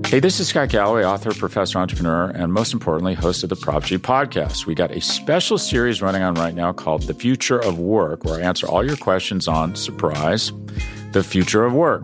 Hey, 0.06 0.20
this 0.20 0.42
is 0.42 0.50
Scott 0.50 0.68
Galloway, 0.68 1.06
author, 1.06 1.34
professor, 1.34 1.80
entrepreneur, 1.80 2.32
and 2.32 2.52
most 2.52 2.74
importantly, 2.74 3.14
host 3.14 3.42
of 3.42 3.48
the 3.48 3.56
Prop 3.56 3.86
G 3.86 3.98
podcast. 3.98 4.66
We 4.66 4.76
got 4.76 4.92
a 4.92 5.00
special 5.00 5.58
series 5.58 6.02
running 6.02 6.24
on 6.24 6.34
right 6.34 6.54
now 6.54 6.74
called 6.74 7.04
The 7.04 7.14
Future 7.14 7.60
of 7.60 7.80
Work, 7.80 8.26
where 8.26 8.42
I 8.42 8.42
answer 8.42 8.68
all 8.68 8.86
your 8.86 8.98
questions 8.98 9.48
on 9.48 9.78
surprise, 9.78 10.52
the 11.14 11.24
future 11.24 11.64
of 11.64 11.74
work. 11.74 12.04